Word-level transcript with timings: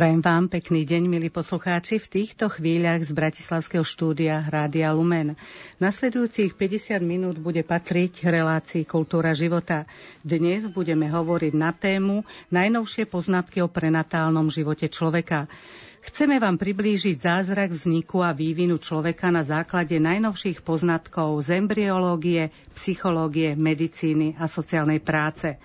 Prajem 0.00 0.24
vám 0.24 0.48
pekný 0.48 0.88
deň, 0.88 1.12
milí 1.12 1.28
poslucháči, 1.28 2.00
v 2.00 2.08
týchto 2.08 2.48
chvíľach 2.48 3.04
z 3.04 3.12
Bratislavského 3.12 3.84
štúdia 3.84 4.48
Rádia 4.48 4.96
Lumen. 4.96 5.36
Nasledujúcich 5.76 6.56
50 6.56 7.04
minút 7.04 7.36
bude 7.36 7.60
patriť 7.60 8.24
relácii 8.24 8.88
Kultúra 8.88 9.36
života. 9.36 9.84
Dnes 10.24 10.64
budeme 10.72 11.04
hovoriť 11.04 11.52
na 11.52 11.76
tému 11.76 12.24
najnovšie 12.48 13.12
poznatky 13.12 13.60
o 13.60 13.68
prenatálnom 13.68 14.48
živote 14.48 14.88
človeka. 14.88 15.52
Chceme 16.00 16.40
vám 16.40 16.56
priblížiť 16.56 17.20
zázrak 17.20 17.76
vzniku 17.76 18.24
a 18.24 18.32
vývinu 18.32 18.80
človeka 18.80 19.28
na 19.28 19.44
základe 19.44 20.00
najnovších 20.00 20.64
poznatkov 20.64 21.44
z 21.44 21.60
embryológie, 21.60 22.48
psychológie, 22.72 23.52
medicíny 23.52 24.32
a 24.40 24.48
sociálnej 24.48 25.04
práce. 25.04 25.60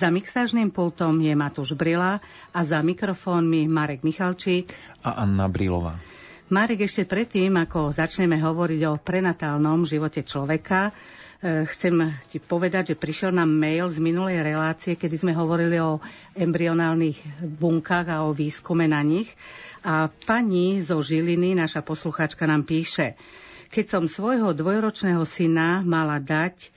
Za 0.00 0.08
mixážnym 0.08 0.72
pultom 0.72 1.20
je 1.20 1.36
Matúš 1.36 1.76
Brila 1.76 2.24
a 2.56 2.60
za 2.64 2.80
mikrofónmi 2.80 3.68
Marek 3.68 4.00
Michalčík 4.00 4.72
a 5.04 5.20
Anna 5.20 5.44
Brilová. 5.44 6.00
Marek, 6.48 6.88
ešte 6.88 7.04
predtým, 7.04 7.52
ako 7.60 7.92
začneme 7.92 8.40
hovoriť 8.40 8.80
o 8.88 8.96
prenatálnom 8.96 9.84
živote 9.84 10.24
človeka, 10.24 10.88
e, 10.88 11.68
chcem 11.68 12.16
ti 12.32 12.40
povedať, 12.40 12.96
že 12.96 12.96
prišiel 12.96 13.28
nám 13.36 13.52
mail 13.52 13.92
z 13.92 14.00
minulej 14.00 14.40
relácie, 14.40 14.96
kedy 14.96 15.20
sme 15.20 15.36
hovorili 15.36 15.76
o 15.76 16.00
embryonálnych 16.32 17.44
bunkách 17.60 18.08
a 18.08 18.24
o 18.24 18.32
výskume 18.32 18.88
na 18.88 19.04
nich. 19.04 19.28
A 19.84 20.08
pani 20.08 20.80
zo 20.80 21.04
Žiliny, 21.04 21.52
naša 21.52 21.84
posluchačka, 21.84 22.48
nám 22.48 22.64
píše, 22.64 23.20
keď 23.70 23.86
som 23.86 24.04
svojho 24.10 24.50
dvojročného 24.50 25.22
syna 25.22 25.86
mala 25.86 26.18
dať 26.18 26.74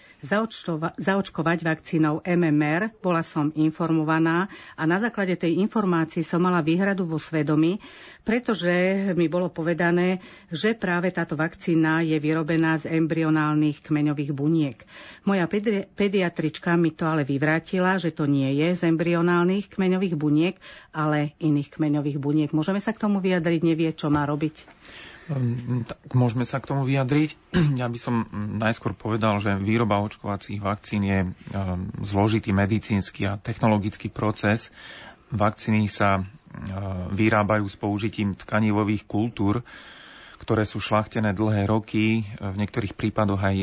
zaočkovať 1.04 1.60
vakcínou 1.66 2.24
MMR. 2.24 2.96
Bola 3.04 3.20
som 3.20 3.52
informovaná 3.60 4.48
a 4.80 4.88
na 4.88 5.02
základe 5.02 5.36
tej 5.36 5.60
informácii 5.60 6.24
som 6.24 6.40
mala 6.40 6.64
výhradu 6.64 7.04
vo 7.04 7.20
svedomí, 7.20 7.82
pretože 8.24 8.72
mi 9.20 9.28
bolo 9.28 9.52
povedané, 9.52 10.24
že 10.48 10.78
práve 10.78 11.12
táto 11.12 11.36
vakcína 11.36 12.06
je 12.08 12.16
vyrobená 12.22 12.80
z 12.80 12.94
embryonálnych 12.96 13.84
kmeňových 13.84 14.32
buniek. 14.32 14.78
Moja 15.28 15.50
pedi- 15.52 15.84
pediatrička 15.84 16.78
mi 16.80 16.96
to 16.96 17.04
ale 17.04 17.28
vyvrátila, 17.28 18.00
že 18.00 18.16
to 18.16 18.24
nie 18.24 18.54
je 18.64 18.80
z 18.80 18.82
embryonálnych 18.88 19.76
kmeňových 19.76 20.16
buniek, 20.16 20.56
ale 20.96 21.36
iných 21.44 21.74
kmeňových 21.74 22.22
buniek. 22.22 22.50
Môžeme 22.56 22.80
sa 22.80 22.96
k 22.96 23.04
tomu 23.04 23.20
vyjadriť, 23.20 23.60
nevie, 23.66 23.92
čo 23.92 24.08
má 24.08 24.24
robiť? 24.24 24.56
Ehm, 25.32 25.88
tak 25.88 26.12
môžeme 26.12 26.44
sa 26.44 26.60
k 26.60 26.74
tomu 26.74 26.84
vyjadriť. 26.84 27.30
Ja 27.82 27.88
by 27.88 28.00
som 28.00 28.28
najskôr 28.60 28.92
povedal, 28.98 29.40
že 29.40 29.56
výroba 29.56 30.04
očkovacích 30.04 30.60
vakcín 30.60 31.08
je 31.08 31.20
zložitý 32.04 32.52
medicínsky 32.52 33.28
a 33.28 33.40
technologický 33.40 34.12
proces. 34.12 34.74
Vakcíny 35.34 35.90
sa 35.90 36.22
vyrábajú 37.10 37.66
s 37.66 37.74
použitím 37.74 38.38
tkanivových 38.38 39.10
kultúr, 39.10 39.66
ktoré 40.38 40.70
sú 40.70 40.78
šlachtené 40.78 41.34
dlhé 41.34 41.66
roky, 41.66 42.22
v 42.38 42.56
niektorých 42.62 42.94
prípadoch 42.94 43.42
aj 43.42 43.58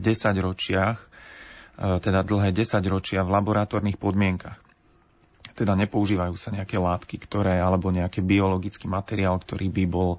ročiach, 0.40 0.96
teda 1.76 2.24
dlhé 2.24 2.56
10 2.56 2.80
ročia 2.88 3.20
v 3.20 3.36
laboratórnych 3.36 4.00
podmienkach 4.00 4.69
teda 5.60 5.76
nepoužívajú 5.76 6.40
sa 6.40 6.48
nejaké 6.56 6.80
látky, 6.80 7.20
ktoré, 7.20 7.60
alebo 7.60 7.92
nejaký 7.92 8.24
biologický 8.24 8.88
materiál, 8.88 9.36
ktorý 9.36 9.68
by 9.68 9.84
bol 9.84 10.16
e, 10.16 10.18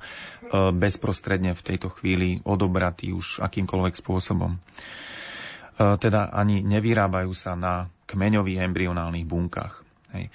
bezprostredne 0.69 1.57
v 1.57 1.65
tejto 1.65 1.89
chvíli 1.89 2.45
odobratý 2.45 3.09
už 3.09 3.41
akýmkoľvek 3.41 3.97
spôsobom. 3.97 4.53
E, 4.53 4.59
teda 5.97 6.29
ani 6.29 6.61
nevyrábajú 6.61 7.33
sa 7.33 7.57
na 7.57 7.89
kmeňových 8.05 8.61
embryonálnych 8.69 9.25
bunkách. 9.25 9.81
Hej. 10.13 10.29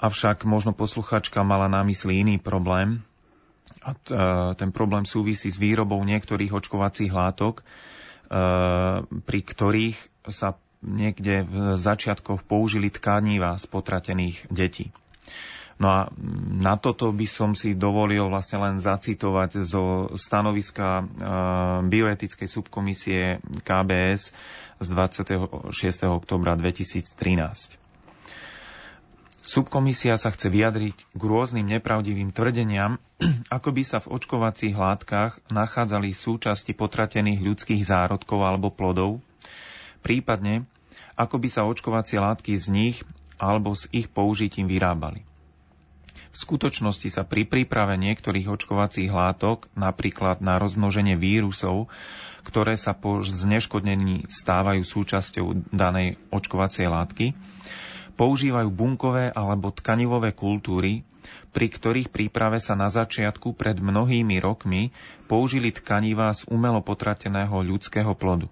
Avšak 0.00 0.48
možno 0.48 0.72
posluchačka 0.72 1.44
mala 1.44 1.68
na 1.68 1.84
mysli 1.84 2.24
iný 2.24 2.40
problém, 2.40 3.04
a 3.84 3.92
e, 3.92 4.00
ten 4.56 4.72
problém 4.72 5.04
súvisí 5.04 5.52
s 5.52 5.60
výrobou 5.60 6.00
niektorých 6.00 6.56
očkovacích 6.56 7.12
látok, 7.12 7.60
pri 9.24 9.40
ktorých 9.40 10.28
sa 10.28 10.52
niekde 10.82 11.42
v 11.42 11.74
začiatkoch 11.74 12.46
použili 12.46 12.88
tkaniva 12.88 13.58
z 13.58 13.64
potratených 13.66 14.46
detí. 14.48 14.94
No 15.78 15.86
a 15.94 16.00
na 16.58 16.74
toto 16.74 17.14
by 17.14 17.26
som 17.30 17.54
si 17.54 17.78
dovolil 17.78 18.26
vlastne 18.26 18.58
len 18.58 18.82
zacitovať 18.82 19.62
zo 19.62 20.10
stanoviska 20.18 20.88
e, 20.98 21.04
bioetickej 21.86 22.48
subkomisie 22.50 23.38
KBS 23.62 24.34
z 24.82 24.88
26. 24.90 25.70
oktobra 26.10 26.58
2013. 26.58 27.78
Subkomisia 29.48 30.18
sa 30.18 30.34
chce 30.34 30.50
vyjadriť 30.50 31.14
k 31.14 31.22
rôznym 31.22 31.64
nepravdivým 31.64 32.34
tvrdeniam, 32.34 32.98
ako 33.56 33.70
by 33.70 33.82
sa 33.86 34.02
v 34.02 34.18
očkovacích 34.18 34.74
látkach 34.74 35.38
nachádzali 35.54 36.10
súčasti 36.10 36.74
potratených 36.74 37.38
ľudských 37.38 37.86
zárodkov 37.86 38.42
alebo 38.42 38.74
plodov, 38.74 39.22
prípadne 40.00 40.66
ako 41.18 41.42
by 41.42 41.48
sa 41.50 41.66
očkovacie 41.66 42.22
látky 42.22 42.54
z 42.54 42.66
nich 42.70 42.96
alebo 43.42 43.74
s 43.74 43.90
ich 43.90 44.06
použitím 44.06 44.70
vyrábali. 44.70 45.26
V 46.28 46.36
skutočnosti 46.36 47.10
sa 47.10 47.26
pri 47.26 47.42
príprave 47.48 47.98
niektorých 47.98 48.46
očkovacích 48.46 49.10
látok, 49.10 49.66
napríklad 49.74 50.38
na 50.38 50.62
rozmnoženie 50.62 51.18
vírusov, 51.18 51.90
ktoré 52.46 52.78
sa 52.78 52.94
po 52.94 53.18
zneškodnení 53.26 54.30
stávajú 54.30 54.86
súčasťou 54.86 55.74
danej 55.74 56.20
očkovacej 56.30 56.86
látky, 56.86 57.26
používajú 58.14 58.70
bunkové 58.70 59.34
alebo 59.34 59.74
tkanivové 59.74 60.30
kultúry, 60.30 61.02
pri 61.50 61.66
ktorých 61.66 62.12
príprave 62.14 62.62
sa 62.62 62.78
na 62.78 62.86
začiatku 62.86 63.58
pred 63.58 63.82
mnohými 63.82 64.38
rokmi 64.38 64.94
použili 65.26 65.74
tkaniva 65.74 66.30
z 66.30 66.46
umelo 66.46 66.78
potrateného 66.84 67.58
ľudského 67.66 68.14
plodu. 68.14 68.46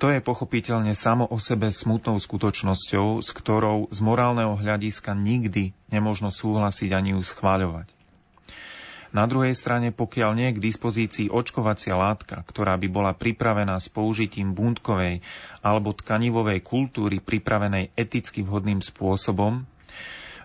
To 0.00 0.08
je 0.08 0.24
pochopiteľne 0.24 0.96
samo 0.96 1.28
o 1.28 1.36
sebe 1.36 1.68
smutnou 1.68 2.16
skutočnosťou, 2.16 3.20
s 3.20 3.36
ktorou 3.36 3.92
z 3.92 4.00
morálneho 4.00 4.56
hľadiska 4.56 5.12
nikdy 5.12 5.76
nemožno 5.92 6.32
súhlasiť 6.32 6.88
ani 6.96 7.12
ju 7.12 7.20
schváľovať. 7.20 7.92
Na 9.12 9.28
druhej 9.28 9.52
strane, 9.52 9.92
pokiaľ 9.92 10.30
nie 10.32 10.48
je 10.48 10.56
k 10.56 10.64
dispozícii 10.72 11.26
očkovacia 11.28 12.00
látka, 12.00 12.40
ktorá 12.40 12.80
by 12.80 12.88
bola 12.88 13.12
pripravená 13.12 13.76
s 13.76 13.92
použitím 13.92 14.56
buntkovej 14.56 15.20
alebo 15.60 15.92
tkanivovej 15.92 16.64
kultúry 16.64 17.20
pripravenej 17.20 17.92
eticky 17.92 18.40
vhodným 18.40 18.80
spôsobom, 18.80 19.68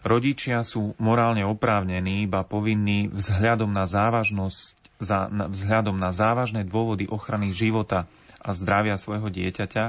rodičia 0.03 0.67
sú 0.67 0.99
morálne 0.99 1.47
oprávnení, 1.47 2.27
iba 2.27 2.43
povinní 2.43 3.07
vzhľadom 3.07 3.71
na 3.71 3.87
závažnosť, 3.87 4.99
za, 4.99 5.31
vzhľadom 5.31 5.95
na 5.95 6.11
závažné 6.11 6.67
dôvody 6.67 7.07
ochrany 7.07 7.55
života 7.55 8.09
a 8.45 8.49
zdravia 8.53 8.95
svojho 9.01 9.33
dieťaťa 9.33 9.85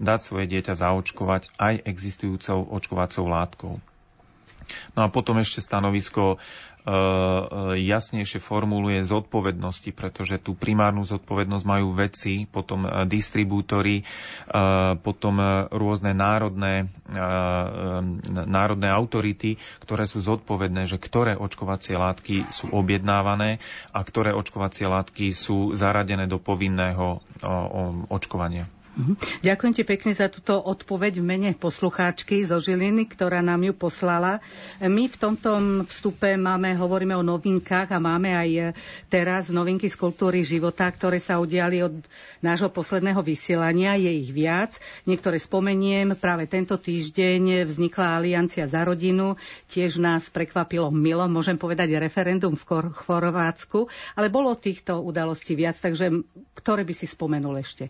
dať 0.00 0.20
svoje 0.22 0.46
dieťa 0.48 0.78
zaočkovať 0.78 1.50
aj 1.60 1.74
existujúcou 1.84 2.64
očkovacou 2.72 3.24
látkou. 3.28 3.74
No 4.94 5.00
a 5.02 5.10
potom 5.10 5.42
ešte 5.42 5.60
stanovisko 5.60 6.38
jasnejšie 7.76 8.40
formuluje 8.40 9.04
zodpovednosti, 9.04 9.90
pretože 9.92 10.40
tú 10.40 10.56
primárnu 10.56 11.04
zodpovednosť 11.04 11.64
majú 11.66 11.92
vedci, 11.92 12.48
potom 12.48 12.88
e, 12.88 13.04
distribútory, 13.04 14.00
e, 14.00 14.04
potom 15.00 15.40
rôzne 15.68 16.16
národné, 16.16 16.88
e, 17.10 17.16
národné 18.46 18.88
autority, 18.88 19.60
ktoré 19.84 20.08
sú 20.08 20.24
zodpovedné, 20.24 20.88
že 20.88 20.96
ktoré 20.96 21.36
očkovacie 21.36 22.00
látky 22.00 22.48
sú 22.48 22.72
objednávané 22.72 23.60
a 23.92 24.00
ktoré 24.00 24.32
očkovacie 24.32 24.88
látky 24.88 25.36
sú 25.36 25.76
zaradené 25.76 26.24
do 26.26 26.40
povinného 26.40 27.22
očkovania. 28.08 28.79
Mhm. 28.90 29.14
Ďakujem 29.46 29.72
ti 29.72 29.82
pekne 29.86 30.10
za 30.10 30.26
túto 30.26 30.58
odpoveď 30.58 31.22
v 31.22 31.24
mene 31.24 31.50
poslucháčky 31.54 32.42
zo 32.42 32.58
Žiliny, 32.58 33.06
ktorá 33.06 33.38
nám 33.38 33.62
ju 33.62 33.70
poslala. 33.70 34.42
My 34.82 35.06
v 35.06 35.14
tomto 35.14 35.54
vstupe 35.86 36.34
máme, 36.34 36.74
hovoríme 36.74 37.14
o 37.14 37.22
novinkách 37.22 37.94
a 37.94 38.02
máme 38.02 38.34
aj 38.34 38.74
teraz 39.06 39.46
novinky 39.46 39.86
z 39.86 39.94
kultúry 39.94 40.42
života, 40.42 40.90
ktoré 40.90 41.22
sa 41.22 41.38
udiali 41.38 41.86
od 41.86 42.02
nášho 42.42 42.66
posledného 42.74 43.22
vysielania. 43.22 43.94
Je 43.94 44.10
ich 44.10 44.34
viac. 44.34 44.74
Niektoré 45.06 45.38
spomeniem. 45.38 46.18
Práve 46.18 46.50
tento 46.50 46.74
týždeň 46.74 47.70
vznikla 47.70 48.18
Aliancia 48.18 48.66
za 48.66 48.82
rodinu. 48.82 49.38
Tiež 49.70 50.02
nás 50.02 50.26
prekvapilo 50.26 50.90
milo, 50.90 51.30
môžem 51.30 51.54
povedať, 51.54 51.94
referendum 51.94 52.58
v 52.58 52.90
Chorvátsku. 52.90 53.86
Ale 54.18 54.34
bolo 54.34 54.58
týchto 54.58 54.98
udalostí 54.98 55.54
viac, 55.54 55.78
takže 55.78 56.26
ktoré 56.58 56.82
by 56.82 56.94
si 56.98 57.06
spomenul 57.06 57.54
ešte? 57.62 57.86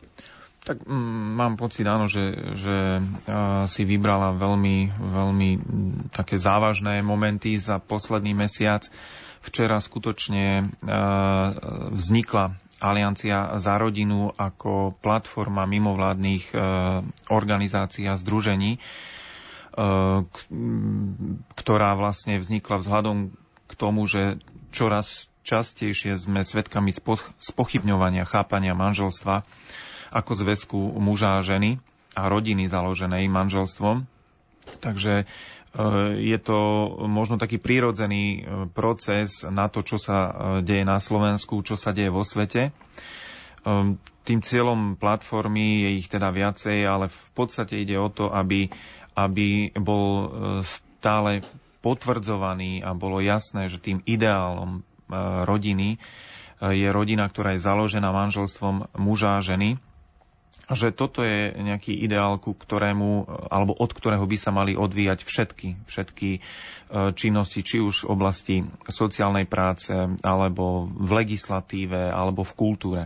Tak 0.61 0.85
mm, 0.85 1.41
mám 1.41 1.57
pocit, 1.57 1.89
áno, 1.89 2.05
že, 2.05 2.37
že 2.53 3.01
uh, 3.01 3.65
si 3.65 3.83
vybrala 3.89 4.37
veľmi, 4.37 4.93
veľmi 4.93 5.51
také 6.13 6.37
závažné 6.37 7.01
momenty 7.01 7.57
za 7.57 7.81
posledný 7.81 8.37
mesiac. 8.37 8.85
Včera 9.41 9.81
skutočne 9.81 10.69
uh, 10.69 10.69
vznikla 11.97 12.53
Aliancia 12.81 13.57
za 13.57 13.77
rodinu 13.77 14.33
ako 14.37 14.97
platforma 15.01 15.65
mimovládnych 15.65 16.53
uh, 16.53 17.05
organizácií 17.29 18.09
a 18.09 18.17
združení, 18.17 18.81
ktorá 21.55 21.91
vlastne 21.95 22.43
vznikla 22.43 22.77
vzhľadom 22.83 23.31
k 23.71 23.73
tomu, 23.79 24.03
že 24.11 24.43
čoraz 24.75 25.31
častejšie 25.47 26.19
sme 26.19 26.43
svedkami 26.43 26.91
spochybňovania 27.39 28.27
chápania 28.27 28.75
manželstva 28.75 29.47
ako 30.11 30.33
zväzku 30.35 30.79
muža 30.99 31.39
a 31.39 31.45
ženy 31.47 31.79
a 32.19 32.27
rodiny 32.27 32.67
založenej 32.67 33.31
manželstvom. 33.31 34.07
Takže 34.83 35.31
je 36.19 36.39
to 36.43 36.59
možno 37.07 37.39
taký 37.39 37.63
prírodzený 37.63 38.43
proces 38.75 39.47
na 39.47 39.71
to, 39.71 39.87
čo 39.87 40.03
sa 40.03 40.19
deje 40.67 40.83
na 40.83 40.99
Slovensku, 40.99 41.63
čo 41.63 41.79
sa 41.79 41.95
deje 41.95 42.11
vo 42.11 42.27
svete. 42.27 42.75
Tým 44.21 44.41
cieľom 44.45 45.01
platformy 45.01 45.85
je 45.85 45.91
ich 46.01 46.09
teda 46.09 46.33
viacej, 46.33 46.85
ale 46.85 47.09
v 47.09 47.29
podstate 47.35 47.81
ide 47.81 47.97
o 47.97 48.09
to, 48.13 48.29
aby, 48.33 48.69
aby 49.17 49.75
bol 49.77 50.07
e, 50.07 50.27
stále 50.65 51.43
potvrdzovaný 51.81 52.85
a 52.85 52.93
bolo 52.93 53.25
jasné, 53.25 53.69
že 53.73 53.81
tým 53.81 54.05
ideálom 54.05 54.79
e, 54.79 54.81
rodiny 55.49 55.97
e, 55.97 55.99
je 56.63 56.89
rodina, 56.93 57.29
ktorá 57.29 57.57
je 57.57 57.65
založená 57.65 58.13
manželstvom 58.13 58.93
muža 58.97 59.41
a 59.41 59.45
ženy. 59.45 59.81
Že 60.71 60.95
toto 60.95 61.27
je 61.27 61.51
nejaký 61.51 61.99
ideál, 61.99 62.39
ku 62.39 62.55
ktorému, 62.55 63.27
alebo 63.51 63.75
od 63.75 63.91
ktorého 63.91 64.23
by 64.23 64.39
sa 64.39 64.55
mali 64.55 64.79
odvíjať 64.79 65.27
všetky, 65.27 65.69
všetky 65.83 66.39
činnosti, 67.19 67.67
či 67.67 67.83
už 67.83 68.07
v 68.07 68.11
oblasti 68.15 68.57
sociálnej 68.87 69.51
práce, 69.51 69.91
alebo 70.23 70.87
v 70.87 71.11
legislatíve, 71.27 72.15
alebo 72.15 72.47
v 72.47 72.55
kultúre. 72.55 73.03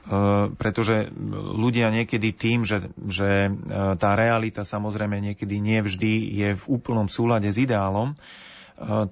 Eh, 0.00 0.48
pretože 0.56 1.12
ľudia 1.54 1.92
niekedy 1.92 2.32
tým, 2.32 2.64
že, 2.64 2.88
že 3.04 3.46
eh, 3.46 3.94
tá 4.00 4.16
realita 4.16 4.64
samozrejme 4.64 5.20
niekedy 5.20 5.60
nie 5.60 5.84
vždy 5.84 6.12
je 6.34 6.48
v 6.56 6.64
úplnom 6.66 7.06
súlade 7.06 7.46
s 7.46 7.60
ideálom, 7.60 8.16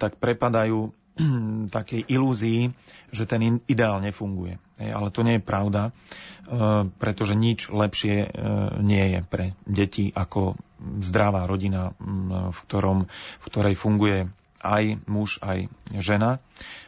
tak 0.00 0.16
prepadajú 0.16 0.96
takej 1.76 2.06
ilúzii, 2.06 2.72
že 3.10 3.24
ten 3.26 3.60
ideál 3.66 4.00
nefunguje. 4.00 4.58
Ale 4.78 5.10
to 5.10 5.26
nie 5.26 5.38
je 5.38 5.42
pravda, 5.42 5.90
pretože 7.02 7.34
nič 7.34 7.66
lepšie 7.66 8.30
nie 8.78 9.04
je 9.10 9.20
pre 9.26 9.58
deti 9.66 10.14
ako 10.14 10.54
zdravá 11.02 11.50
rodina, 11.50 11.90
v, 12.54 12.58
ktorom, 12.70 13.10
v 13.10 13.44
ktorej 13.50 13.74
funguje 13.74 14.30
aj 14.62 15.02
muž, 15.10 15.42
aj 15.42 15.66
žena. 15.98 16.38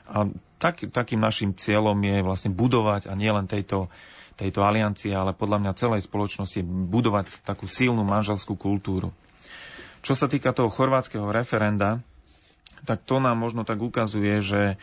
A 0.07 0.31
tak, 0.63 0.87
takým 0.91 1.19
našim 1.19 1.55
cieľom 1.55 1.97
je 1.99 2.23
vlastne 2.23 2.51
budovať 2.53 3.11
a 3.11 3.15
nielen 3.19 3.51
tejto, 3.51 3.91
tejto 4.37 4.61
aliancie, 4.63 5.15
ale 5.15 5.35
podľa 5.35 5.59
mňa 5.63 5.79
celej 5.79 6.07
spoločnosti 6.07 6.61
budovať 6.67 7.43
takú 7.43 7.67
silnú 7.67 8.03
manželskú 8.07 8.55
kultúru. 8.55 9.15
Čo 10.01 10.17
sa 10.17 10.27
týka 10.33 10.57
toho 10.57 10.73
chorvátskeho 10.73 11.29
referenda, 11.29 12.01
tak 12.85 13.05
to 13.05 13.21
nám 13.21 13.37
možno 13.37 13.63
tak 13.65 13.81
ukazuje, 13.81 14.41
že 14.41 14.63
e, 14.73 14.77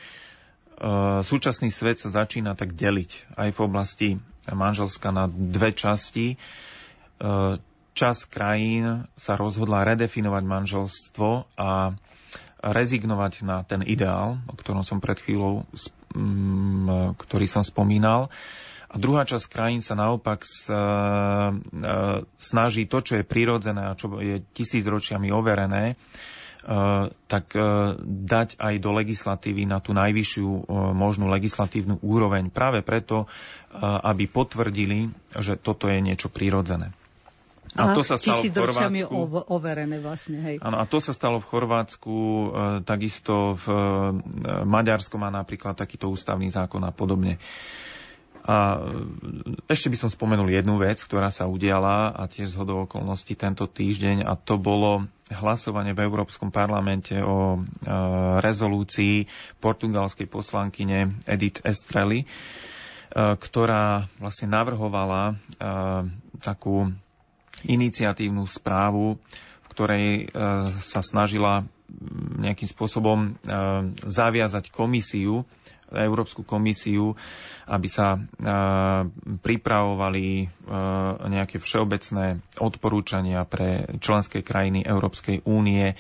súčasný 1.22 1.74
svet 1.74 2.02
sa 2.02 2.10
začína 2.12 2.54
tak 2.54 2.78
deliť 2.78 3.38
aj 3.38 3.50
v 3.54 3.60
oblasti 3.60 4.10
manželska 4.48 5.12
na 5.12 5.28
dve 5.28 5.74
časti. 5.74 6.34
E, 6.34 6.38
čas 7.98 8.30
krajín 8.30 9.10
sa 9.18 9.34
rozhodla 9.34 9.82
redefinovať 9.82 10.44
manželstvo 10.46 11.30
a 11.58 11.98
rezignovať 12.62 13.34
na 13.46 13.62
ten 13.66 13.86
ideál, 13.86 14.42
o 14.50 14.54
ktorom 14.58 14.82
som 14.82 15.02
pred 15.02 15.18
chvíľou, 15.18 15.66
mm, 16.14 17.18
ktorý 17.18 17.46
som 17.46 17.62
spomínal. 17.62 18.30
A 18.88 18.96
druhá 18.96 19.28
časť 19.28 19.52
krajín 19.52 19.84
sa 19.84 20.00
naopak 20.00 20.48
e, 20.48 20.50
snaží 22.40 22.88
to, 22.88 23.04
čo 23.04 23.20
je 23.20 23.28
prirodzené 23.28 23.92
a 23.92 23.98
čo 24.00 24.16
je 24.24 24.40
tisícročiami 24.56 25.28
overené, 25.30 26.00
tak 27.28 27.46
e, 27.54 27.62
dať 28.02 28.58
aj 28.58 28.76
do 28.82 28.92
legislatívy 28.98 29.70
na 29.70 29.78
tú 29.78 29.94
najvyššiu 29.94 30.70
možnú 30.96 31.30
legislatívnu 31.30 32.02
úroveň. 32.02 32.50
Práve 32.50 32.82
preto, 32.82 33.30
aby 33.82 34.26
potvrdili, 34.26 35.12
že 35.38 35.56
toto 35.56 35.88
je 35.88 36.02
niečo 36.02 36.28
prirodzené. 36.34 36.92
A, 37.78 37.94
to 37.94 38.02
sa 38.02 38.18
stalo 38.18 38.42
v 38.42 38.50
Chorvátsku. 38.50 39.14
overené 39.54 39.98
vlastne, 40.02 40.42
hej. 40.42 40.58
Áno, 40.64 40.82
a 40.82 40.86
to 40.90 40.98
sa 40.98 41.14
stalo 41.14 41.38
v 41.38 41.46
Chorvátsku, 41.46 42.16
e, 42.16 42.48
takisto 42.82 43.54
v 43.60 43.66
e, 43.70 43.78
Maďarsku 44.66 45.20
má 45.22 45.30
napríklad 45.30 45.78
takýto 45.78 46.10
ústavný 46.10 46.50
zákon 46.50 46.82
a 46.88 46.96
podobne. 46.96 47.38
A 48.48 48.80
ešte 49.68 49.92
by 49.92 49.98
som 50.00 50.10
spomenul 50.10 50.48
jednu 50.48 50.80
vec, 50.80 51.04
ktorá 51.04 51.28
sa 51.28 51.52
udiala 51.52 52.16
a 52.16 52.32
tiež 52.32 52.56
zhodou 52.56 52.88
okolností 52.88 53.36
tento 53.36 53.68
týždeň 53.68 54.24
a 54.24 54.40
to 54.40 54.56
bolo 54.56 55.04
hlasovanie 55.30 55.92
v 55.92 56.04
Európskom 56.04 56.50
parlamente 56.50 57.20
o 57.20 57.56
e, 57.56 57.60
rezolúcii 58.40 59.28
portugalskej 59.58 60.26
poslankyne 60.26 61.00
Edith 61.24 61.60
Estrely, 61.62 62.24
e, 62.24 62.26
ktorá 63.14 64.08
vlastne 64.18 64.48
navrhovala 64.50 65.24
e, 65.28 65.36
takú 66.40 66.88
iniciatívnu 67.62 68.46
správu, 68.46 69.18
v 69.66 69.68
ktorej 69.74 70.06
sa 70.78 71.02
snažila 71.02 71.66
nejakým 72.38 72.70
spôsobom 72.70 73.34
zaviazať 73.98 74.70
komisiu, 74.70 75.42
Európsku 75.90 76.42
komisiu, 76.42 77.16
aby 77.66 77.88
sa 77.88 78.14
e, 78.14 78.20
pripravovali 79.38 80.26
nejaké 81.28 81.58
všeobecné 81.58 82.26
odporúčania 82.58 83.44
pre 83.44 83.68
členské 83.98 84.42
krajiny 84.42 84.82
Európskej 84.82 85.44
únie 85.44 85.96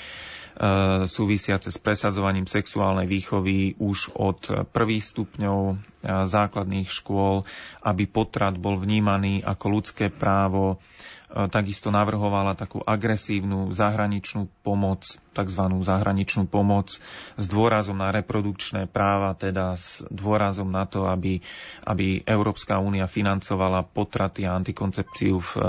súvisiace 1.05 1.69
s 1.69 1.77
presadzovaním 1.77 2.43
sexuálnej 2.43 3.05
výchovy 3.05 3.77
už 3.77 4.09
od 4.11 4.41
prvých 4.67 5.05
stupňov 5.05 5.77
základných 6.25 6.89
škôl, 6.89 7.45
aby 7.79 8.03
potrat 8.03 8.57
bol 8.57 8.75
vnímaný 8.75 9.45
ako 9.45 9.65
ľudské 9.71 10.09
právo, 10.09 10.81
E, 10.97 11.06
takisto 11.27 11.91
navrhovala 11.91 12.55
takú 12.55 12.79
agresívnu 12.79 13.75
zahraničnú 13.75 14.47
pomoc, 14.63 15.03
tzv. 15.35 15.61
zahraničnú 15.83 16.47
pomoc 16.47 17.03
s 17.35 17.45
dôrazom 17.45 17.99
na 17.99 18.09
reprodukčné 18.09 18.87
práva, 18.87 19.35
teda 19.35 19.75
s 19.75 20.07
dôrazom 20.07 20.71
na 20.71 20.87
to, 20.87 21.03
aby, 21.05 21.43
aby 21.83 22.23
Európska 22.23 22.79
únia 22.79 23.05
financovala 23.05 23.83
potraty 23.83 24.47
a 24.47 24.55
antikoncepciu 24.55 25.35
v 25.37 25.49
e, 25.51 25.61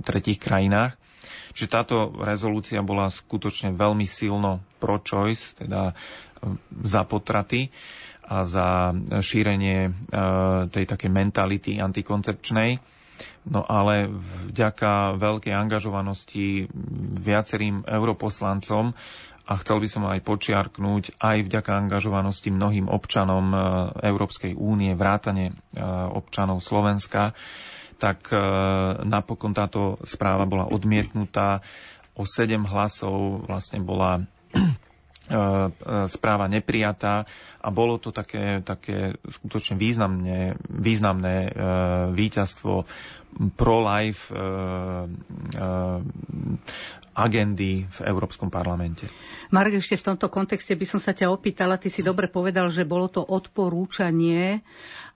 tretich 0.00 0.38
krajinách. 0.38 0.94
Čiže 1.50 1.68
táto 1.68 1.96
rezolúcia 2.16 2.78
bola 2.78 3.10
skutočne 3.10 3.74
veľmi 3.74 4.06
silno 4.06 4.62
pro-choice, 4.78 5.58
teda 5.58 5.90
e, 5.90 5.94
za 6.86 7.02
potraty 7.02 7.74
a 8.22 8.46
za 8.46 8.94
šírenie 9.18 9.78
e, 9.82 9.92
tej 10.70 10.84
takej 10.86 11.10
mentality 11.10 11.82
antikoncepčnej 11.82 12.94
No 13.46 13.62
ale 13.62 14.10
vďaka 14.46 15.14
veľkej 15.16 15.54
angažovanosti 15.54 16.66
viacerým 17.16 17.86
europoslancom 17.86 18.90
a 19.46 19.54
chcel 19.56 19.78
by 19.78 19.88
som 19.88 20.02
aj 20.04 20.20
počiarknúť 20.20 21.22
aj 21.22 21.46
vďaka 21.46 21.70
angažovanosti 21.78 22.50
mnohým 22.50 22.90
občanom 22.90 23.46
e, 23.48 23.58
Európskej 24.02 24.58
únie, 24.58 24.90
vrátane 24.92 25.46
e, 25.46 25.54
občanov 26.10 26.58
Slovenska, 26.58 27.30
tak 27.96 28.26
e, 28.28 28.36
napokon 29.06 29.54
táto 29.54 30.02
správa 30.02 30.42
bola 30.44 30.66
odmietnutá. 30.66 31.62
O 32.18 32.26
sedem 32.26 32.66
hlasov 32.66 33.46
vlastne 33.46 33.78
bola 33.78 34.24
správa 36.06 36.46
neprijatá 36.46 37.26
a 37.58 37.68
bolo 37.68 37.98
to 37.98 38.08
také, 38.08 38.62
také 38.62 39.10
skutočne 39.26 39.74
významné, 39.74 40.54
významné 40.64 41.50
víťazstvo 42.08 42.86
pro-life 43.52 44.28
eh, 44.28 44.38
eh, 45.54 46.00
agendy 47.14 47.72
v 47.86 47.98
Európskom 48.02 48.48
parlamente. 48.48 49.08
Marek, 49.48 49.80
ešte 49.80 49.96
v 49.96 50.06
tomto 50.06 50.28
kontexte 50.28 50.72
by 50.72 50.86
som 50.86 51.00
sa 51.00 51.12
ťa 51.12 51.28
opýtala, 51.28 51.76
ty 51.76 51.88
si 51.88 52.00
dobre 52.00 52.28
povedal, 52.28 52.68
že 52.68 52.84
bolo 52.84 53.08
to 53.08 53.22
odporúčanie, 53.22 54.60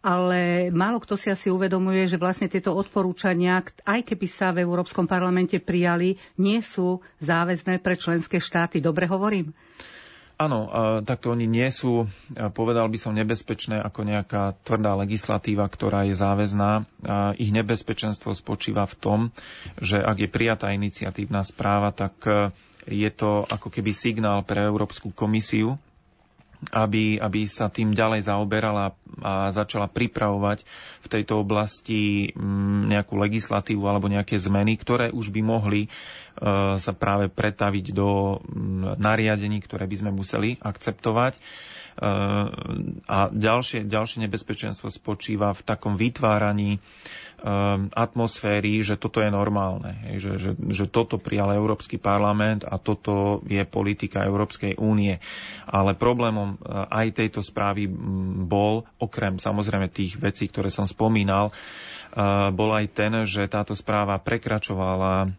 ale 0.01 0.41
málo 0.71 0.97
kto 0.97 1.15
si 1.15 1.29
asi 1.29 1.53
uvedomuje, 1.53 2.09
že 2.09 2.17
vlastne 2.17 2.49
tieto 2.49 2.73
odporúčania, 2.73 3.61
aj 3.85 4.01
keby 4.07 4.27
sa 4.27 4.49
v 4.49 4.65
Európskom 4.65 5.05
parlamente 5.05 5.61
prijali, 5.61 6.17
nie 6.37 6.65
sú 6.65 7.05
záväzné 7.21 7.77
pre 7.79 7.95
členské 7.95 8.41
štáty. 8.41 8.81
Dobre 8.81 9.05
hovorím? 9.05 9.53
Áno, 10.41 10.73
takto 11.05 11.37
oni 11.37 11.45
nie 11.45 11.69
sú, 11.69 12.09
povedal 12.57 12.89
by 12.89 12.97
som, 12.97 13.13
nebezpečné 13.13 13.77
ako 13.77 14.09
nejaká 14.09 14.57
tvrdá 14.65 14.97
legislatíva, 14.97 15.69
ktorá 15.69 16.09
je 16.09 16.17
záväzná. 16.17 16.89
Ich 17.37 17.53
nebezpečenstvo 17.53 18.33
spočíva 18.33 18.89
v 18.89 18.97
tom, 18.97 19.21
že 19.77 20.01
ak 20.01 20.17
je 20.17 20.33
prijatá 20.33 20.73
iniciatívna 20.73 21.45
správa, 21.45 21.93
tak 21.93 22.17
e, 22.25 22.49
je 22.89 23.11
to 23.13 23.45
ako 23.45 23.69
keby 23.69 23.93
signál 23.93 24.41
pre 24.41 24.65
Európsku 24.65 25.13
komisiu, 25.13 25.77
aby, 26.69 27.17
aby 27.17 27.41
sa 27.49 27.73
tým 27.73 27.97
ďalej 27.97 28.29
zaoberala 28.29 28.93
a 29.21 29.49
začala 29.49 29.89
pripravovať 29.89 30.63
v 31.01 31.09
tejto 31.09 31.41
oblasti 31.41 32.31
mm, 32.31 32.93
nejakú 32.93 33.17
legislatívu 33.17 33.81
alebo 33.85 34.07
nejaké 34.07 34.37
zmeny, 34.37 34.77
ktoré 34.77 35.09
už 35.09 35.33
by 35.33 35.41
mohli 35.41 35.83
e, 35.85 35.89
sa 36.77 36.93
práve 36.93 37.33
pretaviť 37.33 37.87
do 37.91 38.39
mm, 38.39 39.01
nariadení, 39.01 39.59
ktoré 39.65 39.89
by 39.89 39.97
sme 39.97 40.11
museli 40.13 40.61
akceptovať. 40.61 41.41
A 42.01 43.19
ďalšie, 43.29 43.85
ďalšie 43.85 44.25
nebezpečenstvo 44.25 44.89
spočíva 44.89 45.53
v 45.53 45.63
takom 45.63 45.95
vytváraní 45.95 46.81
Um, 47.41 47.89
atmosféry, 47.97 48.85
že 48.85 49.01
toto 49.01 49.25
je 49.25 49.33
normálne, 49.33 49.97
že, 50.21 50.37
že, 50.37 50.53
že 50.61 50.85
toto 50.85 51.17
prijal 51.17 51.57
Európsky 51.57 51.97
parlament 51.97 52.69
a 52.69 52.77
toto 52.77 53.41
je 53.49 53.65
politika 53.65 54.21
Európskej 54.21 54.77
únie. 54.77 55.17
Ale 55.65 55.97
problémom 55.97 56.61
uh, 56.61 56.85
aj 56.93 57.17
tejto 57.17 57.41
správy 57.41 57.89
bol, 58.45 58.85
okrem 59.01 59.41
samozrejme 59.41 59.89
tých 59.89 60.21
vecí, 60.21 60.53
ktoré 60.53 60.69
som 60.69 60.85
spomínal, 60.85 61.49
bol 62.51 62.71
aj 62.75 62.87
ten, 62.91 63.13
že 63.23 63.47
táto 63.47 63.71
správa 63.73 64.19
prekračovala 64.19 65.31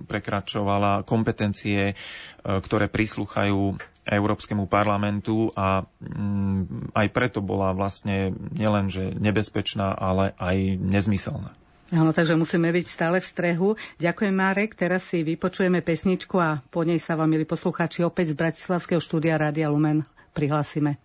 prekračovala 0.00 1.02
kompetencie, 1.02 1.98
ktoré 2.40 2.86
prislúchajú 2.86 3.74
Európskemu 4.04 4.68
parlamentu 4.68 5.48
a 5.54 5.80
mm, 5.80 6.92
aj 6.92 7.06
preto 7.08 7.40
bola 7.40 7.72
vlastne 7.72 8.30
nielen, 8.52 8.86
že 8.86 9.10
nebezpečná, 9.10 9.90
ale 9.90 10.36
aj 10.36 10.56
nezmyselná. 10.76 11.56
Áno, 11.90 12.10
takže 12.10 12.34
musíme 12.34 12.68
byť 12.68 12.86
stále 12.86 13.16
v 13.20 13.26
strehu. 13.26 13.68
Ďakujem, 13.96 14.34
Marek. 14.34 14.72
Teraz 14.72 15.04
si 15.04 15.20
vypočujeme 15.20 15.80
pesničku 15.80 16.36
a 16.36 16.60
po 16.64 16.80
nej 16.82 16.96
sa 16.96 17.14
vám, 17.14 17.28
milí 17.28 17.44
poslucháči, 17.44 18.02
opäť 18.02 18.32
z 18.32 18.38
Bratislavského 18.38 19.00
štúdia 19.00 19.36
Rádia 19.36 19.68
Lumen 19.68 20.04
prihlásime. 20.32 20.96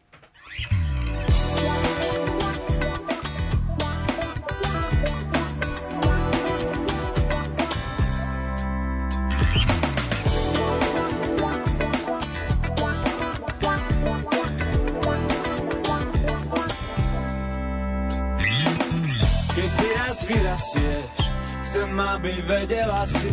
Vyrastieš 20.59 21.15
Chcem, 21.63 21.99
aby 21.99 22.33
vedela 22.43 23.05
si 23.05 23.31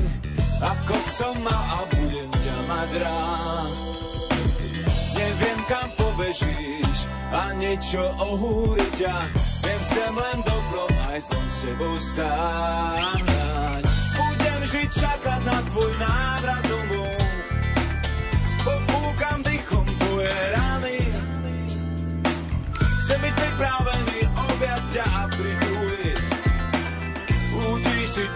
Ako 0.63 0.97
som 1.19 1.35
mal 1.43 1.65
a 1.73 1.81
budem 1.89 2.33
ťa 2.33 2.57
mať 2.69 2.91
rád. 3.01 3.77
Neviem, 5.17 5.59
kam 5.67 5.89
pobežíš 5.97 6.99
Ani 7.33 7.81
čo 7.83 8.05
ohúri 8.17 8.85
ťa. 9.01 9.17
Viem, 9.65 9.81
chcem 9.91 10.13
len 10.15 10.39
dobrom 10.45 10.93
Aj 11.11 11.19
s 11.19 11.29
s 11.33 11.57
tebou 11.65 11.97
stáť 11.99 13.25
Budem 14.15 14.61
žiť 14.69 14.89
čakať 14.93 15.41
na 15.43 15.59
tvoj 15.73 15.93
návrat 15.99 16.66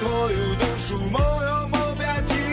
tvoju 0.00 0.56
dušu 0.56 0.98
mojom 1.12 1.70
objatí. 1.92 2.48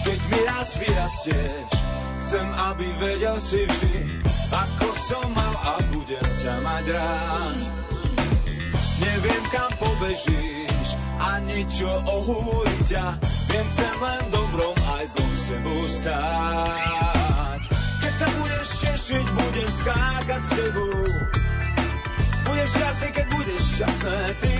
Keď 0.00 0.20
mi 0.32 0.40
raz 0.48 0.68
vyrastieš, 0.80 1.68
chcem, 2.24 2.48
aby 2.48 2.86
vedel 3.04 3.36
si 3.36 3.68
vždy, 3.68 4.24
ako 4.48 4.88
som 4.96 5.28
mal 5.36 5.54
a 5.60 5.76
budem 5.92 6.24
ťa 6.40 6.54
mať 6.64 6.84
rád. 6.88 7.80
Neviem 9.10 9.44
kam 9.50 9.72
pobežíš, 9.74 10.94
ani 11.18 11.66
čo 11.66 11.90
ohúri 11.90 12.78
ťa. 12.86 13.18
Viem, 13.50 13.66
chcem 13.74 13.94
len 13.98 14.22
dobrom 14.30 14.78
aj 14.78 15.04
zlom 15.10 15.32
s 15.34 15.44
tebou 15.50 15.82
stáť. 15.90 17.62
Keď 18.00 18.14
sa 18.14 18.28
budeš 18.38 18.68
tešiť, 18.86 19.26
budem 19.34 19.70
skákať 19.74 20.42
s 20.46 20.50
tebou. 20.54 21.02
Budeš 22.46 22.70
šťastný, 22.70 23.08
keď 23.10 23.26
budeš 23.34 23.62
šťastné 23.82 24.20
ty. 24.38 24.58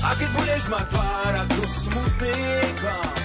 A 0.00 0.08
keď 0.16 0.30
budeš 0.32 0.62
mať 0.72 0.84
tvár 0.96 1.32
ako 1.44 1.62
smutný 1.68 2.40
klam, 2.80 3.16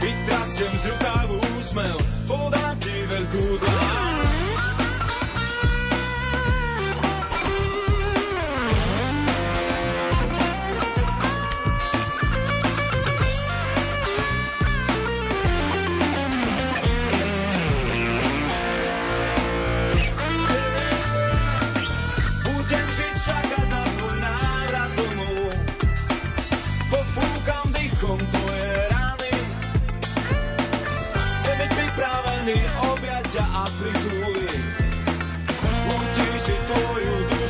vytrasiem 0.00 0.72
z 0.72 0.84
rukávu 0.88 1.36
úsmev, 1.60 1.96
podám 2.24 2.76
ti 2.80 2.96
veľkú 3.12 3.44
dlán. 3.60 4.07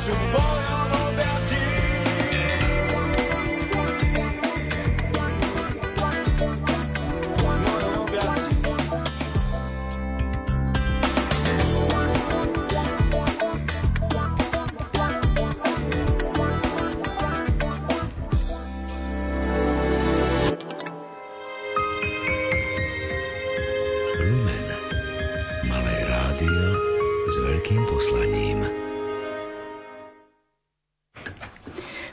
to 0.09 0.15
ball. 0.33 0.58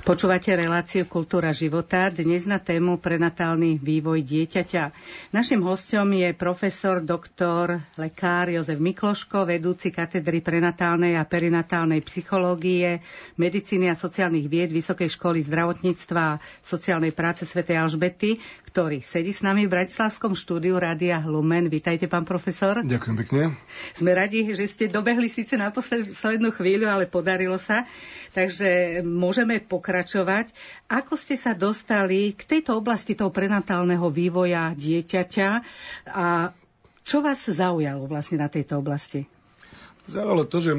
Počúvate 0.06 0.54
reláciu 0.54 1.10
Kultúra 1.10 1.50
života, 1.50 2.14
dnes 2.14 2.46
na 2.46 2.62
tému 2.62 3.02
prenatálny 3.02 3.82
vývoj 3.82 4.22
dieťaťa. 4.22 4.94
Našim 5.34 5.66
hostom 5.66 6.14
je 6.14 6.30
profesor, 6.38 7.02
doktor, 7.02 7.82
lekár 7.98 8.54
Jozef 8.54 8.78
Mikloško, 8.78 9.50
vedúci 9.50 9.90
katedry 9.90 10.46
prenatálnej 10.46 11.18
a 11.18 11.26
perinatálnej 11.26 12.06
psychológie, 12.06 13.02
medicíny 13.42 13.90
a 13.90 13.98
sociálnych 13.98 14.46
vied 14.46 14.70
Vysokej 14.70 15.10
školy 15.10 15.42
zdravotníctva 15.42 16.22
a 16.22 16.40
sociálnej 16.62 17.10
práce 17.10 17.50
Sv. 17.50 17.66
Alžbety, 17.66 18.38
ktorý 18.70 19.02
sedí 19.02 19.34
s 19.34 19.42
nami 19.42 19.66
v 19.66 19.74
Bratislavskom 19.74 20.38
štúdiu 20.38 20.78
Rádia 20.78 21.18
Lumen. 21.26 21.66
Vítajte, 21.66 22.06
pán 22.06 22.30
profesor. 22.30 22.86
Ďakujem 22.86 23.16
pekne. 23.26 23.58
Sme 23.98 24.14
radi, 24.14 24.54
že 24.54 24.70
ste 24.70 24.86
dobehli 24.86 25.34
síce 25.34 25.58
na 25.58 25.74
poslednú 25.74 26.54
chvíľu, 26.54 26.94
ale 26.94 27.10
podarilo 27.10 27.58
sa. 27.58 27.90
Takže 28.36 28.70
môžeme 29.02 29.64
pokračovať. 29.64 30.52
Ako 30.86 31.16
ste 31.16 31.40
sa 31.40 31.56
dostali 31.56 32.36
k 32.36 32.44
tejto 32.46 32.76
oblasti 32.76 33.16
toho 33.16 33.32
prenatálneho 33.32 34.12
vývoja 34.12 34.76
dieťaťa 34.76 35.50
a 36.12 36.52
čo 37.00 37.24
vás 37.24 37.40
zaujalo 37.40 38.04
vlastne 38.06 38.44
na 38.44 38.52
tejto 38.52 38.76
oblasti? 38.76 39.24
Zaujalo 40.06 40.44
to, 40.46 40.58
že 40.60 40.72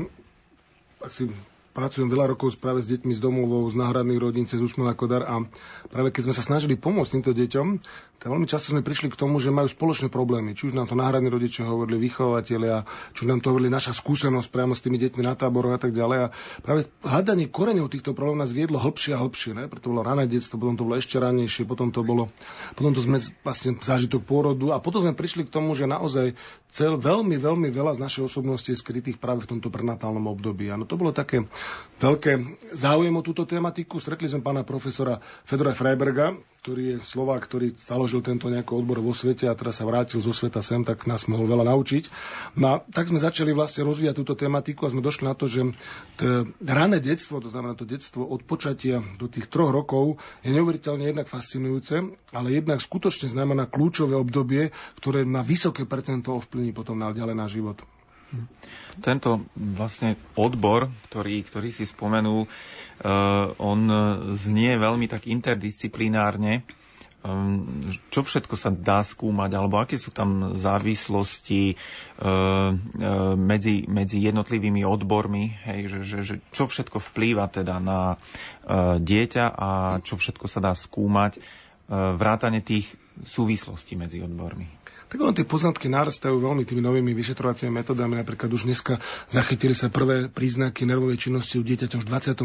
ak 1.01 1.09
si 1.09 1.33
pracujem 1.77 2.09
veľa 2.09 2.33
rokov 2.33 2.57
práve 2.57 2.81
s 2.81 2.89
deťmi 2.89 3.13
z 3.13 3.21
domovou, 3.21 3.69
z 3.69 3.77
náhradných 3.77 4.17
rodín, 4.17 4.49
cez 4.49 4.65
Usmila 4.65 4.97
Kodar 4.97 5.29
a 5.29 5.45
práve 5.93 6.09
keď 6.09 6.33
sme 6.33 6.35
sa 6.35 6.41
snažili 6.41 6.81
pomôcť 6.81 7.21
týmto 7.21 7.37
deťom, 7.37 7.67
tak 8.17 8.33
veľmi 8.33 8.49
často 8.49 8.73
sme 8.73 8.81
prišli 8.81 9.13
k 9.13 9.21
tomu, 9.21 9.37
že 9.37 9.53
majú 9.53 9.69
spoločné 9.69 10.09
problémy. 10.09 10.57
Či 10.57 10.73
už 10.73 10.75
nám 10.75 10.89
to 10.89 10.97
náhradní 10.97 11.29
rodičia 11.29 11.69
hovorili, 11.69 12.01
vychovateľia, 12.09 12.89
či 13.13 13.19
už 13.23 13.29
nám 13.29 13.45
to 13.45 13.53
hovorili 13.53 13.69
naša 13.69 13.93
skúsenosť 13.93 14.49
priamo 14.49 14.73
s 14.73 14.81
tými 14.81 14.97
deťmi 14.97 15.21
na 15.21 15.37
táboroch 15.37 15.77
a 15.77 15.81
tak 15.85 15.93
ďalej. 15.93 16.19
A 16.25 16.33
práve 16.65 16.89
hľadanie 17.05 17.53
koreňov 17.53 17.93
týchto 17.93 18.17
problémov 18.17 18.41
nás 18.41 18.57
viedlo 18.57 18.81
hĺbšie 18.81 19.13
a 19.13 19.21
hĺbšie. 19.21 19.53
Ne? 19.53 19.65
Preto 19.69 19.93
bolo 19.93 20.01
rané 20.01 20.25
detstvo, 20.25 20.57
potom 20.57 20.81
to 20.81 20.89
bolo 20.89 20.97
ešte 20.97 21.21
ranejšie, 21.21 21.69
potom 21.69 21.93
to 21.93 22.01
bolo, 22.01 22.33
potom 22.73 22.97
to 22.97 23.05
sme 23.05 23.21
vlastne 23.45 23.77
zážitok 23.77 24.25
pôrodu 24.25 24.73
a 24.73 24.81
potom 24.81 25.05
sme 25.05 25.13
prišli 25.13 25.45
k 25.45 25.53
tomu, 25.53 25.77
že 25.77 25.85
naozaj 25.85 26.33
cel, 26.73 26.99
veľmi, 27.01 27.37
veľmi 27.41 27.69
veľa 27.73 27.97
z 27.97 28.03
našej 28.03 28.23
osobnosti 28.27 28.69
je 28.69 28.77
skrytých 28.77 29.17
práve 29.17 29.45
v 29.45 29.57
tomto 29.57 29.73
prenatálnom 29.73 30.27
období. 30.29 30.69
Ano, 30.69 30.85
to 30.85 31.01
bolo 31.01 31.15
také 31.15 31.45
veľké 31.99 32.59
záujem 32.77 33.15
o 33.17 33.25
túto 33.25 33.49
tematiku. 33.49 33.97
Stretli 33.97 34.29
sme 34.29 34.45
pána 34.45 34.67
profesora 34.67 35.23
Fedora 35.49 35.73
Freiberga, 35.73 36.37
ktorý 36.67 36.99
je 36.99 37.07
Slovák, 37.07 37.47
ktorý 37.47 37.79
založil 37.79 38.27
tento 38.27 38.51
nejaký 38.51 38.75
odbor 38.75 38.99
vo 38.99 39.15
svete 39.15 39.47
a 39.47 39.55
teraz 39.55 39.79
sa 39.79 39.87
vrátil 39.87 40.19
zo 40.19 40.35
sveta 40.35 40.59
sem, 40.67 40.83
tak 40.83 41.07
nás 41.07 41.31
mohol 41.31 41.47
veľa 41.47 41.71
naučiť. 41.71 42.11
No 42.59 42.67
a 42.67 42.75
tak 42.83 43.07
sme 43.07 43.23
začali 43.23 43.55
vlastne 43.55 43.87
rozvíjať 43.87 44.19
túto 44.19 44.35
tematiku 44.35 44.91
a 44.91 44.91
sme 44.91 44.99
došli 44.99 45.31
na 45.31 45.39
to, 45.39 45.47
že 45.47 45.63
rané 46.59 46.99
detstvo, 46.99 47.39
to 47.39 47.55
znamená 47.55 47.79
to 47.79 47.87
detstvo 47.87 48.27
od 48.27 48.43
počatia 48.43 48.99
do 49.15 49.31
tých 49.31 49.47
troch 49.47 49.71
rokov, 49.71 50.19
je 50.43 50.51
neuveriteľne 50.51 51.07
jednak 51.07 51.31
fascinujúce, 51.31 52.03
ale 52.35 52.49
jednak 52.51 52.83
skutočne 52.83 53.31
znamená 53.31 53.71
kľúčové 53.71 54.19
obdobie, 54.19 54.75
ktoré 54.99 55.23
má 55.23 55.47
vysoké 55.47 55.87
percento 55.87 56.35
ovplyvní 56.57 56.73
potom 56.73 56.97
na 56.97 57.13
ďalej 57.13 57.37
na 57.37 57.45
život. 57.53 57.77
Tento 59.05 59.45
vlastne 59.53 60.17
odbor, 60.41 60.89
ktorý, 61.13 61.45
ktorý 61.45 61.69
si 61.69 61.85
spomenul, 61.85 62.49
uh, 62.49 63.53
on 63.61 63.81
znie 64.41 64.81
veľmi 64.81 65.05
tak 65.05 65.29
interdisciplinárne. 65.29 66.65
Um, 67.21 67.85
čo 68.09 68.25
všetko 68.25 68.57
sa 68.57 68.73
dá 68.73 69.05
skúmať, 69.05 69.51
alebo 69.53 69.77
aké 69.85 70.01
sú 70.01 70.17
tam 70.17 70.57
závislosti 70.57 71.77
uh, 71.77 72.73
medzi, 73.37 73.85
medzi 73.85 74.25
jednotlivými 74.25 74.81
odbormi, 74.81 75.61
hej, 75.69 75.93
že, 75.93 75.99
že, 76.01 76.19
že 76.25 76.35
čo 76.57 76.65
všetko 76.73 76.97
vplýva 77.13 77.53
teda 77.53 77.85
na 77.85 78.17
dieťa 78.97 79.45
a 79.53 79.71
čo 80.01 80.17
všetko 80.17 80.47
sa 80.49 80.59
dá 80.65 80.73
skúmať, 80.73 81.39
vrátane 81.91 82.65
tých 82.67 82.99
súvislostí 83.23 83.95
medzi 83.95 84.19
odbormi 84.19 84.76
tak 85.07 85.19
len 85.23 85.35
tie 85.35 85.47
poznatky 85.47 85.87
narastajú 85.87 86.39
veľmi 86.43 86.67
tými 86.67 86.83
novými 86.83 87.15
vyšetrovacími 87.15 87.71
metodami. 87.71 88.19
Napríklad 88.19 88.51
už 88.51 88.67
dneska 88.67 88.99
zachytili 89.31 89.73
sa 89.73 89.87
prvé 89.87 90.27
príznaky 90.27 90.83
nervovej 90.83 91.31
činnosti 91.31 91.59
u 91.59 91.65
dieťaťa 91.65 92.03
už 92.03 92.07
28 92.11 92.43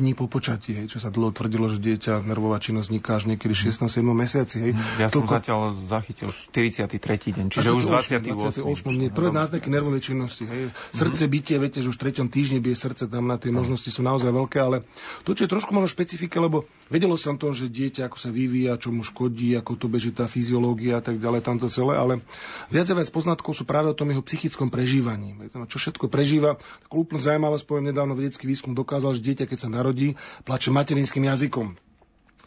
dní 0.00 0.12
po 0.16 0.24
počatí, 0.24 0.72
hej, 0.72 0.86
čo 0.88 0.98
sa 0.98 1.12
dlho 1.12 1.36
tvrdilo, 1.36 1.68
že 1.68 1.76
dieťa 1.78 2.24
nervová 2.24 2.56
činnosť 2.58 2.88
vzniká 2.88 3.20
až 3.20 3.28
niekedy 3.28 3.52
6. 3.52 3.92
7. 3.92 4.00
mesiaci. 4.00 4.56
Hej. 4.56 4.72
Ja 4.96 5.12
Toľko... 5.12 5.28
som 5.28 5.36
zatiaľ 5.44 5.60
zachytil 5.84 6.28
43. 6.32 7.36
deň, 7.36 7.46
čiže 7.52 7.68
28, 7.68 7.76
už 7.76 7.84
28. 7.84 8.64
28 8.64 8.96
dní. 8.96 9.06
Prvé 9.12 9.30
náznaky 9.34 9.68
nervovej 9.68 10.00
činnosti. 10.00 10.48
Hej. 10.48 10.72
Srdce 10.96 11.28
bytie, 11.28 11.60
viete, 11.60 11.84
že 11.84 11.92
už 11.92 12.00
v 12.00 12.08
3. 12.08 12.32
týždni 12.32 12.58
bije 12.64 12.76
srdce, 12.78 13.04
tam 13.04 13.28
na 13.28 13.36
tie 13.36 13.52
možnosti 13.52 13.88
sú 13.92 14.00
naozaj 14.00 14.32
veľké, 14.32 14.58
ale 14.62 14.86
to, 15.28 15.36
čo 15.36 15.44
je 15.44 15.52
trošku 15.52 15.76
možno 15.76 15.92
špecifika, 15.92 16.40
lebo 16.40 16.64
vedelo 16.88 17.18
sa 17.20 17.36
to, 17.36 17.52
že 17.52 17.68
dieťa 17.68 18.08
ako 18.08 18.16
sa 18.16 18.30
vyvíja, 18.32 18.80
čo 18.80 18.94
mu 18.94 19.04
škodí, 19.04 19.52
ako 19.58 19.76
to 19.76 19.86
beží 19.90 20.14
tá 20.14 20.24
fyziológia 20.24 20.98
a 20.98 21.02
tak 21.04 21.20
ďalej, 21.20 21.44
tamto 21.44 21.68
celé, 21.68 21.97
ale 21.98 22.22
viac 22.70 22.86
a 22.88 22.94
viac 22.94 23.10
poznatkov 23.10 23.58
sú 23.58 23.66
práve 23.66 23.90
o 23.90 23.98
tom 23.98 24.14
jeho 24.14 24.22
psychickom 24.22 24.70
prežívaní. 24.70 25.34
Čo 25.66 25.82
všetko 25.82 26.06
prežíva. 26.06 26.56
Takú 26.86 27.02
úplne 27.02 27.18
zaujímavosť 27.18 27.64
poviem, 27.66 27.90
nedávno 27.90 28.14
vedecký 28.14 28.46
výskum 28.46 28.78
dokázal, 28.78 29.18
že 29.18 29.26
dieťa, 29.26 29.44
keď 29.50 29.58
sa 29.58 29.68
narodí, 29.68 30.14
plače 30.46 30.70
materinským 30.70 31.26
jazykom 31.26 31.87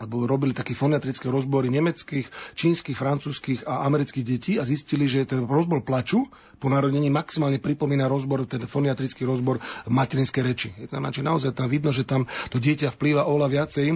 lebo 0.01 0.25
robili 0.25 0.57
také 0.57 0.73
foniatrické 0.73 1.29
rozbory 1.29 1.69
nemeckých, 1.69 2.57
čínskych, 2.57 2.97
francúzskych 2.97 3.69
a 3.69 3.85
amerických 3.85 4.25
detí 4.25 4.53
a 4.57 4.65
zistili, 4.65 5.05
že 5.05 5.29
ten 5.29 5.45
rozbor 5.45 5.85
plaču 5.85 6.25
po 6.61 6.69
narodení 6.69 7.09
maximálne 7.09 7.57
pripomína 7.57 8.05
rozbor, 8.05 8.45
ten 8.45 8.69
foniatrický 8.69 9.25
rozbor 9.25 9.57
materinskej 9.89 10.43
reči. 10.45 10.69
Je 10.77 10.85
to 10.85 11.01
znači, 11.01 11.25
naozaj 11.25 11.57
tam 11.57 11.65
vidno, 11.65 11.89
že 11.89 12.05
tam 12.05 12.29
to 12.53 12.61
dieťa 12.61 12.93
vplýva 12.93 13.25
oveľa 13.25 13.49
viacej. 13.49 13.87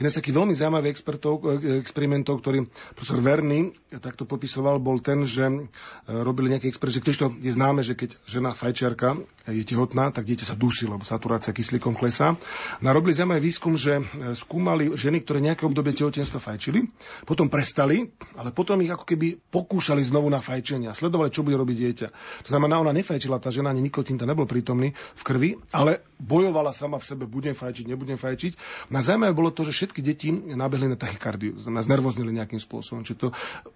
Jeden 0.00 0.10
z 0.10 0.16
takých 0.16 0.32
veľmi 0.32 0.56
zaujímavých 0.56 0.92
expertov, 0.96 1.44
e, 1.44 1.84
experimentov, 1.84 2.40
ktorý 2.40 2.64
profesor 2.96 3.20
Verny 3.20 3.76
takto 4.00 4.24
popisoval, 4.24 4.80
bol 4.80 5.04
ten, 5.04 5.28
že 5.28 5.44
e, 5.44 5.68
robili 6.08 6.56
nejaký 6.56 6.72
experiment, 6.72 6.96
že 6.96 7.20
to 7.20 7.28
je 7.36 7.52
známe, 7.52 7.84
že 7.84 7.92
keď 7.92 8.16
žena 8.24 8.56
fajčiarka 8.56 9.20
je 9.44 9.60
tehotná, 9.60 10.08
tak 10.08 10.24
dieťa 10.24 10.48
sa 10.48 10.56
dusí, 10.56 10.88
lebo 10.88 11.04
saturácia 11.04 11.52
kyslíkom 11.52 11.92
klesá. 11.92 12.32
No 12.80 12.96
robili 12.96 13.12
zaujímavý 13.12 13.52
výskum, 13.52 13.76
že 13.76 14.00
e, 14.00 14.32
skúmali 14.32 14.96
ženy, 14.96 15.20
ktoré 15.20 15.44
nejaké 15.54 15.70
obdobie 15.70 15.94
tehotenstva 15.94 16.42
fajčili, 16.42 16.90
potom 17.22 17.46
prestali, 17.46 18.10
ale 18.34 18.50
potom 18.50 18.82
ich 18.82 18.90
ako 18.90 19.06
keby 19.06 19.38
pokúšali 19.54 20.02
znovu 20.02 20.26
na 20.26 20.42
fajčenie 20.42 20.90
a 20.90 20.98
sledovali, 20.98 21.30
čo 21.30 21.46
bude 21.46 21.54
robiť 21.54 21.76
dieťa. 21.78 22.08
To 22.42 22.48
znamená, 22.50 22.82
ona 22.82 22.90
nefajčila, 22.90 23.38
tá 23.38 23.54
žena 23.54 23.70
ani 23.70 23.86
nikotín 23.86 24.18
tam 24.18 24.26
nebol 24.26 24.50
prítomný 24.50 24.90
v 24.92 25.22
krvi, 25.22 25.50
ale 25.70 26.02
bojovala 26.18 26.74
sama 26.74 26.98
v 26.98 27.06
sebe, 27.06 27.24
budem 27.30 27.54
fajčiť, 27.54 27.86
nebudem 27.86 28.18
fajčiť. 28.18 28.58
Na 28.90 29.06
zaujímavé 29.06 29.30
bolo 29.30 29.54
to, 29.54 29.62
že 29.62 29.70
všetky 29.70 30.00
deti 30.02 30.34
nabehli 30.34 30.90
na 30.90 30.98
tachykardiu, 30.98 31.62
znamená, 31.62 31.86
znervoznili 31.86 32.34
nejakým 32.34 32.58
spôsobom. 32.58 33.06
Čiže 33.06 33.18
to 33.20 33.28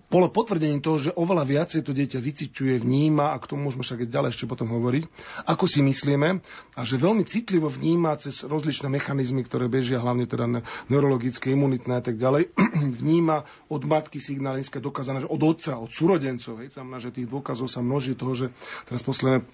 bolo 0.09 0.33
potvrdením 0.33 0.83
toho, 0.83 0.99
že 0.99 1.15
oveľa 1.15 1.45
viacej 1.47 1.87
to 1.87 1.95
dieťa 1.95 2.19
vyciťuje, 2.19 2.83
vníma, 2.83 3.37
a 3.37 3.39
k 3.39 3.55
tomu 3.55 3.69
môžeme 3.69 3.87
však 3.87 4.11
ďalej 4.11 4.35
ešte 4.35 4.51
potom 4.51 4.73
hovoriť, 4.73 5.05
ako 5.47 5.65
si 5.71 5.85
myslíme, 5.85 6.29
a 6.75 6.81
že 6.83 6.97
veľmi 6.97 7.23
citlivo 7.29 7.69
vníma 7.69 8.17
cez 8.17 8.43
rozličné 8.43 8.89
mechanizmy, 8.89 9.45
ktoré 9.45 9.69
bežia, 9.69 10.01
hlavne 10.01 10.25
teda 10.25 10.49
neurologické, 10.89 11.53
imunitné 11.53 11.68
a 11.77 12.03
tak 12.03 12.17
ďalej, 12.17 12.57
vníma 13.05 13.45
od 13.69 13.83
matky 13.85 14.17
signály, 14.17 14.65
dokázané, 14.65 15.25
že 15.25 15.29
od 15.29 15.43
otca, 15.45 15.77
od 15.77 15.93
súrodencov, 15.93 16.65
hej, 16.65 16.73
znamená, 16.73 17.03
že 17.03 17.13
tých 17.13 17.29
dôkazov 17.29 17.69
sa 17.69 17.85
množí 17.85 18.17
toho, 18.17 18.33
že 18.33 18.47
teraz 18.89 19.05
posledné 19.05 19.45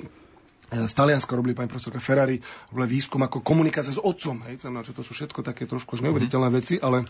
z 0.72 0.92
Talianska 0.96 1.36
robili 1.36 1.54
pani 1.54 1.70
profesorka 1.70 2.02
Ferrari, 2.02 2.42
výskum 2.72 3.22
ako 3.22 3.44
komunikácia 3.44 3.94
s 3.94 4.00
otcom. 4.00 4.42
Hej, 4.48 4.66
znamená, 4.66 4.82
že 4.82 4.96
to 4.96 5.06
sú 5.06 5.14
všetko 5.14 5.46
také 5.46 5.70
trošku 5.70 5.94
neuveriteľné 6.00 6.48
mm-hmm. 6.50 6.58
veci, 6.58 6.74
ale 6.82 7.06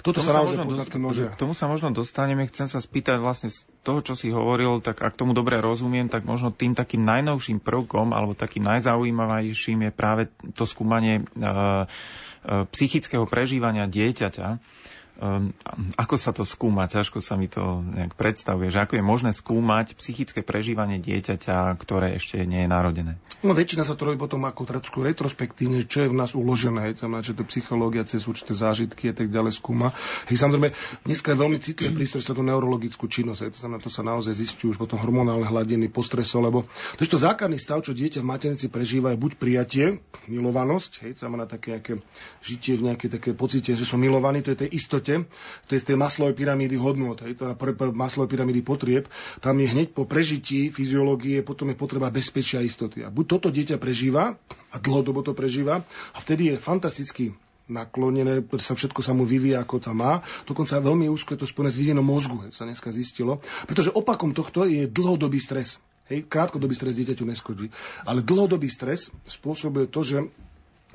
toto 0.00 0.24
sa 0.24 0.40
naozaj 0.40 0.64
poznatky 0.64 0.96
množia. 0.96 1.28
K 1.34 1.40
tomu 1.40 1.52
sa 1.52 1.68
možno 1.68 1.92
dostaneme. 1.92 2.48
Chcem 2.48 2.70
sa 2.70 2.80
spýtať 2.80 3.20
vlastne 3.20 3.52
z 3.52 3.68
toho, 3.84 4.00
čo 4.00 4.14
si 4.16 4.32
hovoril, 4.32 4.80
tak 4.80 5.04
ak 5.04 5.18
tomu 5.18 5.36
dobre 5.36 5.60
rozumiem, 5.60 6.08
tak 6.08 6.24
možno 6.24 6.54
tým 6.54 6.72
takým 6.72 7.04
najnovším 7.04 7.60
prvkom 7.60 8.14
alebo 8.16 8.32
takým 8.32 8.64
najzaujímavejším 8.64 9.90
je 9.90 9.92
práve 9.92 10.22
to 10.56 10.64
skúmanie 10.64 11.26
uh, 11.36 11.84
psychického 12.44 13.24
prežívania 13.24 13.86
dieťaťa. 13.86 14.48
Um, 15.22 15.54
ako 15.94 16.18
sa 16.18 16.34
to 16.34 16.42
skúma? 16.42 16.90
Ťažko 16.90 17.22
sa 17.22 17.38
mi 17.38 17.46
to 17.46 17.78
nejak 17.78 18.18
predstavuje, 18.18 18.74
že 18.74 18.82
ako 18.82 18.98
je 18.98 19.04
možné 19.06 19.30
skúmať 19.30 19.94
psychické 19.94 20.42
prežívanie 20.42 20.98
dieťaťa, 20.98 21.78
ktoré 21.78 22.18
ešte 22.18 22.42
nie 22.42 22.66
je 22.66 22.68
narodené? 22.68 23.22
No 23.46 23.54
väčšina 23.54 23.86
sa 23.86 23.94
to 23.94 24.10
robí 24.10 24.18
potom 24.18 24.42
ako 24.42 24.66
trošku 24.66 24.98
retrospektívne, 24.98 25.86
čo 25.86 26.02
je 26.02 26.10
v 26.10 26.18
nás 26.18 26.34
uložené, 26.34 26.90
hej, 26.90 27.06
znamená, 27.06 27.22
že 27.22 27.38
to 27.38 27.46
psychológia 27.46 28.02
cez 28.02 28.26
určité 28.26 28.58
zážitky 28.58 29.10
a 29.10 29.14
tak 29.14 29.30
ďalej 29.30 29.62
skúma. 29.62 29.94
Hej, 30.26 30.42
samozrejme, 30.42 30.74
dneska 31.06 31.30
je 31.30 31.38
veľmi 31.38 31.58
citlivý 31.62 32.02
prístroj 32.02 32.26
sa 32.26 32.34
to 32.34 32.42
neurologickú 32.42 33.06
činnosť, 33.06 33.46
hej, 33.46 33.50
to 33.54 33.58
znamená, 33.62 33.78
to 33.78 33.94
sa 33.94 34.02
naozaj 34.02 34.34
zistí 34.34 34.66
už 34.66 34.74
potom 34.74 34.98
hormonálne 34.98 35.46
hladiny, 35.46 35.86
postreso, 35.86 36.42
lebo 36.42 36.66
to 36.98 37.06
to 37.06 37.22
základný 37.22 37.62
stav, 37.62 37.78
čo 37.86 37.94
dieťa 37.94 38.26
v 38.26 38.26
maternici 38.26 38.66
prežíva, 38.66 39.14
je 39.14 39.22
buď 39.22 39.38
prijatie, 39.38 40.02
milovanosť, 40.26 41.06
hej, 41.06 41.22
znamená 41.22 41.46
také 41.46 41.78
nejaké 41.78 42.02
žitie 42.42 42.74
v 42.74 42.90
nejakej 42.90 43.22
také 43.22 43.30
pocite, 43.38 43.70
že 43.78 43.86
som 43.86 44.02
milovaný, 44.02 44.42
to 44.42 44.50
je 44.50 44.66
tej 44.66 44.70
istote 44.74 45.11
istote, 45.12 45.68
to 45.68 45.70
je 45.76 45.80
z 45.80 45.86
tej 45.92 45.96
maslovej 45.96 46.34
pyramídy 46.36 46.76
hodnot, 46.76 47.24
hej, 47.24 47.36
pre 47.36 47.72
maslovej 47.92 48.30
pyramídy 48.32 48.60
potrieb, 48.64 49.04
tam 49.40 49.60
je 49.60 49.68
hneď 49.68 49.92
po 49.92 50.08
prežití 50.08 50.72
fyziológie, 50.72 51.44
potom 51.44 51.68
je 51.72 51.76
potreba 51.76 52.08
bezpečia 52.08 52.60
a 52.60 52.66
istoty. 52.66 53.04
A 53.04 53.12
buď 53.12 53.24
toto 53.38 53.48
dieťa 53.52 53.76
prežíva, 53.76 54.36
a 54.72 54.76
dlhodobo 54.80 55.20
to 55.20 55.36
prežíva, 55.36 55.84
a 56.16 56.18
vtedy 56.20 56.52
je 56.52 56.56
fantasticky 56.56 57.24
naklonené, 57.70 58.44
sa 58.58 58.74
všetko 58.76 59.00
sa 59.00 59.16
mu 59.16 59.24
vyvíja, 59.24 59.62
ako 59.62 59.80
tam 59.80 60.02
má. 60.02 60.20
Dokonca 60.44 60.82
veľmi 60.82 61.08
úzko 61.08 61.38
je 61.38 61.40
to 61.40 61.48
spojené 61.48 61.70
s 61.72 61.80
vývinom 61.80 62.04
mozgu, 62.04 62.52
sa 62.52 62.68
dneska 62.68 62.92
zistilo. 62.92 63.40
Pretože 63.64 63.94
opakom 63.94 64.36
tohto 64.36 64.68
je 64.68 64.84
dlhodobý 64.90 65.40
stres. 65.40 65.80
Hej, 66.10 66.26
krátkodobý 66.26 66.74
stres 66.74 66.98
dieťaťu 66.98 67.24
neskodí. 67.24 67.70
Ale 68.04 68.20
dlhodobý 68.20 68.66
stres 68.66 69.08
spôsobuje 69.24 69.88
to, 69.88 70.02
že 70.02 70.16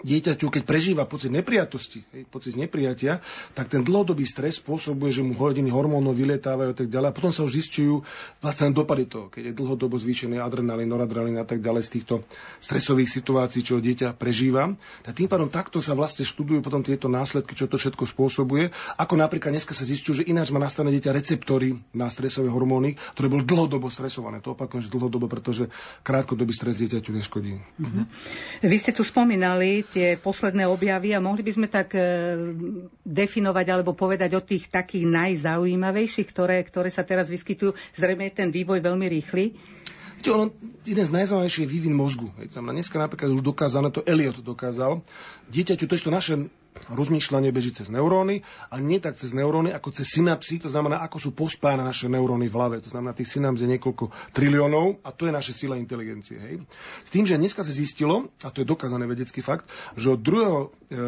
dieťaťu, 0.06 0.54
keď 0.54 0.64
prežíva 0.68 1.10
pocit 1.10 1.34
nepriatosti, 1.34 2.06
pocit 2.30 2.54
nepriatia, 2.54 3.24
tak 3.58 3.72
ten 3.74 3.82
dlhodobý 3.82 4.30
stres 4.30 4.62
spôsobuje, 4.62 5.10
že 5.10 5.26
mu 5.26 5.34
hodiny 5.34 5.74
hormónov 5.74 6.14
vylietávajú 6.14 6.70
a 6.74 6.78
tak 6.78 6.88
ďalej. 6.94 7.08
A 7.10 7.16
potom 7.16 7.34
sa 7.34 7.42
už 7.42 7.58
zistujú 7.58 8.06
vlastne 8.38 8.76
dopady 8.76 9.10
toho, 9.10 9.34
keď 9.34 9.50
je 9.50 9.54
dlhodobo 9.58 9.98
zvýšený 9.98 10.38
adrenalín, 10.38 10.90
noradrenalín 10.92 11.42
a 11.42 11.48
tak 11.48 11.66
ďalej 11.66 11.84
z 11.88 11.92
týchto 11.98 12.16
stresových 12.62 13.10
situácií, 13.10 13.66
čo 13.66 13.82
dieťa 13.82 14.14
prežíva. 14.20 14.70
Tak 15.02 15.18
tým 15.18 15.30
pádom 15.32 15.50
takto 15.50 15.82
sa 15.82 15.98
vlastne 15.98 16.28
študujú 16.28 16.62
potom 16.62 16.86
tieto 16.86 17.10
následky, 17.10 17.58
čo 17.58 17.66
to 17.66 17.80
všetko 17.82 18.06
spôsobuje. 18.06 18.70
Ako 19.02 19.18
napríklad 19.18 19.56
dneska 19.56 19.74
sa 19.74 19.88
zistujú, 19.88 20.22
že 20.22 20.28
ináč 20.30 20.54
má 20.54 20.62
nastavené 20.62 20.94
dieťa 21.00 21.16
receptory 21.16 21.80
na 21.98 22.12
stresové 22.12 22.52
hormóny, 22.54 23.00
ktoré 23.18 23.32
boli 23.32 23.48
dlhodobo 23.48 23.90
stresované. 23.90 24.44
To 24.44 24.54
opakujem, 24.54 24.86
že 24.86 24.94
dlhodobo, 24.94 25.26
pretože 25.26 25.72
krátkodobý 26.06 26.54
stres 26.54 26.78
dieťaťu 26.84 27.12
neškodí. 27.16 27.58
Mm-hmm. 27.58 28.06
Vy 28.68 28.78
ste 28.78 28.92
tu 28.94 29.02
spomínali 29.02 29.87
tie 29.90 30.16
posledné 30.16 30.64
objavy 30.64 31.12
a 31.12 31.20
mohli 31.20 31.42
by 31.42 31.52
sme 31.52 31.68
tak 31.68 31.92
e, 31.92 32.02
definovať 33.02 33.66
alebo 33.70 33.92
povedať 33.92 34.32
o 34.34 34.42
tých 34.42 34.68
takých 34.68 35.06
najzaujímavejších, 35.06 36.28
ktoré, 36.28 36.60
ktoré 36.62 36.88
sa 36.88 37.02
teraz 37.02 37.28
vyskytujú. 37.28 37.72
Zrejme 37.94 38.28
je 38.28 38.38
ten 38.38 38.50
vývoj 38.50 38.80
veľmi 38.80 39.08
rýchly. 39.10 39.56
Viete, 40.18 40.34
ono, 40.34 40.50
jeden 40.82 41.06
z 41.06 41.14
najzaujímavejších 41.14 41.70
je 41.70 41.70
vývin 41.70 41.94
mozgu. 41.94 42.34
Hej, 42.42 42.58
tam 42.58 42.74
dneska 42.74 42.98
napríklad 42.98 43.38
už 43.38 43.46
dokázané, 43.46 43.94
to 43.94 44.02
Eliot 44.02 44.42
dokázal. 44.42 45.06
Dieťaťu, 45.54 45.86
to 45.86 45.94
to 45.94 46.10
naše 46.10 46.50
rozmýšľanie 46.90 47.54
beží 47.54 47.74
cez 47.74 47.90
neuróny 47.94 48.42
a 48.70 48.82
nie 48.82 48.98
tak 48.98 49.18
cez 49.18 49.34
neuróny, 49.34 49.74
ako 49.74 49.94
cez 49.94 50.18
synapsy, 50.18 50.62
to 50.62 50.70
znamená, 50.70 51.02
ako 51.06 51.18
sú 51.18 51.30
pospájane 51.38 51.86
naše 51.86 52.10
neuróny 52.10 52.50
v 52.50 52.58
hlave. 52.58 52.76
To 52.82 52.90
znamená, 52.90 53.14
tých 53.14 53.30
synaps 53.30 53.62
je 53.62 53.70
niekoľko 53.78 54.10
triliónov 54.34 55.02
a 55.06 55.10
to 55.14 55.30
je 55.30 55.34
naša 55.34 55.54
sila 55.54 55.78
inteligencie. 55.78 56.38
Hej. 56.38 56.66
S 57.06 57.10
tým, 57.14 57.30
že 57.30 57.38
dneska 57.38 57.62
sa 57.62 57.74
zistilo, 57.74 58.34
a 58.42 58.50
to 58.50 58.62
je 58.62 58.68
dokázaný 58.70 59.06
vedecký 59.06 59.46
fakt, 59.46 59.70
že 59.98 60.14
od 60.14 60.22
druhého 60.22 60.60
e, 60.66 60.68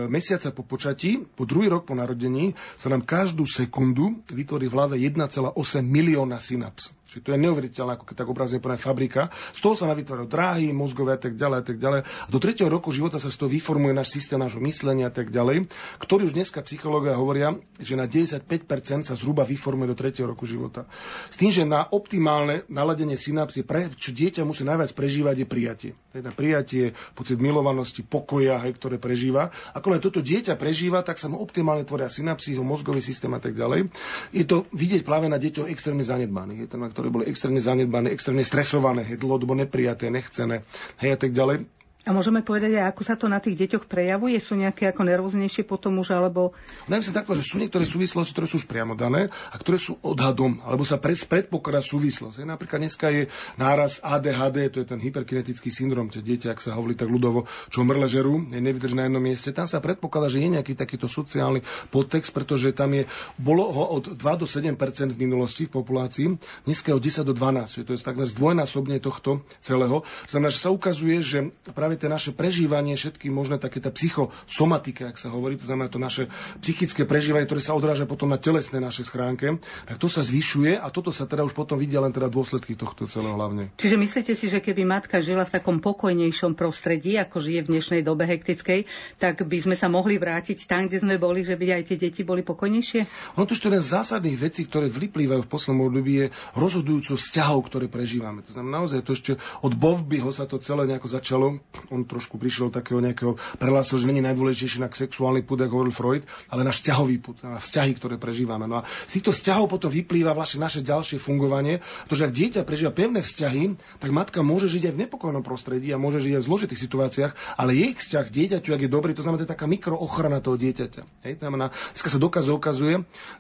mesiaca 0.09 0.53
po 0.53 0.61
počatí, 0.65 1.25
po 1.33 1.49
druhý 1.49 1.69
rok 1.69 1.89
po 1.89 1.97
narodení, 1.97 2.53
sa 2.77 2.93
nám 2.93 3.05
každú 3.05 3.49
sekundu 3.49 4.21
vytvorí 4.29 4.69
v 4.69 4.73
hlave 4.77 4.95
1,8 5.01 5.53
milióna 5.81 6.37
synaps. 6.37 6.98
Čiže 7.09 7.25
to 7.25 7.33
je 7.33 7.41
neuveriteľné, 7.41 7.97
ako 7.97 8.05
keď 8.05 8.15
tak 8.21 8.29
obrazne 8.29 8.61
povedať 8.61 8.85
fabrika. 8.85 9.33
Z 9.57 9.65
toho 9.65 9.73
sa 9.73 9.89
navytvárajú 9.89 10.29
dráhy, 10.29 10.69
mozgové 10.69 11.17
a 11.17 11.21
tak 11.21 11.33
ďalej 11.33 11.57
a 11.57 11.65
tak 11.65 11.77
ďalej. 11.81 12.01
Do 12.29 12.37
tretieho 12.37 12.69
roku 12.69 12.93
života 12.93 13.17
sa 13.17 13.33
z 13.33 13.37
toho 13.41 13.49
vyformuje 13.49 13.97
náš 13.97 14.13
systém 14.13 14.37
nášho 14.37 14.61
myslenia 14.61 15.09
a 15.09 15.13
tak 15.13 15.33
ďalej, 15.33 15.65
ktorý 15.97 16.29
už 16.29 16.37
dneska 16.37 16.61
psychológia 16.61 17.17
hovoria, 17.17 17.57
že 17.81 17.97
na 17.97 18.05
95% 18.05 19.09
sa 19.09 19.17
zhruba 19.17 19.41
vyformuje 19.41 19.89
do 19.89 19.97
tretieho 19.97 20.29
roku 20.29 20.45
života. 20.45 20.85
S 21.33 21.41
tým, 21.41 21.49
že 21.49 21.65
na 21.65 21.89
optimálne 21.89 22.61
naladenie 22.69 23.17
synapsy, 23.17 23.65
pre, 23.65 23.89
čo 23.97 24.13
dieťa 24.13 24.45
musí 24.45 24.61
najviac 24.61 24.93
prežívať, 24.93 25.35
je 25.41 25.47
prijatie. 25.49 25.91
Teda 26.13 26.29
prijatie, 26.29 26.93
pocit 27.17 27.41
milovanosti, 27.41 28.05
pokoja, 28.05 28.61
hej, 28.61 28.77
ktoré 28.77 29.01
prežíva. 29.01 29.49
Ako 29.73 29.97
len 29.97 30.01
toto 30.01 30.21
dieťa 30.21 30.53
prežíva, 30.61 31.01
tak 31.01 31.17
sa 31.17 31.25
mu 31.25 31.41
optimálne 31.41 31.89
tvoria 31.89 32.05
synapsy, 32.05 32.53
jeho 32.53 32.65
mozgový 32.65 33.01
systém 33.01 33.33
a 33.33 33.41
tak 33.41 33.57
ďalej. 33.57 33.89
Je 34.29 34.45
to 34.45 34.69
vidieť 34.77 35.01
práve 35.01 35.25
na 35.25 35.41
deťoch 35.41 35.73
extrémne 35.73 36.05
zanedbaných. 36.05 36.67
Je 36.67 36.69
to 36.69 36.77
ktoré 36.99 37.15
boli 37.15 37.25
extrémne 37.31 37.63
zanedbané, 37.63 38.11
extrémne 38.11 38.43
stresované, 38.43 39.07
dlhodobo 39.15 39.55
neprijaté, 39.55 40.11
nechcené, 40.11 40.67
hej, 40.99 41.15
a 41.15 41.17
tak 41.17 41.31
ďalej. 41.31 41.63
A 42.07 42.15
môžeme 42.15 42.39
povedať 42.39 42.79
aj, 42.79 42.95
ako 42.95 43.01
sa 43.03 43.19
to 43.19 43.27
na 43.27 43.43
tých 43.43 43.59
deťoch 43.59 43.83
prejavuje? 43.83 44.39
Sú 44.39 44.55
nejaké 44.55 44.87
ako 44.87 45.03
nervóznejšie 45.03 45.67
potom 45.67 45.99
už, 45.99 46.15
alebo... 46.15 46.55
Najmä 46.87 47.03
sa 47.03 47.11
takto, 47.11 47.35
že 47.35 47.43
sú 47.43 47.59
niektoré 47.59 47.83
súvislosti, 47.83 48.31
ktoré 48.31 48.47
sú 48.47 48.55
už 48.63 48.71
priamo 48.71 48.95
dané 48.95 49.27
a 49.51 49.55
ktoré 49.59 49.75
sú 49.75 49.99
odhadom, 49.99 50.63
alebo 50.63 50.87
sa 50.87 50.95
pred, 50.95 51.19
predpokladá 51.19 51.83
súvislosť. 51.83 52.47
Napríklad 52.47 52.79
dneska 52.79 53.11
je 53.11 53.27
náraz 53.59 53.99
ADHD, 53.99 54.71
to 54.71 54.79
je 54.79 54.87
ten 54.87 54.95
hyperkinetický 54.95 55.67
syndrom, 55.67 56.07
tie 56.07 56.23
dieťa, 56.23 56.55
ak 56.55 56.63
sa 56.63 56.79
hovorí 56.79 56.95
tak 56.95 57.11
ľudovo, 57.11 57.51
čo 57.67 57.83
mrle 57.83 58.07
žerú, 58.07 58.47
nevydrží 58.47 58.95
na 58.95 59.11
jednom 59.11 59.19
mieste. 59.19 59.51
Tam 59.51 59.67
sa 59.67 59.83
predpokladá, 59.83 60.31
že 60.31 60.39
je 60.39 60.55
nejaký 60.55 60.79
takýto 60.79 61.11
sociálny 61.11 61.67
podtext, 61.91 62.31
pretože 62.31 62.71
tam 62.71 62.95
je, 62.95 63.11
bolo 63.35 63.67
ho 63.69 63.99
od 63.99 64.15
2 64.15 64.23
do 64.39 64.47
7 64.47 64.71
v 65.13 65.19
minulosti 65.19 65.67
v 65.67 65.75
populácii, 65.75 66.27
dneska 66.63 66.89
je 66.89 66.95
od 66.95 67.03
10 67.03 67.27
do 67.27 67.35
12, 67.35 67.83
to 67.83 67.91
je 67.91 67.99
takmer 68.01 68.25
zdvojnásobne 68.25 68.97
tohto 69.03 69.43
celého. 69.59 70.07
Znamená, 70.31 70.47
že 70.47 70.63
sa 70.63 70.71
ukazuje, 70.71 71.19
že 71.19 71.51
práve 71.77 71.88
práve 71.89 72.05
tie 72.05 72.13
naše 72.13 72.37
prežívanie, 72.37 72.93
všetky 72.93 73.33
možné 73.33 73.57
také 73.57 73.81
tá 73.81 73.89
psychosomatika, 73.89 75.09
ak 75.09 75.17
sa 75.17 75.33
hovorí, 75.33 75.57
to 75.57 75.65
znamená 75.65 75.89
to 75.89 75.97
naše 75.97 76.29
psychické 76.61 77.01
prežívanie, 77.01 77.49
ktoré 77.49 77.65
sa 77.65 77.73
odráža 77.73 78.05
potom 78.05 78.29
na 78.29 78.37
telesné 78.37 78.77
naše 78.77 79.01
schránke, 79.01 79.57
tak 79.89 79.97
to 79.97 80.05
sa 80.05 80.21
zvyšuje 80.21 80.77
a 80.77 80.85
toto 80.93 81.09
sa 81.09 81.25
teda 81.25 81.41
už 81.49 81.57
potom 81.57 81.81
vidia 81.81 81.97
len 81.97 82.13
teda 82.13 82.29
dôsledky 82.29 82.77
tohto 82.77 83.09
celého 83.09 83.33
hlavne. 83.33 83.73
Čiže 83.81 83.97
myslíte 83.97 84.37
si, 84.37 84.53
že 84.53 84.61
keby 84.61 84.85
matka 84.85 85.17
žila 85.17 85.49
v 85.49 85.57
takom 85.57 85.81
pokojnejšom 85.81 86.53
prostredí, 86.53 87.17
ako 87.17 87.41
žije 87.41 87.65
v 87.65 87.71
dnešnej 87.73 88.01
dobe 88.05 88.29
hektickej, 88.29 88.85
tak 89.17 89.41
by 89.41 89.57
sme 89.57 89.73
sa 89.73 89.89
mohli 89.89 90.21
vrátiť 90.21 90.69
tam, 90.69 90.85
kde 90.85 91.01
sme 91.01 91.17
boli, 91.17 91.41
že 91.41 91.57
by 91.57 91.81
aj 91.81 91.83
tie 91.89 91.97
deti 91.97 92.21
boli 92.21 92.45
pokojnejšie? 92.45 93.33
Ono 93.33 93.49
to 93.49 93.57
je 93.57 93.65
jeden 93.65 93.81
z 93.81 93.97
zásadných 93.97 94.37
vecí, 94.37 94.69
ktoré 94.69 94.93
vyplývajú 94.93 95.41
v 95.41 95.49
poslednom 95.49 95.89
období, 95.89 96.11
je 96.21 96.27
rozhodujúco 96.53 97.17
vzťahov, 97.17 97.65
ktoré 97.65 97.89
prežívame. 97.89 98.45
To 98.45 98.53
znamená 98.53 98.85
naozaj 98.85 99.01
to 99.01 99.17
ešte 99.17 99.41
od 99.65 99.73
Bovbyho 99.73 100.29
sa 100.29 100.45
to 100.45 100.61
celé 100.61 100.85
nejako 100.85 101.09
začalo 101.09 101.47
on 101.87 102.03
trošku 102.03 102.35
prišiel 102.35 102.67
takého 102.69 102.99
nejakého, 102.99 103.39
prehlásil, 103.55 104.03
že 104.03 104.09
není 104.11 104.19
najdôležitejší 104.25 104.83
na 104.83 104.91
sexuálny 104.91 105.47
púd, 105.47 105.63
ako 105.63 105.73
hovoril 105.79 105.95
Freud, 105.95 106.23
ale 106.51 106.67
na 106.67 106.75
vzťahový 106.75 107.15
púd, 107.23 107.39
na 107.45 107.63
vzťahy, 107.63 107.91
ktoré 107.95 108.15
prežívame. 108.19 108.67
No 108.67 108.83
a 108.83 108.87
z 109.07 109.19
týchto 109.19 109.31
vzťahov 109.31 109.71
potom 109.71 109.87
vyplýva 109.87 110.35
vlastne 110.35 110.59
naše 110.59 110.83
ďalšie 110.83 111.21
fungovanie, 111.21 111.79
pretože 112.05 112.25
ak 112.27 112.33
dieťa 112.35 112.61
prežíva 112.67 112.91
pevné 112.91 113.23
vzťahy, 113.23 113.79
tak 114.03 114.09
matka 114.11 114.43
môže 114.43 114.67
žiť 114.67 114.91
aj 114.91 114.93
v 114.95 115.01
nepokojnom 115.07 115.43
prostredí 115.45 115.93
a 115.95 116.01
môže 116.01 116.19
žiť 116.19 116.35
aj 116.35 116.41
v 116.43 116.47
zložitých 116.49 116.83
situáciách, 116.83 117.31
ale 117.55 117.71
jej 117.77 117.91
vzťah 117.95 118.25
dieťaťu, 118.27 118.69
ak 118.75 118.81
je 118.83 118.91
dobrý, 118.91 119.11
to 119.15 119.23
znamená, 119.23 119.39
to 119.41 119.47
je 119.47 119.53
taká 119.55 119.65
mikroochrana 119.69 120.43
toho 120.43 120.57
dieťaťa. 120.57 121.01
Hej, 121.23 121.33
to 121.39 121.41
znamená, 121.47 121.71
dneska 121.95 122.09
sa 122.09 122.19
dokazuje, 122.19 122.55
ukazuje, 122.57 122.95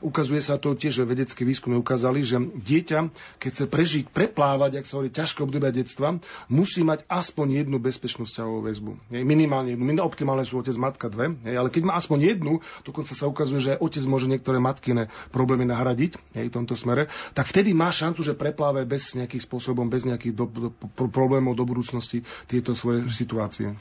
ukazuje 0.05 0.41
sa 0.45 0.61
to 0.61 0.77
tiež, 0.77 1.01
že 1.01 1.09
vedecké 1.09 1.41
výskumy 1.41 1.79
ukázali, 1.81 2.21
že 2.21 2.37
dieťa, 2.39 2.99
keď 3.41 3.49
chce 3.49 3.65
prežiť, 3.65 4.05
preplávať, 4.13 4.79
ak 4.79 4.85
sa 4.85 5.01
hovorí, 5.01 5.09
ťažké 5.09 5.39
obdobia 5.41 5.73
detstva, 5.73 6.21
musí 6.51 6.85
mať 6.85 7.07
aspoň 7.09 7.65
jednu 7.65 7.81
bezpečnú 7.81 8.28
vzťahovú 8.29 8.59
väzbu. 8.63 8.91
Minimálne. 9.11 9.73
Optimálne 9.99 10.45
sú 10.45 10.61
otec, 10.61 10.77
matka 10.77 11.09
dve. 11.09 11.33
Ale 11.43 11.73
keď 11.73 11.83
má 11.89 11.93
aspoň 11.97 12.37
jednu, 12.37 12.61
dokonca 12.85 13.11
sa 13.17 13.25
ukazuje, 13.25 13.59
že 13.59 13.81
otec 13.81 14.05
môže 14.05 14.29
niektoré 14.29 14.61
matkine 14.61 15.09
problémy 15.33 15.65
nahradiť 15.65 16.37
v 16.37 16.53
tomto 16.53 16.77
smere, 16.77 17.09
tak 17.33 17.49
vtedy 17.49 17.73
má 17.73 17.89
šancu, 17.89 18.21
že 18.21 18.37
prepláve 18.37 18.85
bez 18.85 19.17
nejakých 19.17 19.43
spôsobom, 19.43 19.89
bez 19.89 20.05
nejakých 20.05 20.33
do, 20.37 20.45
do, 20.45 20.69
problémov 21.09 21.57
do 21.57 21.65
budúcnosti 21.65 22.21
tieto 22.45 22.77
svoje 22.77 23.09
situácie. 23.09 23.73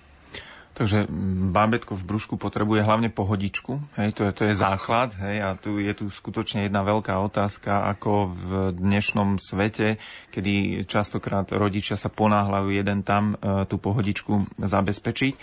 Takže 0.78 1.10
bábetko 1.50 1.98
v 1.98 2.06
brúšku 2.06 2.38
potrebuje 2.38 2.86
hlavne 2.86 3.10
pohodičku, 3.10 3.82
hej, 3.98 4.14
to 4.14 4.30
je, 4.30 4.30
to 4.30 4.42
je 4.46 4.54
základ, 4.54 5.10
hej, 5.18 5.42
a 5.42 5.58
tu 5.58 5.82
je 5.82 5.90
tu 5.90 6.06
skutočne 6.06 6.70
jedna 6.70 6.86
veľká 6.86 7.18
otázka, 7.18 7.90
ako 7.98 8.30
v 8.30 8.50
dnešnom 8.78 9.42
svete, 9.42 9.98
kedy 10.30 10.86
častokrát 10.86 11.50
rodičia 11.50 11.98
sa 11.98 12.06
ponáhľajú 12.06 12.70
jeden 12.70 13.02
tam 13.02 13.34
e, 13.34 13.66
tú 13.66 13.82
pohodičku 13.82 14.54
zabezpečiť. 14.54 15.34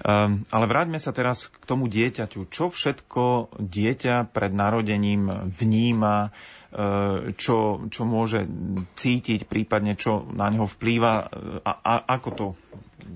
Um, 0.00 0.48
ale 0.48 0.64
vráťme 0.64 0.96
sa 0.96 1.12
teraz 1.12 1.52
k 1.52 1.60
tomu 1.68 1.84
dieťaťu. 1.84 2.48
Čo 2.48 2.72
všetko 2.72 3.52
dieťa 3.60 4.32
pred 4.32 4.48
narodením 4.48 5.50
vníma, 5.50 6.30
e, 6.72 7.36
čo, 7.36 7.84
čo 7.90 8.02
môže 8.08 8.46
cítiť, 8.96 9.44
prípadne 9.44 9.98
čo 9.98 10.24
na 10.32 10.48
neho 10.48 10.64
vplýva 10.64 11.26
a, 11.66 11.72
a 11.84 11.94
ako 12.16 12.28
to 12.32 12.46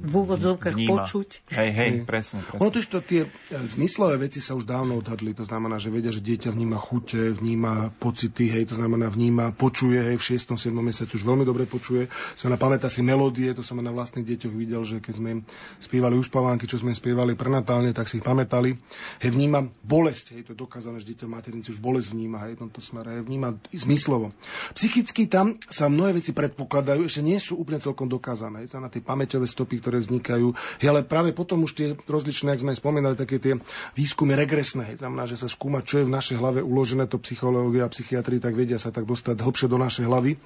v 0.04 0.12
úvodzovkách 0.12 0.76
počuť. 0.76 1.28
Hej, 1.56 1.70
hej, 1.72 1.92
presne, 2.04 2.44
presne. 2.44 2.60
Ono 2.60 2.70
to 2.70 3.00
tie 3.00 3.24
e, 3.24 3.28
zmyslové 3.64 4.20
veci 4.20 4.44
sa 4.44 4.52
už 4.52 4.68
dávno 4.68 5.00
odhadli, 5.00 5.32
to 5.32 5.48
znamená, 5.48 5.80
že 5.80 5.88
vedia, 5.88 6.12
že 6.12 6.20
dieťa 6.20 6.52
vníma 6.52 6.76
chute, 6.76 7.32
vníma 7.32 7.96
pocity, 7.96 8.52
hej, 8.52 8.68
to 8.68 8.76
znamená 8.76 9.08
vníma, 9.08 9.56
počuje, 9.56 9.96
hej, 9.96 10.16
v 10.20 10.24
6. 10.36 10.60
7. 10.60 10.70
mesiaci 10.76 11.16
už 11.16 11.24
veľmi 11.24 11.48
dobre 11.48 11.64
počuje, 11.64 12.12
sa 12.36 12.52
na 12.52 12.60
pamätá 12.60 12.92
si 12.92 13.00
melódie, 13.00 13.50
to 13.56 13.64
som 13.64 13.80
na 13.80 13.90
vlastných 13.90 14.28
deťoch 14.28 14.54
videl, 14.54 14.84
že 14.84 15.00
keď 15.00 15.14
sme 15.16 15.28
im 15.34 15.40
spievali 15.80 16.20
uspávánky, 16.20 16.68
čo 16.68 16.76
sme 16.76 16.92
im 16.92 16.98
spievali 16.98 17.32
prenatálne, 17.32 17.96
tak 17.96 18.06
si 18.06 18.20
ich 18.20 18.24
pamätali. 18.24 18.76
Hej, 19.24 19.32
vníma 19.32 19.64
bolesť, 19.82 20.36
hej, 20.36 20.42
to 20.46 20.52
je 20.52 20.58
dokázané, 20.60 21.00
že 21.00 21.16
dieťa 21.16 21.26
maternici 21.26 21.72
už 21.72 21.80
bolesť 21.80 22.12
vníma, 22.12 22.44
hej, 22.44 22.60
v 22.60 22.68
tomto 22.68 22.84
smere, 22.84 23.18
hej, 23.18 23.24
vníma 23.24 23.56
zmyslovo. 23.72 24.36
Psychicky 24.76 25.26
tam 25.26 25.56
sa 25.66 25.88
mnohé 25.88 26.20
veci 26.20 26.36
predpokladajú, 26.36 27.08
ešte 27.08 27.22
nie 27.24 27.40
sú 27.40 27.56
úplne 27.56 27.80
celkom 27.80 28.06
dokázané, 28.06 28.64
hej, 28.64 28.76
na 28.76 28.92
tie 28.92 29.00
pamäťové 29.00 29.48
stopy, 29.48 29.80
ktoré 29.80 29.93
vznikajú. 30.00 30.56
Hej, 30.80 30.88
ale 30.90 31.00
práve 31.06 31.30
potom 31.36 31.62
už 31.62 31.72
tie 31.76 31.88
rozličné, 32.08 32.54
ak 32.56 32.62
sme 32.64 32.72
spomínali, 32.74 33.14
také 33.14 33.38
tie 33.38 33.54
výskumy 33.94 34.34
regresné, 34.34 34.96
znamená, 34.98 35.28
že 35.28 35.38
sa 35.38 35.46
skúma, 35.46 35.84
čo 35.84 36.02
je 36.02 36.08
v 36.08 36.14
našej 36.14 36.36
hlave 36.40 36.60
uložené, 36.64 37.06
to 37.06 37.20
psychológia 37.22 37.86
a 37.86 37.92
psychiatri 37.92 38.42
tak 38.42 38.56
vedia 38.58 38.80
sa 38.80 38.90
tak 38.90 39.06
dostať 39.06 39.40
hlbšie 39.40 39.68
do 39.70 39.78
našej 39.78 40.04
hlavy. 40.08 40.38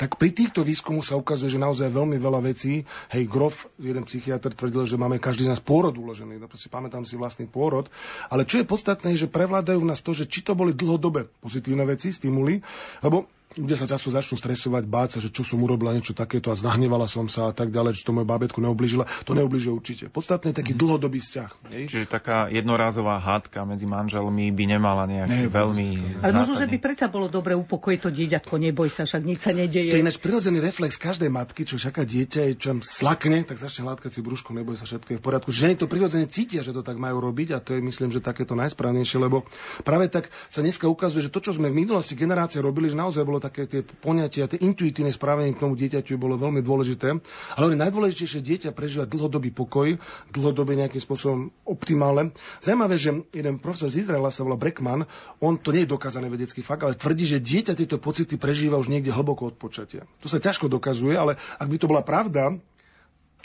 Tak 0.00 0.16
pri 0.16 0.30
týchto 0.34 0.64
výskumoch 0.64 1.06
sa 1.06 1.18
ukazuje, 1.18 1.54
že 1.54 1.60
naozaj 1.60 1.92
veľmi 1.92 2.16
veľa 2.18 2.40
vecí, 2.42 2.82
hej, 3.12 3.24
Grof, 3.28 3.68
jeden 3.78 4.02
psychiatr 4.08 4.52
tvrdil, 4.54 4.88
že 4.88 5.00
máme 5.00 5.22
každý 5.22 5.46
z 5.46 5.52
nás 5.54 5.60
pôrod 5.62 5.94
uložený, 5.94 6.40
no 6.40 6.48
si 6.58 6.66
pamätám 6.66 7.06
si 7.06 7.14
vlastný 7.14 7.46
pôrod, 7.46 7.86
ale 8.32 8.42
čo 8.42 8.58
je 8.58 8.66
podstatné, 8.66 9.14
že 9.14 9.30
prevládajú 9.30 9.78
v 9.84 9.88
nás 9.88 10.02
to, 10.02 10.10
že 10.10 10.26
či 10.26 10.42
to 10.42 10.58
boli 10.58 10.74
dlhodobé 10.74 11.30
pozitívne 11.38 11.86
veci, 11.86 12.10
stimuly, 12.10 12.58
lebo 13.04 13.30
kde 13.56 13.74
sa 13.80 13.88
často 13.88 14.12
začnú 14.12 14.36
stresovať, 14.36 14.84
báť 14.84 15.08
sa, 15.16 15.18
že 15.24 15.32
čo 15.32 15.40
som 15.40 15.56
urobila 15.64 15.96
niečo 15.96 16.12
takéto 16.12 16.52
a 16.52 16.56
znahnevala 16.58 17.08
som 17.08 17.24
sa 17.32 17.48
a 17.48 17.52
tak 17.56 17.72
ďalej, 17.72 17.96
že 17.96 18.04
to 18.04 18.12
moje 18.12 18.28
bábetku 18.28 18.60
neublížila. 18.60 19.08
To 19.24 19.32
neublížuje 19.32 19.72
určite. 19.72 20.04
Podstatne 20.12 20.52
je 20.52 20.60
taký 20.60 20.76
mm. 20.76 20.80
dlhodobý 20.80 21.18
vzťah. 21.24 21.50
Nie? 21.72 21.88
Čiže 21.88 22.04
taká 22.12 22.52
jednorázová 22.52 23.16
hádka 23.16 23.64
medzi 23.64 23.88
manželmi 23.88 24.52
by 24.52 24.64
nemala 24.68 25.08
nejak 25.08 25.28
ne, 25.32 25.40
veľmi... 25.48 25.86
Ale 26.20 26.32
možno, 26.44 26.60
že 26.60 26.68
by 26.68 26.76
predsa 26.76 27.08
bolo 27.08 27.32
dobre 27.32 27.56
upokojiť 27.56 27.98
to 28.04 28.10
dieťatko, 28.12 28.54
neboj 28.60 28.88
sa, 28.92 29.08
však 29.08 29.22
nič 29.24 29.38
sa 29.40 29.56
nedeje. 29.56 29.96
To 29.96 30.00
je 30.00 30.06
náš 30.06 30.20
prirodzený 30.20 30.60
reflex 30.60 31.00
každej 31.00 31.32
matky, 31.32 31.64
čo 31.64 31.80
všaká 31.80 32.04
dieťa 32.04 32.40
je, 32.52 32.54
čo 32.60 32.70
slakne, 32.84 33.48
tak 33.48 33.56
začne 33.56 33.88
hladkať 33.88 34.12
si 34.12 34.20
brúško, 34.20 34.52
neboj 34.52 34.76
sa, 34.76 34.84
všetko 34.84 35.16
je 35.16 35.18
v 35.18 35.24
poriadku. 35.24 35.48
Ženy 35.48 35.80
to 35.80 35.88
prirodzene 35.88 36.28
cítia, 36.28 36.60
že 36.60 36.76
to 36.76 36.84
tak 36.84 37.00
majú 37.00 37.24
robiť 37.24 37.56
a 37.56 37.58
to 37.64 37.74
je 37.74 37.80
myslím, 37.80 38.12
že 38.12 38.20
takéto 38.20 38.52
najsprávnejšie, 38.54 39.18
lebo 39.18 39.48
práve 39.82 40.12
tak 40.12 40.28
sa 40.52 40.60
dneska 40.60 40.84
ukazuje, 40.86 41.26
že 41.26 41.32
to, 41.32 41.40
čo 41.40 41.56
sme 41.56 41.72
v 41.72 41.86
minulosti 41.86 42.12
generácie 42.12 42.60
robili, 42.60 42.92
že 42.92 42.98
naozaj 42.98 43.24
bolo 43.24 43.37
bolo 43.38 43.46
také 43.46 43.70
tie 43.70 43.86
poňatia, 43.86 44.50
tie 44.50 44.58
intuitívne 44.58 45.14
správanie 45.14 45.54
k 45.54 45.62
tomu 45.62 45.78
dieťaťu 45.78 46.18
bolo 46.18 46.34
veľmi 46.34 46.58
dôležité. 46.58 47.22
Ale 47.54 47.78
najdôležitejšie 47.78 48.42
dieťa 48.42 48.70
prežíva 48.74 49.06
dlhodobý 49.06 49.54
pokoj, 49.54 49.94
dlhodobý 50.34 50.74
nejakým 50.74 50.98
spôsobom 50.98 51.54
optimálne. 51.62 52.34
Zajímavé, 52.58 52.98
že 52.98 53.14
jeden 53.30 53.62
profesor 53.62 53.94
z 53.94 54.02
Izraela 54.02 54.34
sa 54.34 54.42
volá 54.42 54.58
Breckman, 54.58 55.06
on 55.38 55.54
to 55.54 55.70
nie 55.70 55.86
je 55.86 55.94
dokázaný 55.94 56.34
vedecký 56.34 56.66
fakt, 56.66 56.82
ale 56.82 56.98
tvrdí, 56.98 57.30
že 57.30 57.38
dieťa 57.38 57.78
tieto 57.78 58.02
pocity 58.02 58.34
prežíva 58.34 58.74
už 58.74 58.90
niekde 58.90 59.14
hlboko 59.14 59.54
od 59.54 59.56
počatia. 59.56 60.02
To 60.18 60.26
sa 60.26 60.42
ťažko 60.42 60.66
dokazuje, 60.66 61.14
ale 61.14 61.38
ak 61.62 61.70
by 61.70 61.76
to 61.78 61.86
bola 61.86 62.02
pravda, 62.02 62.58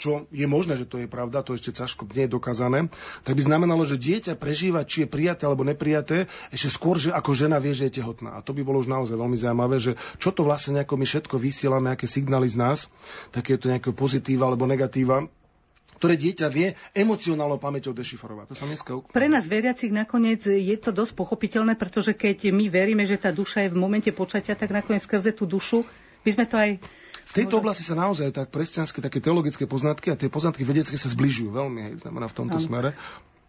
čo 0.04 0.28
je 0.28 0.44
možné, 0.44 0.76
že 0.76 0.84
to 0.84 1.00
je 1.00 1.08
pravda, 1.08 1.40
to 1.40 1.56
ešte 1.56 1.72
ťažko 1.72 2.04
nie 2.12 2.28
je 2.28 2.34
dokázané, 2.36 2.92
tak 3.24 3.40
by 3.40 3.42
znamenalo, 3.48 3.88
že 3.88 3.96
dieťa 3.96 4.36
prežíva, 4.36 4.84
či 4.84 5.08
je 5.08 5.08
prijaté 5.08 5.48
alebo 5.48 5.64
neprijaté, 5.64 6.28
ešte 6.52 6.68
skôr, 6.68 7.00
že 7.00 7.08
ako 7.08 7.32
žena 7.32 7.56
vie, 7.56 7.72
že 7.72 7.88
je 7.88 8.04
tehotná. 8.04 8.36
A 8.36 8.44
to 8.44 8.52
by 8.52 8.60
bolo 8.60 8.84
už 8.84 8.92
naozaj 8.92 9.16
veľmi 9.16 9.40
zaujímavé, 9.40 9.80
že 9.80 9.96
čo 10.20 10.28
to 10.28 10.44
vlastne 10.44 10.76
nejako 10.76 11.00
my 11.00 11.08
všetko 11.08 11.40
vysielame, 11.40 11.88
aké 11.88 12.04
signály 12.04 12.52
z 12.52 12.60
nás, 12.60 12.92
takéto 13.32 13.72
nejaké 13.72 13.96
pozitíva 13.96 14.44
alebo 14.44 14.68
negatíva, 14.68 15.24
ktoré 15.96 16.20
dieťa 16.20 16.52
vie 16.52 16.76
emocionálnou 16.92 17.56
pamäťou 17.56 17.96
dešifrovať. 17.96 18.52
To 18.52 18.56
sa 18.58 18.68
dneska... 18.68 18.90
Pre 19.08 19.28
nás 19.30 19.48
veriacich 19.48 19.88
nakoniec 19.88 20.44
je 20.44 20.76
to 20.76 20.92
dosť 20.92 21.16
pochopiteľné, 21.16 21.80
pretože 21.80 22.12
keď 22.12 22.52
my 22.52 22.68
veríme, 22.68 23.08
že 23.08 23.16
tá 23.16 23.32
duša 23.32 23.64
je 23.64 23.72
v 23.72 23.80
momente 23.80 24.12
počatia, 24.12 24.52
tak 24.52 24.68
nakoniec 24.68 25.00
skrze 25.00 25.32
tú 25.32 25.48
dušu 25.48 25.86
by 26.24 26.30
sme 26.32 26.44
to 26.48 26.56
aj 26.56 26.70
v 27.24 27.32
tejto 27.32 27.56
oblasti 27.58 27.82
sa 27.82 27.96
naozaj 27.96 28.36
tak 28.36 28.52
kresťanské, 28.52 29.00
také 29.00 29.18
teologické 29.18 29.64
poznatky 29.64 30.12
a 30.12 30.16
tie 30.18 30.28
poznatky 30.28 30.60
vedecké 30.62 30.94
sa 30.94 31.08
zbližujú 31.08 31.56
veľmi, 31.56 31.80
hej, 31.80 31.94
znamená 32.04 32.28
v 32.28 32.36
tomto 32.36 32.60
ano. 32.60 32.66
smere. 32.68 32.90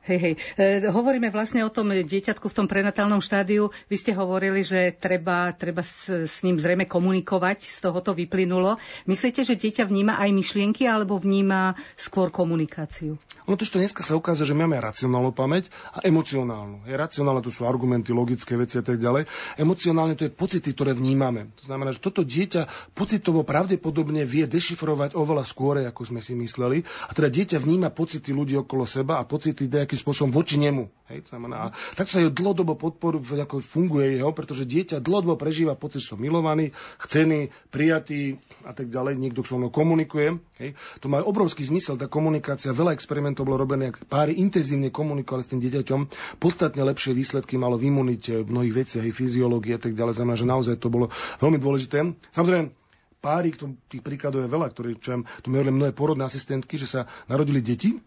Hej, 0.06 0.20
hej. 0.22 0.34
E, 0.54 0.86
hovoríme 0.86 1.34
vlastne 1.34 1.66
o 1.66 1.74
tom 1.74 1.90
dieťatku 1.90 2.46
v 2.46 2.54
tom 2.54 2.70
prenatálnom 2.70 3.26
štádiu. 3.26 3.74
Vy 3.90 3.98
ste 3.98 4.14
hovorili, 4.14 4.62
že 4.62 4.94
treba, 4.94 5.50
treba 5.58 5.82
s, 5.82 6.06
s 6.30 6.46
ním 6.46 6.62
zrejme 6.62 6.86
komunikovať, 6.86 7.66
z 7.66 7.78
toho 7.82 8.06
to 8.06 8.14
vyplynulo. 8.14 8.78
Myslíte, 9.10 9.42
že 9.42 9.58
dieťa 9.58 9.90
vníma 9.90 10.22
aj 10.22 10.30
myšlienky 10.30 10.86
alebo 10.86 11.18
vníma 11.18 11.74
skôr 11.98 12.30
komunikáciu? 12.30 13.18
Ono 13.46 13.58
to 13.58 13.66
dneska 13.66 14.02
sa 14.02 14.18
ukazuje, 14.18 14.50
že 14.50 14.58
máme 14.58 14.74
racionálnu 14.82 15.30
pamäť 15.30 15.70
a 15.94 16.02
emocionálnu. 16.02 16.86
Je 16.90 16.98
racionálne 16.98 17.46
to 17.46 17.54
sú 17.54 17.70
argumenty, 17.70 18.10
logické 18.10 18.58
veci 18.58 18.82
a 18.82 18.84
tak 18.86 18.98
ďalej. 18.98 19.30
Emocionálne 19.62 20.18
to 20.18 20.26
je 20.26 20.34
pocity, 20.34 20.74
ktoré 20.74 20.98
vnímame. 20.98 21.54
To 21.62 21.70
znamená, 21.70 21.94
že 21.94 22.02
toto 22.02 22.26
dieťa 22.26 22.94
pocitovo 22.98 23.46
pravdepodobne 23.46 24.26
vie 24.26 24.50
dešifrovať 24.50 25.14
oveľa 25.14 25.46
skôr, 25.46 25.78
ako 25.86 26.10
sme 26.10 26.26
si 26.26 26.34
mysleli. 26.34 26.82
A 27.06 27.14
teda 27.14 27.30
dieťa 27.30 27.62
vníma 27.62 27.94
pocity 27.94 28.34
ľudí 28.34 28.58
okolo 28.58 28.90
seba 28.90 29.22
a 29.22 29.30
pocity 29.30 29.70
nejakým 29.96 30.04
spôsobom 30.04 30.32
voči 30.36 30.60
nemu. 30.60 30.92
Hej, 31.08 31.24
to 31.24 31.28
znamená, 31.32 31.72
a 31.72 31.74
tak 31.96 32.12
sa 32.12 32.20
ju 32.20 32.28
dlhodobo 32.28 32.76
podporu, 32.76 33.24
ako 33.24 33.64
funguje 33.64 34.20
jeho, 34.20 34.36
pretože 34.36 34.68
dieťa 34.68 35.00
dlhodobo 35.00 35.40
prežíva 35.40 35.80
pocit, 35.80 36.04
že 36.04 36.12
som 36.12 36.20
milovaný, 36.20 36.76
chcený, 37.00 37.56
prijatý 37.72 38.44
a 38.68 38.76
tak 38.76 38.92
ďalej. 38.92 39.16
Niekto 39.16 39.48
so 39.48 39.56
mnou 39.56 39.72
komunikuje. 39.72 40.36
Hej. 40.60 40.76
To 41.00 41.08
má 41.08 41.24
obrovský 41.24 41.64
zmysel, 41.64 41.96
tá 41.96 42.12
komunikácia. 42.12 42.76
Veľa 42.76 42.92
experimentov 42.92 43.48
bolo 43.48 43.64
robené, 43.64 43.96
ak 43.96 44.04
páry 44.12 44.36
intenzívne 44.36 44.92
komunikovali 44.92 45.48
s 45.48 45.52
tým 45.56 45.64
dieťaťom. 45.64 46.00
Podstatne 46.44 46.84
lepšie 46.84 47.16
výsledky 47.16 47.56
malo 47.56 47.80
vymuniť 47.80 48.44
v 48.44 48.50
mnohých 48.52 48.76
veciach, 48.84 49.04
aj 49.08 49.14
fyziológie 49.16 49.80
a 49.80 49.82
tak 49.82 49.96
ďalej. 49.96 50.20
Znamená, 50.20 50.36
že 50.36 50.50
naozaj 50.50 50.76
to 50.84 50.92
bolo 50.92 51.08
veľmi 51.40 51.62
dôležité. 51.62 52.04
Samozrejme, 52.36 52.74
páry, 53.22 53.54
tých 53.90 54.04
príkladov 54.06 54.46
je 54.46 54.50
veľa, 54.50 54.68
ktoré, 54.74 54.98
čo 54.98 55.22
tu 55.42 55.48
mi 55.50 55.62
mnohé 55.62 55.94
porodné 55.94 56.26
asistentky, 56.26 56.78
že 56.78 56.86
sa 56.86 57.02
narodili 57.26 57.62
deti, 57.62 57.98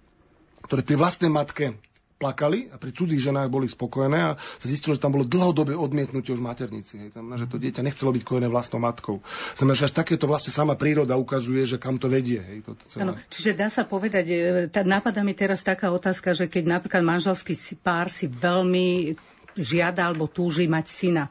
ktoré 0.69 0.85
pri 0.85 1.01
vlastnej 1.01 1.33
matke 1.33 1.75
plakali 2.19 2.67
a 2.75 2.77
pri 2.77 2.91
cudzích 2.91 3.31
ženách 3.31 3.47
boli 3.47 3.71
spokojné 3.71 4.19
a 4.19 4.31
sa 4.35 4.67
zistilo, 4.67 4.93
že 4.93 5.01
tam 5.01 5.15
bolo 5.15 5.23
dlhodobé 5.23 5.79
odmietnutie 5.79 6.35
už 6.35 6.43
maternici. 6.43 6.99
Hej. 6.99 7.15
Znamená, 7.15 7.39
že 7.39 7.47
to 7.47 7.63
dieťa 7.63 7.87
nechcelo 7.87 8.11
byť 8.11 8.23
kojené 8.27 8.51
vlastnou 8.51 8.83
matkou. 8.83 9.23
Znamená, 9.55 9.79
že 9.79 9.87
až 9.87 9.95
takéto 9.95 10.27
vlastne 10.27 10.51
sama 10.51 10.75
príroda 10.75 11.15
ukazuje, 11.15 11.63
že 11.65 11.79
kam 11.79 11.97
to 11.97 12.11
vedie. 12.11 12.43
Hej, 12.43 12.67
to 12.67 12.75
celé. 12.91 13.03
Ano, 13.07 13.15
čiže 13.31 13.55
dá 13.55 13.71
sa 13.71 13.87
povedať, 13.87 14.27
e, 14.29 14.37
tá, 14.67 14.83
napadá 14.83 15.23
mi 15.23 15.33
teraz 15.33 15.63
taká 15.63 15.95
otázka, 15.95 16.35
že 16.35 16.51
keď 16.51 16.83
napríklad 16.83 17.07
manželský 17.07 17.55
pár 17.79 18.11
si 18.11 18.27
veľmi 18.27 19.15
žiada 19.59 20.07
alebo 20.07 20.31
túži 20.31 20.71
mať 20.71 20.87
syna 20.87 21.25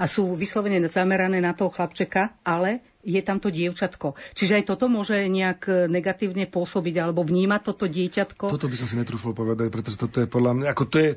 a 0.00 0.04
sú 0.08 0.32
vyslovene 0.34 0.80
zamerané 0.88 1.38
na 1.38 1.54
toho 1.54 1.70
chlapčeka, 1.70 2.34
ale 2.42 2.82
je 3.04 3.20
tam 3.20 3.36
to 3.36 3.52
dievčatko. 3.52 4.16
Čiže 4.32 4.58
aj 4.58 4.64
toto 4.64 4.88
môže 4.88 5.14
nejak 5.28 5.92
negatívne 5.92 6.48
pôsobiť 6.48 6.94
alebo 7.04 7.20
vnímať 7.22 7.60
toto 7.60 7.84
dieťatko? 7.84 8.48
Toto 8.48 8.70
by 8.72 8.76
som 8.80 8.88
si 8.88 8.96
netrúfal 8.96 9.36
povedať, 9.36 9.68
pretože 9.68 10.00
toto 10.00 10.24
je 10.24 10.28
podľa 10.28 10.52
mňa, 10.56 10.66
ako 10.72 10.84
to 10.88 10.96
je, 10.98 11.10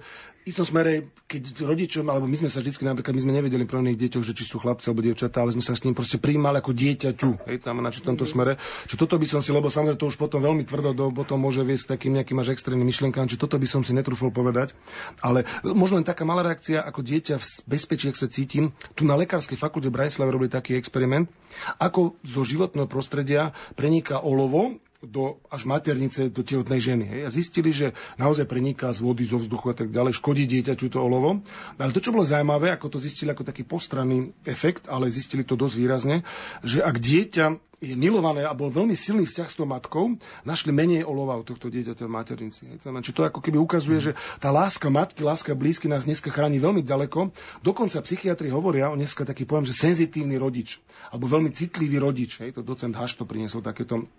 istom 0.48 0.64
smere, 0.64 1.12
keď 1.28 1.68
rodičom, 1.68 2.08
alebo 2.08 2.24
my 2.24 2.40
sme 2.40 2.48
sa 2.48 2.64
vždy 2.64 2.80
napríklad, 2.88 3.12
my 3.12 3.22
sme 3.28 3.34
nevedeli 3.36 3.68
pro 3.68 3.84
iných 3.84 4.00
deťoch, 4.00 4.24
že 4.24 4.34
či 4.34 4.48
sú 4.48 4.64
chlapci 4.64 4.88
alebo 4.88 5.04
dievčatá, 5.04 5.44
ale 5.44 5.52
sme 5.52 5.60
sa 5.60 5.76
s 5.76 5.84
ním 5.84 5.92
proste 5.92 6.16
prijímali 6.16 6.64
ako 6.64 6.72
dieťaťu, 6.72 7.30
hej, 7.52 7.58
tam 7.60 7.84
na 7.84 7.92
tomto 7.92 8.24
smere. 8.24 8.56
Že 8.88 8.96
toto 8.96 9.20
by 9.20 9.28
som 9.28 9.44
si, 9.44 9.52
lebo 9.52 9.68
samozrejme 9.68 10.00
to 10.00 10.08
už 10.08 10.16
potom 10.16 10.40
veľmi 10.40 10.64
tvrdo 10.64 10.96
do, 10.96 11.12
potom 11.12 11.44
môže 11.44 11.60
viesť 11.68 12.00
takým 12.00 12.16
nejakým 12.16 12.40
až 12.40 12.56
extrémnym 12.56 12.88
myšlienkám, 12.88 13.28
či 13.28 13.36
toto 13.36 13.60
by 13.60 13.68
som 13.68 13.84
si 13.84 13.92
netrúfal 13.92 14.32
povedať. 14.32 14.72
Ale 15.20 15.44
možno 15.68 16.00
len 16.00 16.08
taká 16.08 16.24
malá 16.24 16.48
reakcia, 16.48 16.80
ako 16.80 17.04
dieťa 17.04 17.36
v 17.36 17.46
bezpečí, 17.68 18.08
ak 18.08 18.16
sa 18.16 18.32
cítim. 18.32 18.72
Tu 18.96 19.04
na 19.04 19.20
lekárskej 19.20 19.60
fakulte 19.60 19.92
Bratislave 19.92 20.32
robili 20.32 20.48
taký 20.48 20.80
experiment, 20.80 21.28
ako 21.76 22.16
zo 22.24 22.48
životného 22.48 22.88
prostredia 22.88 23.52
preniká 23.76 24.24
olovo 24.24 24.80
do 25.06 25.38
až 25.54 25.70
maternice 25.70 26.34
do 26.34 26.42
tehotnej 26.42 26.82
ženy. 26.82 27.06
Hej. 27.06 27.22
A 27.26 27.30
zistili, 27.30 27.70
že 27.70 27.94
naozaj 28.18 28.50
preniká 28.50 28.90
z 28.90 29.06
vody, 29.06 29.30
zo 29.30 29.38
vzduchu 29.38 29.70
a 29.70 29.76
tak 29.78 29.94
ďalej, 29.94 30.18
škodí 30.18 30.50
dieťaťu 30.50 30.90
to 30.90 30.98
olovo. 30.98 31.46
Ale 31.78 31.94
to, 31.94 32.02
čo 32.02 32.10
bolo 32.10 32.26
zaujímavé, 32.26 32.74
ako 32.74 32.98
to 32.98 33.00
zistili 33.02 33.30
ako 33.30 33.46
taký 33.46 33.62
postranný 33.62 34.34
efekt, 34.50 34.90
ale 34.90 35.14
zistili 35.14 35.46
to 35.46 35.54
dosť 35.54 35.76
výrazne, 35.78 36.26
že 36.66 36.82
ak 36.82 36.98
dieťa 36.98 37.46
je 37.78 37.94
milované 37.94 38.42
a 38.42 38.58
bol 38.58 38.74
veľmi 38.74 38.98
silný 38.98 39.30
vzťah 39.30 39.50
s 39.54 39.58
tou 39.62 39.70
matkou, 39.70 40.18
našli 40.42 40.74
menej 40.74 41.06
olova 41.06 41.38
u 41.38 41.46
tohto 41.46 41.70
dieťaťa 41.70 42.10
v 42.10 42.12
maternici. 42.12 42.62
Či 42.82 43.12
to 43.14 43.22
ako 43.22 43.38
keby 43.38 43.62
ukazuje, 43.62 44.02
že 44.02 44.12
tá 44.42 44.50
láska 44.50 44.90
matky, 44.90 45.22
láska 45.22 45.54
blízky 45.54 45.86
nás 45.86 46.10
dneska 46.10 46.34
chráni 46.34 46.58
veľmi 46.58 46.82
ďaleko. 46.82 47.30
Dokonca 47.62 48.02
psychiatri 48.02 48.50
hovoria 48.50 48.90
o 48.90 48.98
dneska 48.98 49.30
taký 49.30 49.46
pojem, 49.46 49.70
že 49.70 49.78
senzitívny 49.78 50.42
rodič, 50.42 50.82
alebo 51.14 51.30
veľmi 51.30 51.54
citlivý 51.54 52.02
rodič. 52.02 52.42
Hej, 52.42 52.58
to 52.58 52.66
docent 52.66 52.98
Haš 52.98 53.14
to 53.14 53.30
priniesol 53.30 53.62
takéto 53.62 54.10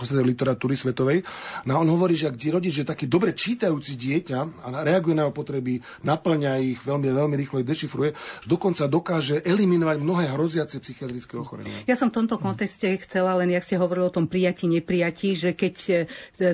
literatúry 0.00 0.74
svetovej. 0.74 1.22
No 1.68 1.76
a 1.76 1.80
on 1.84 1.88
hovorí, 1.92 2.16
že 2.16 2.32
ak 2.32 2.40
rodič 2.40 2.80
je 2.80 2.86
taký 2.88 3.04
dobre 3.04 3.36
čítajúci 3.36 3.94
dieťa 4.00 4.38
a 4.64 4.66
reaguje 4.82 5.12
na 5.12 5.28
jeho 5.28 5.34
potreby, 5.36 5.84
naplňa 6.00 6.58
ich, 6.64 6.80
veľmi, 6.80 7.12
veľmi 7.12 7.34
rýchlo 7.36 7.60
ich 7.60 7.68
dešifruje, 7.68 8.10
že 8.16 8.48
dokonca 8.48 8.88
dokáže 8.88 9.44
eliminovať 9.44 9.96
mnohé 10.00 10.24
hroziace 10.32 10.80
psychiatrické 10.80 11.36
ochorenia. 11.36 11.84
Ja 11.84 11.96
som 11.98 12.08
v 12.08 12.24
tomto 12.24 12.40
kontexte 12.40 12.88
chcela 13.04 13.36
len, 13.36 13.52
jak 13.52 13.64
ste 13.64 13.76
hovorili 13.76 14.08
o 14.08 14.14
tom 14.14 14.26
prijatí, 14.26 14.64
neprijatí, 14.68 15.36
že 15.36 15.50
keď 15.52 15.74
e, 15.88 15.94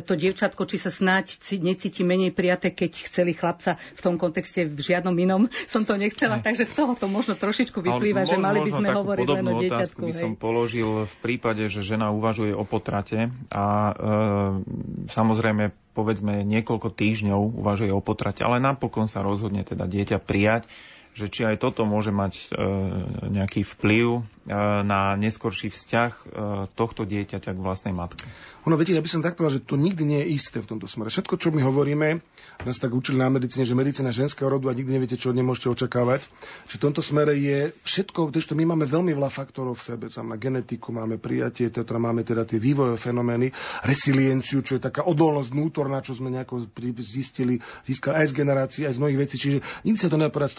to 0.03 0.13
dievčatko, 0.19 0.67
či 0.67 0.77
sa 0.83 0.91
snáď 0.91 1.39
necíti 1.63 2.03
menej 2.03 2.35
prijaté, 2.35 2.75
keď 2.75 3.07
chceli 3.07 3.33
chlapca 3.39 3.79
v 3.95 4.01
tom 4.03 4.19
kontexte 4.19 4.67
v 4.67 4.81
žiadnom 4.81 5.15
inom, 5.15 5.43
som 5.73 5.87
to 5.87 5.95
nechcela, 5.95 6.43
takže 6.43 6.67
z 6.67 6.75
toho 6.75 6.99
to 6.99 7.07
možno 7.07 7.39
trošičku 7.39 7.79
vyplýva, 7.79 8.27
že 8.27 8.37
mali 8.37 8.67
by 8.67 8.71
sme 8.75 8.89
hovoriť 8.91 9.27
len 9.31 9.47
o 9.47 9.55
dieťatku. 9.63 10.01
by 10.11 10.15
som 10.15 10.33
položil 10.35 11.07
v 11.07 11.15
prípade, 11.23 11.63
že 11.71 11.87
žena 11.87 12.11
uvažuje 12.11 12.51
o 12.51 12.67
potrate 12.67 13.28
a 13.49 13.65
e, 13.65 13.93
samozrejme 15.09 15.75
povedzme 15.93 16.47
niekoľko 16.47 16.95
týždňov 16.95 17.59
uvažuje 17.59 17.91
o 17.91 17.99
potrate, 17.99 18.47
ale 18.47 18.63
napokon 18.63 19.11
sa 19.11 19.25
rozhodne 19.25 19.67
teda 19.67 19.91
dieťa 19.91 20.23
prijať, 20.23 20.71
že 21.19 21.27
či 21.27 21.43
aj 21.43 21.59
toto 21.59 21.83
môže 21.83 22.15
mať 22.15 22.33
e, 22.39 22.45
nejaký 23.35 23.67
vplyv 23.67 24.07
e, 24.15 24.21
na 24.87 25.19
neskorší 25.19 25.75
vzťah 25.75 26.13
e, 26.15 26.23
tohto 26.79 27.03
dieťaťa 27.03 27.51
k 27.51 27.59
vlastnej 27.59 27.91
matke. 27.91 28.23
Ono, 28.69 28.77
viete, 28.77 28.93
ja 28.93 29.01
by 29.01 29.09
som 29.09 29.25
tak 29.25 29.41
povedal, 29.41 29.57
že 29.57 29.65
to 29.65 29.81
nikdy 29.81 30.05
nie 30.05 30.21
je 30.29 30.37
isté 30.37 30.61
v 30.61 30.69
tomto 30.77 30.85
smere. 30.85 31.09
Všetko, 31.09 31.41
čo 31.41 31.49
my 31.49 31.65
hovoríme, 31.65 32.21
nás 32.69 32.77
tak 32.77 32.93
učili 32.93 33.17
na 33.17 33.33
medicíne, 33.33 33.65
že 33.65 33.73
medicína 33.73 34.13
ženského 34.13 34.45
rodu 34.45 34.69
a 34.69 34.77
nikdy 34.77 34.93
neviete, 34.93 35.17
čo 35.17 35.33
od 35.33 35.41
nej 35.41 35.47
môžete 35.47 35.73
očakávať. 35.73 36.29
Že 36.69 36.77
v 36.77 36.83
tomto 36.85 37.01
smere 37.01 37.33
je 37.41 37.73
všetko, 37.89 38.29
to 38.29 38.53
my 38.53 38.69
máme 38.69 38.85
veľmi 38.85 39.17
veľa 39.17 39.33
faktorov 39.33 39.81
v 39.81 39.89
sebe. 39.89 40.05
Tam 40.13 40.29
na 40.29 40.37
genetiku 40.37 40.93
máme 40.93 41.17
prijatie, 41.17 41.73
teda 41.73 41.97
máme 41.97 42.29
teda 42.29 42.45
tie 42.45 42.61
vývojové 42.61 43.01
fenomény, 43.01 43.49
resilienciu, 43.89 44.61
čo 44.61 44.77
je 44.77 44.85
taká 44.85 45.09
odolnosť 45.09 45.49
vnútorná, 45.49 46.05
čo 46.05 46.13
sme 46.13 46.29
nejako 46.29 46.69
zistili, 47.01 47.65
získali 47.89 48.21
aj 48.21 48.27
z 48.29 48.35
generácií, 48.37 48.83
aj 48.85 48.95
z 48.97 49.01
mnohých 49.01 49.21
vecí. 49.25 49.41
Čiže 49.41 49.59
nikdy 49.89 49.97
sa 49.97 50.13
to 50.13 50.21
nepovedať 50.21 50.53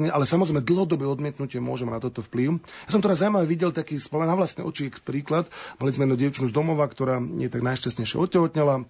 100%, 0.00 0.08
ale 0.08 0.24
samozrejme 0.24 0.64
dlhodobé 0.64 1.04
odmietnutie 1.04 1.60
môže 1.60 1.84
na 1.84 2.00
toto 2.00 2.24
vplyv. 2.24 2.56
Ja 2.88 2.90
som 2.96 3.04
teraz 3.04 3.20
zaujímavé 3.20 3.44
videl 3.44 3.68
taký 3.76 4.00
na 4.16 4.32
vlastné 4.32 4.64
oči 4.64 4.88
príklad. 5.04 5.44
Mali 5.76 5.92
sme 5.92 6.08
jednu 6.08 6.16
dievčinu 6.16 6.48
z 6.48 6.56
domova, 6.56 6.88
ktorá 6.88 7.20
je 7.20 7.49
tak 7.50 7.66
najšťastnejšie 7.66 8.16
otehotnela. 8.16 8.86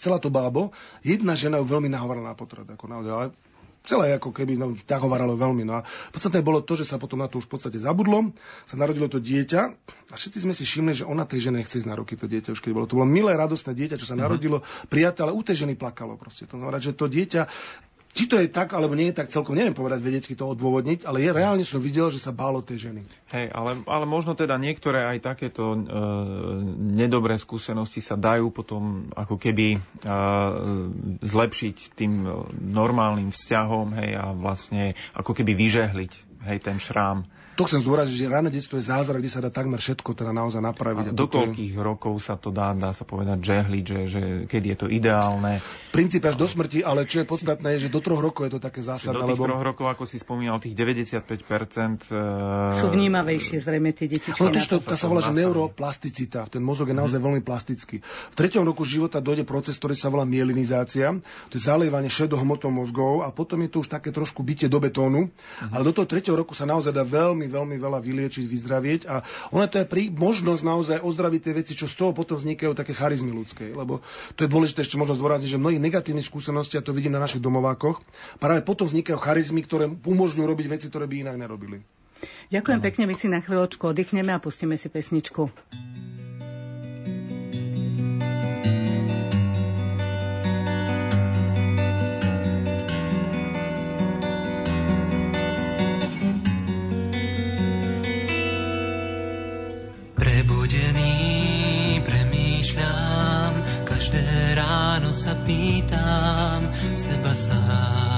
Chcela 0.00 0.18
to 0.18 0.32
bábo. 0.32 0.72
Jedna 1.04 1.36
žena 1.36 1.60
ju 1.60 1.68
veľmi 1.68 1.92
nahovorila 1.92 2.32
na 2.32 2.36
potrat. 2.36 2.64
Ako 2.64 2.88
naozaj, 2.88 3.12
ale 3.12 3.26
celé 3.82 4.14
ako 4.14 4.30
keby 4.30 4.54
no, 4.54 4.74
ťahovaralo 4.74 5.34
veľmi. 5.34 5.66
No 5.66 5.82
a 5.82 5.86
podstatné 6.14 6.40
bolo 6.42 6.62
to, 6.62 6.78
že 6.78 6.86
sa 6.86 6.96
potom 6.98 7.18
na 7.18 7.26
to 7.26 7.42
už 7.42 7.50
v 7.50 7.52
podstate 7.58 7.78
zabudlo, 7.82 8.30
sa 8.66 8.78
narodilo 8.78 9.10
to 9.10 9.18
dieťa 9.18 9.60
a 10.10 10.14
všetci 10.14 10.38
sme 10.46 10.54
si 10.54 10.62
všimli, 10.62 11.02
že 11.02 11.04
ona 11.04 11.26
tej 11.26 11.50
žene 11.50 11.62
chce 11.62 11.82
ísť 11.82 11.90
na 11.90 11.98
ruky 11.98 12.14
to 12.14 12.30
dieťa, 12.30 12.54
už 12.54 12.62
keď 12.62 12.72
bolo. 12.72 12.86
To 12.86 12.98
bolo 13.02 13.08
milé, 13.10 13.34
radostné 13.34 13.74
dieťa, 13.74 13.98
čo 13.98 14.06
sa 14.06 14.14
mhm. 14.14 14.22
narodilo, 14.22 14.62
prijaté, 14.86 15.26
ale 15.26 15.34
u 15.34 15.42
tej 15.42 15.66
ženy 15.66 15.74
plakalo 15.74 16.14
proste. 16.14 16.46
To 16.46 16.56
znamená, 16.58 16.78
že 16.78 16.94
to 16.94 17.10
dieťa 17.10 17.50
či 18.12 18.28
to 18.28 18.36
je 18.36 18.52
tak, 18.52 18.76
alebo 18.76 18.92
nie 18.92 19.08
je 19.08 19.24
tak, 19.24 19.32
celkom 19.32 19.56
neviem 19.56 19.72
povedať 19.72 20.04
vedecky 20.04 20.36
to 20.36 20.44
odôvodniť, 20.44 21.08
ale 21.08 21.24
je 21.24 21.30
reálne 21.32 21.64
som 21.64 21.80
videl, 21.80 22.12
že 22.12 22.20
sa 22.20 22.28
bálo 22.28 22.60
tej 22.60 22.92
ženy. 22.92 23.02
Hej, 23.32 23.48
ale, 23.56 23.80
ale 23.88 24.04
možno 24.04 24.36
teda 24.36 24.60
niektoré 24.60 25.08
aj 25.16 25.32
takéto 25.32 25.72
e, 25.72 25.78
nedobré 26.76 27.40
skúsenosti 27.40 28.04
sa 28.04 28.20
dajú 28.20 28.52
potom 28.52 29.08
ako 29.16 29.40
keby 29.40 29.76
e, 29.76 29.78
zlepšiť 31.24 31.76
tým 31.96 32.12
normálnym 32.60 33.32
vzťahom, 33.32 33.96
hej, 33.96 34.10
a 34.20 34.36
vlastne 34.36 34.92
ako 35.16 35.32
keby 35.32 35.56
vyžehliť, 35.56 36.12
hej, 36.46 36.58
ten 36.62 36.78
šrám 36.78 37.24
to 37.52 37.68
chcem 37.68 37.84
zdôraziť, 37.84 38.16
že 38.16 38.26
rané 38.32 38.48
detstvo 38.48 38.80
je 38.80 38.88
zázrak, 38.88 39.20
kde 39.20 39.28
sa 39.28 39.44
dá 39.44 39.52
takmer 39.52 39.76
všetko 39.76 40.16
teda 40.16 40.32
naozaj 40.32 40.64
napraviť. 40.64 41.06
A, 41.06 41.10
a 41.12 41.16
do 41.16 41.28
koľkých 41.28 41.76
je... 41.76 41.84
rokov 41.84 42.16
sa 42.24 42.40
to 42.40 42.48
dá, 42.48 42.72
dá 42.72 42.96
sa 42.96 43.04
povedať, 43.04 43.44
žehliť, 43.44 43.84
že, 43.84 44.00
že 44.08 44.22
keď 44.48 44.62
je 44.72 44.76
to 44.80 44.86
ideálne? 44.88 45.60
V 45.60 45.92
princípe 45.92 46.24
až 46.32 46.40
do 46.40 46.48
smrti, 46.48 46.80
ale 46.80 47.04
čo 47.04 47.20
je 47.20 47.26
podstatné, 47.28 47.76
je, 47.76 47.88
že 47.88 47.90
do 47.92 48.00
troch 48.00 48.24
rokov 48.24 48.48
je 48.48 48.56
to 48.56 48.60
také 48.62 48.80
zásadné. 48.80 49.20
Do 49.20 49.28
tých 49.28 49.36
lebo... 49.36 49.44
troch 49.52 49.62
rokov, 49.62 49.86
ako 49.92 50.04
si 50.08 50.16
spomínal, 50.16 50.64
tých 50.64 50.72
95% 50.72 52.08
uh... 52.08 52.72
sú 52.72 52.88
vnímavejšie 52.88 53.60
zrejme 53.60 53.92
tie 53.92 54.08
deti. 54.08 54.32
No, 54.32 54.48
to, 54.48 54.80
to, 54.80 54.96
sa 54.96 55.06
volá, 55.12 55.20
že 55.20 55.36
neuroplasticita. 55.36 56.48
Ten 56.48 56.64
mozog 56.64 56.88
je 56.88 56.96
naozaj 56.96 57.20
mm. 57.20 57.26
veľmi 57.28 57.42
plastický. 57.44 58.00
V 58.00 58.34
treťom 58.34 58.64
roku 58.64 58.88
života 58.88 59.20
dojde 59.20 59.44
proces, 59.44 59.76
ktorý 59.76 59.92
sa 59.92 60.08
volá 60.08 60.24
mielinizácia. 60.24 61.12
To 61.52 61.54
je 61.54 61.62
zalievanie 61.62 62.08
šedohmotom 62.08 62.80
mozgov 62.80 63.22
a 63.22 63.28
potom 63.28 63.60
je 63.60 63.68
to 63.68 63.84
už 63.84 63.92
také 63.92 64.08
trošku 64.08 64.40
bytie 64.40 64.72
do 64.72 64.80
betónu. 64.80 65.28
Mm-hmm. 65.28 65.72
Ale 65.76 65.82
do 65.84 65.92
toho 65.92 66.08
tretieho 66.32 66.48
roku 66.48 66.56
sa 66.56 66.64
naozaj 66.64 66.96
dá 66.96 67.04
veľmi 67.04 67.44
veľmi, 67.44 67.76
veľa 67.76 68.00
vyliečiť, 68.00 68.48
vyzdravieť 68.48 69.00
a 69.04 69.20
ono 69.52 69.68
to 69.68 69.84
je 69.84 69.86
pri, 69.86 70.08
možnosť 70.08 70.62
naozaj 70.64 70.98
ozdraviť 71.04 71.40
tie 71.44 71.52
veci, 71.52 71.72
čo 71.76 71.84
z 71.84 71.94
toho 72.00 72.16
potom 72.16 72.40
vznikajú 72.40 72.72
také 72.72 72.96
charizmy 72.96 73.36
ľudskej. 73.36 73.76
Lebo 73.76 74.00
to 74.32 74.48
je 74.48 74.48
dôležité 74.48 74.80
ešte 74.80 74.96
možno 74.96 75.20
zdôrazniť, 75.20 75.52
že 75.52 75.60
mnohí 75.60 75.76
negatívne 75.76 76.24
skúsenosti, 76.24 76.80
a 76.80 76.84
to 76.84 76.96
vidím 76.96 77.12
na 77.12 77.20
našich 77.20 77.44
domovákoch, 77.44 78.00
práve 78.40 78.64
potom 78.64 78.88
vznikajú 78.88 79.20
charizmy, 79.20 79.60
ktoré 79.60 79.92
umožňujú 79.92 80.46
robiť 80.48 80.66
veci, 80.72 80.86
ktoré 80.88 81.04
by 81.04 81.28
inak 81.28 81.36
nerobili. 81.36 81.84
Ďakujem 82.48 82.80
no. 82.80 82.84
pekne, 82.88 83.04
my 83.04 83.14
si 83.18 83.26
na 83.28 83.44
chvíľočku 83.44 83.82
oddychneme 83.92 84.32
a 84.32 84.40
pustíme 84.40 84.80
si 84.80 84.88
pesničku. 84.88 85.52
Sa 105.32 105.40
pýtam 105.48 106.60
seba 106.92 107.32
sám. 107.32 108.11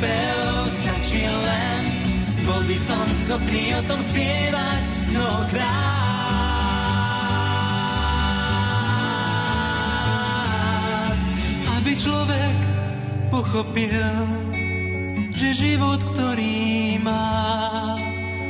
Spev 0.00 0.64
stačil 0.80 1.28
len, 1.28 1.82
bol 2.48 2.64
by 2.64 2.78
som 2.80 3.04
schopný 3.20 3.76
o 3.76 3.84
tom 3.84 4.00
spievať 4.00 4.84
mnohokrát. 5.12 6.00
Aby 11.76 11.92
človek 12.00 12.56
pochopil, 13.28 14.08
že 15.36 15.48
život, 15.52 16.00
ktorý 16.16 16.96
má, 17.04 18.00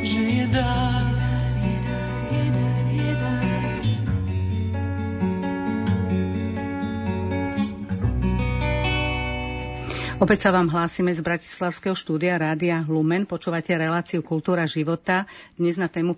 že 0.07 0.23
je 0.23 0.47
dar. 0.55 1.10
Opäť 10.21 10.45
sa 10.45 10.53
vám 10.53 10.69
hlásime 10.69 11.17
z 11.17 11.25
Bratislavského 11.25 11.97
štúdia 11.97 12.37
Rádia 12.37 12.85
Lumen. 12.85 13.25
Počúvate 13.25 13.73
reláciu 13.73 14.21
Kultúra 14.21 14.69
života. 14.69 15.25
Dnes 15.57 15.81
na 15.81 15.89
tému 15.89 16.13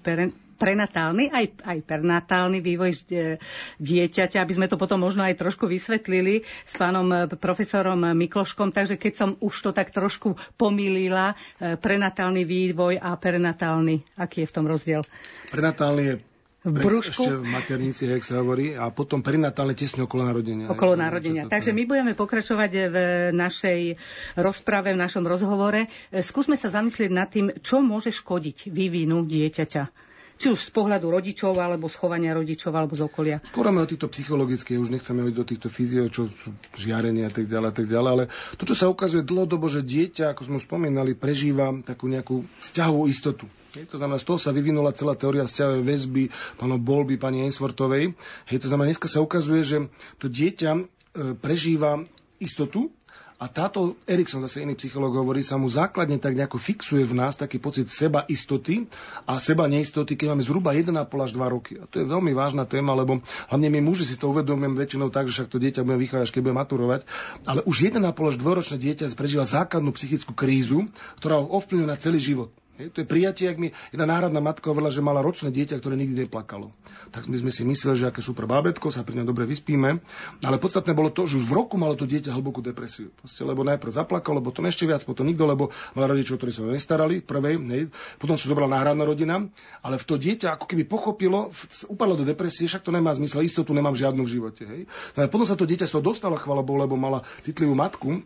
prenatálny, 0.59 1.31
aj, 1.31 1.63
aj 1.63 1.79
pernatálny 1.87 2.59
vývoj 2.59 2.99
dieťaťa, 3.79 4.43
aby 4.43 4.53
sme 4.59 4.67
to 4.67 4.75
potom 4.75 5.07
možno 5.07 5.23
aj 5.23 5.39
trošku 5.39 5.71
vysvetlili 5.71 6.43
s 6.43 6.75
pánom 6.75 7.07
eh, 7.15 7.31
profesorom 7.31 8.03
Mikloškom. 8.19 8.75
Takže 8.75 8.99
keď 8.99 9.13
som 9.15 9.31
už 9.39 9.55
to 9.63 9.71
tak 9.71 9.95
trošku 9.95 10.35
pomýlila, 10.59 11.39
eh, 11.63 11.79
prenatálny 11.79 12.43
vývoj 12.43 12.99
a 12.99 13.15
pernatálny, 13.15 14.19
aký 14.19 14.43
je 14.43 14.51
v 14.51 14.55
tom 14.59 14.67
rozdiel? 14.67 15.07
Prenatálny 15.55 16.03
je 16.03 16.32
v 16.63 16.79
brúšku. 16.79 17.27
Ešte 17.27 17.43
v 17.43 17.47
maternici, 17.51 18.03
jak 18.07 18.23
sa 18.23 18.39
hovorí, 18.39 18.79
a 18.79 18.95
potom 18.95 19.19
perinatálne 19.19 19.75
tesne 19.75 20.07
okolo 20.07 20.31
narodenia. 20.31 20.71
Okolo 20.71 20.95
narodenia. 20.95 21.51
Takže 21.51 21.75
my 21.75 21.83
budeme 21.85 22.13
pokračovať 22.15 22.71
v 22.89 22.97
našej 23.35 23.81
rozprave, 24.39 24.95
v 24.95 25.03
našom 25.03 25.27
rozhovore. 25.27 25.91
Skúsme 26.15 26.55
sa 26.55 26.71
zamyslieť 26.71 27.11
nad 27.11 27.27
tým, 27.27 27.51
čo 27.61 27.83
môže 27.83 28.15
škodiť 28.15 28.71
vývinu 28.71 29.27
dieťaťa 29.27 30.15
či 30.43 30.51
už 30.51 30.59
z 30.59 30.75
pohľadu 30.75 31.07
rodičov, 31.07 31.55
alebo 31.55 31.87
schovania 31.87 32.35
rodičov, 32.35 32.75
alebo 32.75 32.99
z 32.99 33.07
okolia. 33.07 33.39
Skôr 33.47 33.71
máme 33.71 33.87
o 33.87 33.87
týchto 33.87 34.11
psychologické, 34.11 34.75
už 34.75 34.91
nechceme 34.91 35.23
ísť 35.31 35.39
do 35.39 35.47
týchto 35.47 35.69
fyzio, 35.71 36.11
čo 36.11 36.27
sú 36.35 36.51
žiarenia 36.75 37.31
a 37.31 37.33
tak 37.33 37.47
ďalej, 37.47 37.69
a 37.71 37.75
tak 37.79 37.87
ďalej, 37.87 38.11
ale 38.11 38.25
to, 38.59 38.67
čo 38.67 38.75
sa 38.75 38.91
ukazuje 38.91 39.23
dlhodobo, 39.23 39.71
že 39.71 39.87
dieťa, 39.87 40.35
ako 40.35 40.51
sme 40.51 40.59
už 40.59 40.67
spomínali, 40.67 41.15
prežíva 41.15 41.71
takú 41.87 42.11
nejakú 42.11 42.43
vzťahovú 42.59 43.07
istotu. 43.07 43.47
Hej, 43.73 43.89
to 43.89 43.97
znamená, 43.97 44.21
z 44.21 44.29
toho 44.29 44.37
sa 44.37 44.53
vyvinula 44.53 44.93
celá 44.93 45.17
teória 45.17 45.49
vzťahovej 45.49 45.81
väzby 45.81 46.23
pánom 46.61 46.77
Bolby, 46.77 47.17
pani 47.17 47.49
Ainswortovej. 47.49 48.13
Hej, 48.45 48.59
to 48.61 48.69
znamená, 48.69 48.93
dneska 48.93 49.09
sa 49.09 49.25
ukazuje, 49.25 49.65
že 49.65 49.77
to 50.21 50.29
dieťa 50.29 50.71
e, 50.77 50.81
prežíva 51.41 52.05
istotu, 52.37 52.93
a 53.43 53.51
táto, 53.51 53.99
Erikson, 54.07 54.39
zase 54.39 54.63
iný 54.63 54.79
psychológ 54.79 55.19
hovorí, 55.19 55.43
sa 55.43 55.59
mu 55.59 55.67
základne 55.67 56.23
tak 56.23 56.39
nejako 56.39 56.63
fixuje 56.63 57.03
v 57.03 57.19
nás 57.19 57.35
taký 57.35 57.59
pocit 57.59 57.91
seba 57.91 58.23
istoty 58.31 58.87
a 59.27 59.43
seba 59.43 59.67
neistoty, 59.67 60.15
keď 60.15 60.31
máme 60.31 60.47
zhruba 60.47 60.71
1,5 60.71 60.95
až 61.11 61.35
2 61.35 61.51
roky. 61.51 61.75
A 61.83 61.91
to 61.91 61.99
je 61.99 62.07
veľmi 62.07 62.31
vážna 62.39 62.71
téma, 62.71 62.95
lebo 62.95 63.19
hlavne 63.51 63.67
my 63.67 63.83
muži 63.83 64.07
si 64.07 64.15
to 64.15 64.31
uvedomujeme 64.31 64.79
väčšinou 64.79 65.11
tak, 65.11 65.27
že 65.27 65.43
však 65.43 65.51
to 65.51 65.59
dieťa 65.59 65.83
bude 65.83 65.99
vychádzať, 66.07 66.31
keď 66.31 66.43
bude 66.47 66.55
maturovať. 66.55 67.01
Ale 67.43 67.67
už 67.67 67.91
1,5 67.91 68.07
až 68.07 68.37
2 68.39 68.47
ročné 68.47 68.77
dieťa 68.79 69.11
prežíva 69.19 69.43
základnú 69.43 69.91
psychickú 69.91 70.39
krízu, 70.39 70.87
ktorá 71.19 71.43
ho 71.43 71.51
ovplyvňuje 71.59 71.91
na 71.91 71.99
celý 71.99 72.23
život. 72.23 72.55
To 72.91 73.05
je 73.05 73.07
prijatie, 73.07 73.47
ak 73.47 73.59
mi 73.61 73.69
jedna 73.95 74.09
náhradná 74.09 74.43
matka 74.43 74.73
hovorila, 74.73 74.91
že 74.91 75.05
mala 75.05 75.23
ročné 75.23 75.55
dieťa, 75.55 75.79
ktoré 75.79 75.95
nikdy 75.95 76.27
neplakalo. 76.27 76.75
Tak 77.13 77.29
my 77.29 77.37
sme 77.37 77.53
si 77.53 77.63
mysleli, 77.63 78.01
že 78.01 78.09
aké 78.09 78.25
super 78.25 78.49
bábetko, 78.49 78.89
sa 78.89 79.05
pri 79.05 79.21
ňom 79.21 79.29
dobre 79.29 79.45
vyspíme. 79.45 80.01
Ale 80.41 80.57
podstatné 80.57 80.97
bolo 80.97 81.13
to, 81.13 81.29
že 81.29 81.39
už 81.39 81.47
v 81.47 81.55
roku 81.55 81.77
malo 81.77 81.93
to 81.93 82.09
dieťa 82.09 82.33
hlbokú 82.33 82.65
depresiu. 82.65 83.13
Proste, 83.21 83.45
lebo 83.45 83.61
najprv 83.63 83.93
zaplakalo, 83.93 84.41
lebo 84.41 84.49
to 84.49 84.65
ešte 84.65 84.89
viac, 84.89 85.05
potom 85.05 85.29
nikto, 85.29 85.45
lebo 85.45 85.69
mal 85.93 86.09
rodičov, 86.09 86.41
ktorí 86.41 86.51
sa 86.51 86.65
nestarali, 86.65 87.21
prvej, 87.21 87.61
hej. 87.69 87.83
potom 88.17 88.41
sa 88.41 88.49
zobrala 88.49 88.81
náhradná 88.81 89.05
rodina, 89.05 89.45
ale 89.85 90.01
v 90.01 90.05
to 90.09 90.17
dieťa 90.17 90.57
ako 90.57 90.65
keby 90.65 90.89
pochopilo, 90.89 91.53
upadlo 91.93 92.17
do 92.17 92.25
depresie, 92.25 92.65
však 92.65 92.81
to 92.81 92.91
nemá 92.95 93.13
zmysel, 93.13 93.45
istotu 93.45 93.77
nemám 93.77 93.93
žiadnu 93.93 94.25
v 94.25 94.33
živote. 94.33 94.63
Hej. 94.65 94.89
Potom 95.29 95.45
sa 95.45 95.59
to 95.59 95.69
dieťa 95.69 95.85
z 95.85 95.93
toho 95.93 96.05
dostalo, 96.05 96.41
chvala 96.41 96.65
Bohu, 96.65 96.81
lebo 96.81 96.97
mala 96.97 97.21
citlivú 97.45 97.77
matku, 97.77 98.25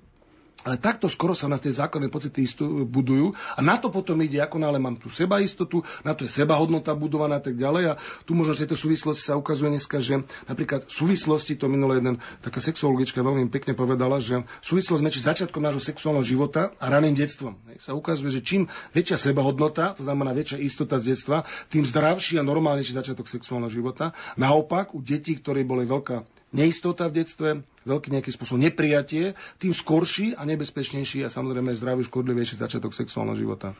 ale 0.66 0.82
takto 0.82 1.06
skoro 1.06 1.38
sa 1.38 1.46
na 1.46 1.62
tie 1.62 1.70
základné 1.70 2.10
pocity 2.10 2.42
budujú 2.90 3.30
a 3.54 3.62
na 3.62 3.78
to 3.78 3.86
potom 3.86 4.18
ide, 4.18 4.42
ako 4.42 4.58
nále 4.58 4.82
mám 4.82 4.98
tú 4.98 5.06
seba 5.14 5.38
istotu, 5.38 5.86
na 6.02 6.10
to 6.18 6.26
je 6.26 6.30
seba 6.34 6.58
hodnota 6.58 6.90
budovaná 6.98 7.38
a 7.38 7.44
tak 7.44 7.54
ďalej. 7.54 7.94
A 7.94 7.98
tu 8.26 8.34
možno 8.34 8.58
z 8.58 8.66
tejto 8.66 8.74
súvislosti 8.74 9.22
sa 9.22 9.38
ukazuje 9.38 9.78
dneska, 9.78 10.02
že 10.02 10.26
napríklad 10.50 10.90
v 10.90 10.92
súvislosti, 10.92 11.54
to 11.54 11.70
minulé 11.70 12.02
jeden 12.02 12.18
taká 12.42 12.58
sexuologička 12.58 13.22
veľmi 13.22 13.46
pekne 13.46 13.78
povedala, 13.78 14.18
že 14.18 14.42
súvislosť 14.66 15.02
medzi 15.06 15.22
začiatkom 15.22 15.62
nášho 15.62 15.78
sexuálneho 15.78 16.26
života 16.26 16.74
a 16.82 16.90
raným 16.90 17.14
detstvom. 17.14 17.54
Hej, 17.70 17.86
sa 17.86 17.94
ukazuje, 17.94 18.34
že 18.34 18.42
čím 18.42 18.66
väčšia 18.90 19.30
seba 19.30 19.46
hodnota, 19.46 19.94
to 19.94 20.02
znamená 20.02 20.34
väčšia 20.34 20.58
istota 20.58 20.98
z 20.98 21.14
detstva, 21.14 21.46
tým 21.70 21.86
zdravší 21.86 22.42
a 22.42 22.42
normálnejší 22.42 22.98
začiatok 22.98 23.30
sexuálneho 23.30 23.70
života. 23.70 24.10
Naopak, 24.34 24.98
u 24.98 24.98
detí, 24.98 25.38
ktorí 25.38 25.62
boli 25.62 25.86
veľká 25.86 26.26
neistota 26.56 27.12
v 27.12 27.22
detstve, 27.22 27.48
veľký 27.84 28.08
nejaký 28.16 28.32
spôsob 28.32 28.56
neprijatie, 28.56 29.36
tým 29.60 29.76
skorší 29.76 30.32
a 30.32 30.48
nebezpečnejší 30.48 31.22
a 31.22 31.28
samozrejme 31.28 31.76
zdravý, 31.76 32.08
škodlivejší 32.08 32.56
začiatok 32.56 32.96
sexuálneho 32.96 33.36
života. 33.36 33.76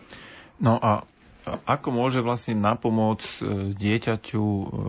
No 0.61 0.77
a 0.77 1.09
ako 1.47 1.89
môže 1.95 2.19
vlastne 2.27 2.59
napomôcť 2.59 3.31
e, 3.39 3.43
dieťaťu 3.79 4.45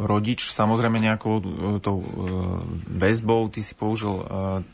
rodič, 0.09 0.49
samozrejme 0.49 0.97
nejakou 0.97 1.37
e, 1.37 1.43
tou 1.77 2.01
e, 2.01 2.07
väzbou, 2.97 3.45
ty 3.53 3.61
si 3.61 3.77
použil 3.77 4.25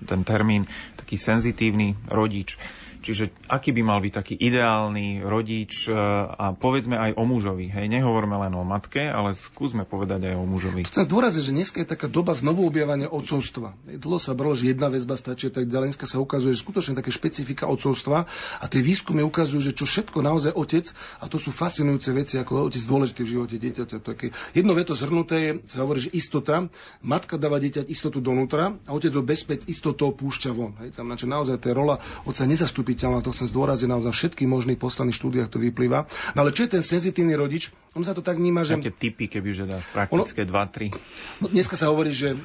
ten 0.08 0.24
termín 0.24 0.64
taký 0.96 1.20
senzitívny 1.20 2.00
rodič. 2.08 2.56
Čiže 3.04 3.36
aký 3.52 3.76
by 3.76 3.82
mal 3.84 4.00
byť 4.00 4.14
taký 4.16 4.36
ideálny 4.40 5.28
rodič 5.28 5.86
e, 5.86 5.94
a 6.40 6.56
povedzme 6.56 6.96
aj 6.96 7.20
o 7.20 7.28
mužovi. 7.28 7.68
Hej, 7.68 7.92
nehovorme 7.92 8.40
len 8.40 8.56
o 8.56 8.64
matke, 8.64 9.04
ale 9.04 9.36
skúsme 9.36 9.84
povedať 9.84 10.32
aj 10.32 10.36
o 10.40 10.48
mužovi. 10.48 10.88
Chcem 10.88 11.04
zdôraziť, 11.04 11.44
že 11.44 11.52
dneska 11.52 11.78
je 11.84 11.88
taká 11.92 12.08
doba 12.08 12.32
znovu 12.32 12.64
objavania 12.64 13.12
otcovstva. 13.12 13.76
Dlho 14.00 14.24
sa 14.24 14.32
bralo, 14.32 14.56
že 14.56 14.72
jedna 14.72 14.88
väzba 14.88 15.20
stačí, 15.20 15.52
tak 15.52 15.68
ďalej. 15.68 15.94
Dneska 15.94 16.08
sa 16.08 16.24
ukazuje, 16.24 16.56
že 16.56 16.64
skutočne 16.64 16.96
také 16.96 17.12
špecifika 17.12 17.68
otcovstva 17.68 18.24
a 18.64 18.66
tie 18.72 18.80
výskumy 18.80 19.20
ukazujú, 19.28 19.60
že 19.60 19.76
čo 19.76 19.84
všetko 19.84 20.24
naozaj 20.24 20.56
otec, 20.56 20.88
a 21.20 21.28
to 21.28 21.36
sú 21.36 21.52
fascinujúce 21.52 22.16
veci, 22.16 22.40
ako 22.40 22.72
otec 22.72 22.84
dôležitý 22.88 23.22
v 23.28 23.32
živote 23.36 23.56
dieťaťa. 23.60 23.98
Také 24.00 24.32
jedno 24.56 24.72
veto 24.72 24.96
zhrnuté 24.96 25.36
je, 25.44 25.52
sa 25.68 25.84
hovorí, 25.84 26.08
že 26.08 26.16
istota, 26.16 26.72
matka 27.04 27.36
dáva 27.36 27.60
dieťa 27.60 27.84
istotu 27.92 28.24
donútra 28.24 28.80
a 28.88 28.92
otec 28.96 29.12
ho 29.12 29.24
bezpäť 29.26 29.68
istotou 29.68 30.16
púšťa 30.16 30.52
von. 30.56 30.72
Hej, 30.80 30.96
tam, 30.96 31.12
naozaj 31.12 31.60
tá 31.60 31.76
rola 31.76 32.00
otca 32.24 32.48
nezastupí 32.48 32.93
nezastupiteľná, 32.94 33.26
to 33.26 33.34
chcem 33.34 33.48
zdôraziť 33.50 33.88
naozaj 33.90 34.14
všetkých 34.14 34.50
možných 34.50 34.80
poslaných 34.80 35.18
štúdiách 35.18 35.50
to 35.50 35.58
vyplýva. 35.58 36.06
No 36.38 36.46
ale 36.46 36.54
čo 36.54 36.66
je 36.66 36.78
ten 36.80 36.84
senzitívny 36.86 37.34
rodič? 37.34 37.74
On 37.98 38.06
sa 38.06 38.14
to 38.14 38.22
tak 38.22 38.38
vníma, 38.38 38.62
že... 38.62 38.78
Také 38.78 38.94
typy, 38.94 39.26
keby 39.28 39.50
že 39.54 39.66
dáš 39.66 39.86
praktické 39.90 40.46
ono... 40.46 40.70
2-3. 40.70 41.42
No, 41.42 41.46
dneska 41.50 41.76
sa 41.76 41.90
hovorí, 41.90 42.14
že 42.14 42.38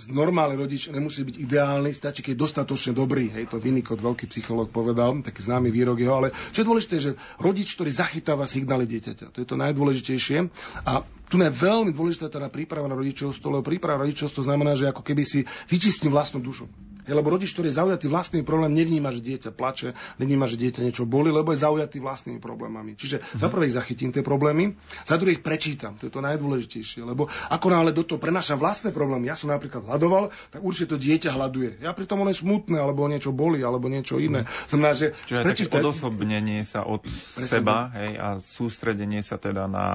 normálny 0.00 0.56
rodič 0.56 0.88
nemusí 0.88 1.20
byť 1.26 1.36
ideálny, 1.44 1.92
stačí, 1.92 2.24
keď 2.24 2.32
je 2.32 2.40
dostatočne 2.40 2.92
dobrý. 2.96 3.28
Hej, 3.28 3.52
to 3.52 3.60
Winnicott, 3.60 4.00
veľký 4.00 4.32
psychológ, 4.32 4.72
povedal, 4.72 5.20
taký 5.20 5.44
známy 5.44 5.68
výrok 5.68 6.00
jeho, 6.00 6.14
ale 6.24 6.32
čo 6.56 6.64
je 6.64 6.68
dôležité, 6.72 6.96
že 6.96 7.10
rodič, 7.36 7.76
ktorý 7.76 7.92
zachytáva 7.92 8.48
signály 8.48 8.88
dieťaťa, 8.88 9.34
to 9.34 9.38
je 9.44 9.46
to 9.50 9.60
najdôležitejšie. 9.60 10.48
A 10.88 11.04
tu 11.28 11.36
je 11.36 11.50
veľmi 11.52 11.92
dôležitá 11.92 12.32
teda 12.32 12.48
príprava 12.48 12.88
na 12.88 12.96
rodičovstvo, 12.96 13.52
lebo 13.52 13.66
príprava 13.66 14.00
na 14.00 14.08
rodičovstvo 14.08 14.46
znamená, 14.46 14.72
že 14.78 14.88
ako 14.88 15.04
keby 15.04 15.22
si 15.26 15.44
vyčistím 15.68 16.14
vlastnú 16.14 16.40
dušu. 16.40 16.70
Lebo 17.12 17.34
rodič, 17.34 17.52
ktorý 17.52 17.68
je 17.70 17.78
zaujatý 17.78 18.06
vlastným 18.06 18.44
problémom, 18.46 18.74
nevníma, 18.74 19.10
že 19.10 19.20
dieťa 19.20 19.50
plače, 19.52 19.94
nevníma, 20.18 20.46
že 20.46 20.56
dieťa 20.56 20.80
niečo 20.86 21.04
boli, 21.04 21.34
lebo 21.34 21.52
je 21.52 21.62
zaujatý 21.62 21.98
vlastnými 22.00 22.38
problémami. 22.38 22.94
Čiže 22.96 23.20
uh-huh. 23.20 23.40
za 23.40 23.48
prvé 23.50 23.70
ich 23.70 23.76
zachytím 23.76 24.10
tie 24.14 24.24
problémy, 24.24 24.74
za 25.04 25.20
druhé 25.20 25.38
ich 25.38 25.44
prečítam. 25.44 25.98
To 26.00 26.08
je 26.08 26.12
to 26.12 26.22
najdôležitejšie. 26.22 27.02
Lebo 27.04 27.26
ako 27.50 27.66
náhle 27.70 27.90
do 27.90 28.06
toho 28.06 28.22
prenášam 28.22 28.56
vlastné 28.60 28.94
problémy, 28.94 29.28
ja 29.28 29.36
som 29.36 29.50
napríklad 29.50 29.84
hľadoval, 29.86 30.30
tak 30.54 30.60
určite 30.62 30.94
to 30.94 30.98
dieťa 30.98 31.30
hľaduje. 31.34 31.82
Ja 31.82 31.92
pritom 31.92 32.22
ono 32.22 32.30
je 32.30 32.40
smutné, 32.40 32.78
alebo 32.78 33.06
niečo 33.10 33.34
boli, 33.34 33.60
alebo 33.60 33.90
niečo 33.90 34.22
iné. 34.22 34.46
Uh-huh. 34.46 34.70
Znamená, 34.70 34.92
že 34.94 35.06
Čiže 35.26 35.42
prečítať... 35.42 35.70
také 35.70 35.82
odosobnenie 35.82 36.62
sa 36.62 36.86
od 36.86 37.04
seba 37.36 37.90
hej, 37.96 38.12
a 38.16 38.26
sústredenie 38.38 39.20
sa 39.26 39.36
teda 39.40 39.66
na 39.66 39.86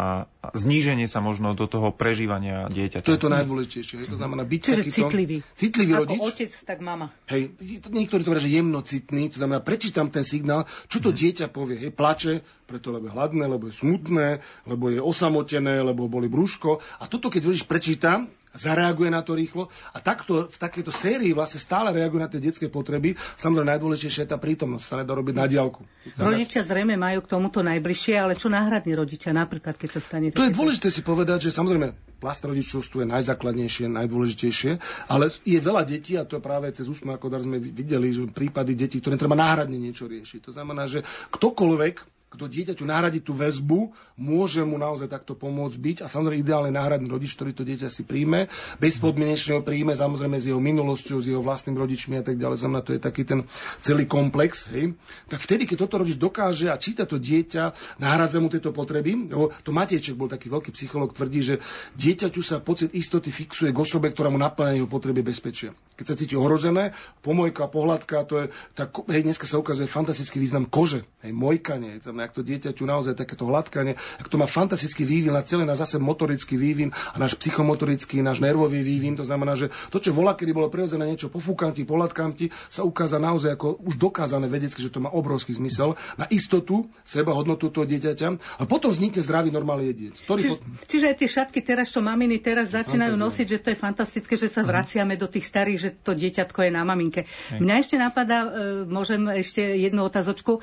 zníženie 0.53 1.07
sa 1.07 1.23
možno 1.23 1.55
do 1.57 1.65
toho 1.65 1.89
prežívania 1.95 2.67
dieťaťa. 2.69 3.05
To 3.05 3.15
je 3.15 3.21
to 3.21 3.31
najdôležitejšie. 3.31 4.11
To 4.11 4.17
znamená 4.17 4.43
byť 4.43 4.61
Čiže 4.61 4.83
citlivý. 4.89 5.37
Citlivý 5.53 5.93
Ako 5.93 6.01
rodič. 6.05 6.21
otec, 6.21 6.51
tak 6.65 6.81
mama 6.81 7.04
Hej, 7.25 7.57
niektorí 7.89 8.21
to 8.21 8.37
že 8.37 8.51
jemnocitný, 8.51 9.33
to 9.33 9.37
znamená, 9.41 9.59
prečítam 9.65 10.13
ten 10.13 10.21
signál, 10.21 10.69
čo 10.87 11.01
to 11.01 11.09
mm. 11.11 11.17
dieťa 11.17 11.45
povie. 11.49 11.77
Hej, 11.81 11.91
plače, 11.97 12.45
preto 12.69 12.93
lebo 12.93 13.09
je 13.09 13.15
hladné, 13.15 13.45
lebo 13.49 13.67
je 13.69 13.75
smutné, 13.75 14.39
lebo 14.69 14.93
je 14.93 15.01
osamotené, 15.01 15.81
lebo 15.81 16.07
boli 16.07 16.29
brúško. 16.29 16.79
A 17.01 17.09
toto, 17.09 17.33
keď 17.33 17.49
rodič 17.49 17.65
prečítam, 17.65 18.29
zareaguje 18.55 19.11
na 19.11 19.21
to 19.21 19.35
rýchlo 19.35 19.67
a 19.91 19.97
takto 19.99 20.47
v 20.47 20.57
takejto 20.57 20.91
sérii 20.91 21.35
vlastne 21.35 21.59
stále 21.61 21.91
reaguje 21.91 22.21
na 22.23 22.31
tie 22.31 22.41
detské 22.41 22.71
potreby. 22.71 23.13
Samozrejme 23.37 23.75
najdôležitejšia 23.75 24.25
je 24.25 24.31
tá 24.31 24.39
prítomnosť, 24.39 24.83
sa 24.83 24.95
nedá 24.99 25.13
robiť 25.13 25.35
na 25.35 25.45
diálku. 25.45 25.83
Rodičia 26.15 26.63
zrejme 26.63 26.95
majú 26.95 27.21
k 27.23 27.31
tomuto 27.31 27.59
najbližšie, 27.61 28.15
ale 28.15 28.33
čo 28.39 28.47
náhradní 28.47 28.95
rodičia 28.95 29.35
napríklad, 29.35 29.75
keď 29.75 29.89
sa 29.99 30.01
stane 30.01 30.31
To 30.31 30.47
je 30.47 30.55
dôležité 30.55 30.89
si 30.89 31.03
povedať, 31.03 31.51
že 31.51 31.55
samozrejme 31.55 31.93
plast 32.17 32.41
rodičovstvo 32.47 33.03
je 33.03 33.07
najzákladnejšie, 33.11 33.91
najdôležitejšie, 33.91 34.71
ale 35.11 35.29
je 35.43 35.59
veľa 35.59 35.83
detí, 35.83 36.15
a 36.15 36.23
to 36.23 36.39
práve 36.39 36.71
cez 36.71 36.87
úsmev 36.87 37.19
ako 37.19 37.27
sme 37.43 37.59
videli, 37.59 38.15
že 38.15 38.31
prípady 38.31 38.73
detí, 38.73 39.03
ktoré 39.03 39.19
treba 39.19 39.35
náhradne 39.35 39.75
niečo 39.75 40.07
riešiť. 40.07 40.49
To 40.49 40.51
znamená, 40.55 40.87
že 40.87 41.03
ktokoľvek 41.35 42.14
kto 42.31 42.51
dieťaťu 42.51 42.83
nahradí 42.83 43.23
tú 43.23 43.31
väzbu, 43.31 43.95
môže 44.19 44.59
mu 44.67 44.75
naozaj 44.75 45.07
takto 45.07 45.39
pomôcť 45.39 45.77
byť 45.79 45.97
a 46.03 46.11
samozrejme 46.11 46.43
ideálne 46.43 46.71
náhradný 46.75 47.07
rodič, 47.07 47.31
ktorý 47.35 47.55
to 47.55 47.63
dieťa 47.63 47.87
si 47.87 48.03
príjme, 48.03 48.51
bezpodmienečne 48.83 49.59
ho 49.59 49.61
príjme, 49.63 49.95
samozrejme 49.95 50.35
s 50.39 50.51
jeho 50.51 50.59
minulosťou, 50.59 51.23
s 51.23 51.31
jeho 51.31 51.39
vlastným 51.39 51.79
rodičmi 51.79 52.19
a 52.19 52.23
tak 52.27 52.35
ďalej, 52.35 52.59
znamená 52.59 52.81
to 52.83 52.91
je 52.91 52.99
taký 52.99 53.23
ten 53.23 53.47
celý 53.79 54.03
komplex, 54.03 54.67
hej. 54.71 54.95
Tak 55.31 55.39
vtedy, 55.39 55.63
keď 55.63 55.87
toto 55.87 56.03
rodič 56.03 56.19
dokáže 56.19 56.67
a 56.67 56.75
číta 56.75 57.07
to 57.07 57.15
dieťa, 57.15 57.97
nahradza 58.03 58.43
mu 58.43 58.51
tieto 58.51 58.75
potreby, 58.75 59.31
lebo 59.31 59.55
to 59.63 59.71
Matieček 59.71 60.19
bol 60.19 60.27
taký 60.27 60.51
veľký 60.51 60.75
psycholog, 60.75 61.15
tvrdí, 61.15 61.39
že 61.39 61.55
dieťaťu 61.95 62.41
sa 62.43 62.59
pocit 62.59 62.91
istoty 62.91 63.31
fixuje 63.31 63.71
k 63.71 63.79
osobe, 63.79 64.11
ktorá 64.11 64.27
mu 64.27 64.39
naplňa 64.39 64.79
jeho 64.79 64.89
potreby 64.91 65.23
bezpečia. 65.23 65.71
Keď 65.95 66.05
sa 66.07 66.15
cíti 66.19 66.35
ohrozené, 66.35 66.91
pomojka, 67.23 67.71
pohľadka, 67.71 68.27
to 68.27 68.33
je, 68.43 68.45
tak, 68.75 68.91
hej, 69.07 69.23
dneska 69.23 69.47
sa 69.47 69.59
ukazuje 69.59 69.87
fantastický 69.87 70.43
význam 70.43 70.67
kože, 70.67 71.07
hej, 71.23 71.31
mojkanie, 71.31 72.03
ak 72.23 72.31
to 72.35 72.41
dieťaťu 72.41 72.83
naozaj 72.87 73.17
takéto 73.17 73.47
hladkanie, 73.47 73.99
ak 74.19 74.27
to 74.31 74.39
má 74.39 74.47
fantastický 74.47 75.03
vývin 75.03 75.35
a 75.35 75.43
celé 75.43 75.67
na 75.67 75.75
zase 75.75 75.99
motorický 75.99 76.55
vývin 76.55 76.91
a 76.91 77.17
náš 77.19 77.35
psychomotorický, 77.39 78.23
náš 78.23 78.39
nervový 78.39 78.81
vývin, 78.81 79.19
to 79.19 79.27
znamená, 79.27 79.55
že 79.59 79.71
to, 79.91 79.99
čo 79.99 80.15
volá, 80.15 80.33
kedy 80.35 80.51
bolo 80.55 80.71
prirodzené 80.71 81.05
niečo 81.07 81.27
pofúkanti, 81.27 81.83
pohľadkanti, 81.83 82.51
sa 82.71 82.87
ukáza 82.87 83.19
naozaj 83.19 83.55
ako 83.55 83.83
už 83.83 83.95
dokázané 83.99 84.47
vedecky, 84.47 84.79
že 84.79 84.91
to 84.91 85.03
má 85.03 85.11
obrovský 85.11 85.55
zmysel 85.55 85.99
na 86.15 86.25
istotu, 86.31 86.87
seba 87.03 87.35
hodnotu 87.35 87.69
toho 87.69 87.85
dieťaťa 87.85 88.27
a 88.59 88.63
potom 88.65 88.89
vznikne 88.91 89.21
zdravý 89.21 89.49
normálny 89.51 89.85
jedinec. 89.91 90.15
Čiže, 90.21 90.59
po... 90.59 90.87
čiže 90.87 91.05
aj 91.11 91.15
tie 91.19 91.29
šatky 91.29 91.59
teraz, 91.61 91.91
čo 91.91 91.99
maminy 91.99 92.39
teraz 92.41 92.73
začínajú 92.73 93.15
Fantázia. 93.15 93.25
nosiť, 93.29 93.47
že 93.47 93.59
to 93.61 93.69
je 93.73 93.77
fantastické, 93.77 94.33
že 94.35 94.47
sa 94.51 94.61
mhm. 94.63 94.67
vraciame 94.69 95.13
do 95.15 95.27
tých 95.29 95.45
starých, 95.47 95.79
že 95.79 95.89
to 95.95 96.11
dieťatko 96.13 96.59
je 96.65 96.71
na 96.71 96.83
maminke. 96.85 97.25
Hej. 97.25 97.59
Mňa 97.61 97.75
ešte 97.81 97.95
napadá, 97.97 98.39
e, 98.45 98.49
môžem 98.85 99.21
ešte 99.35 99.61
jednu 99.61 100.05
otázočku. 100.05 100.61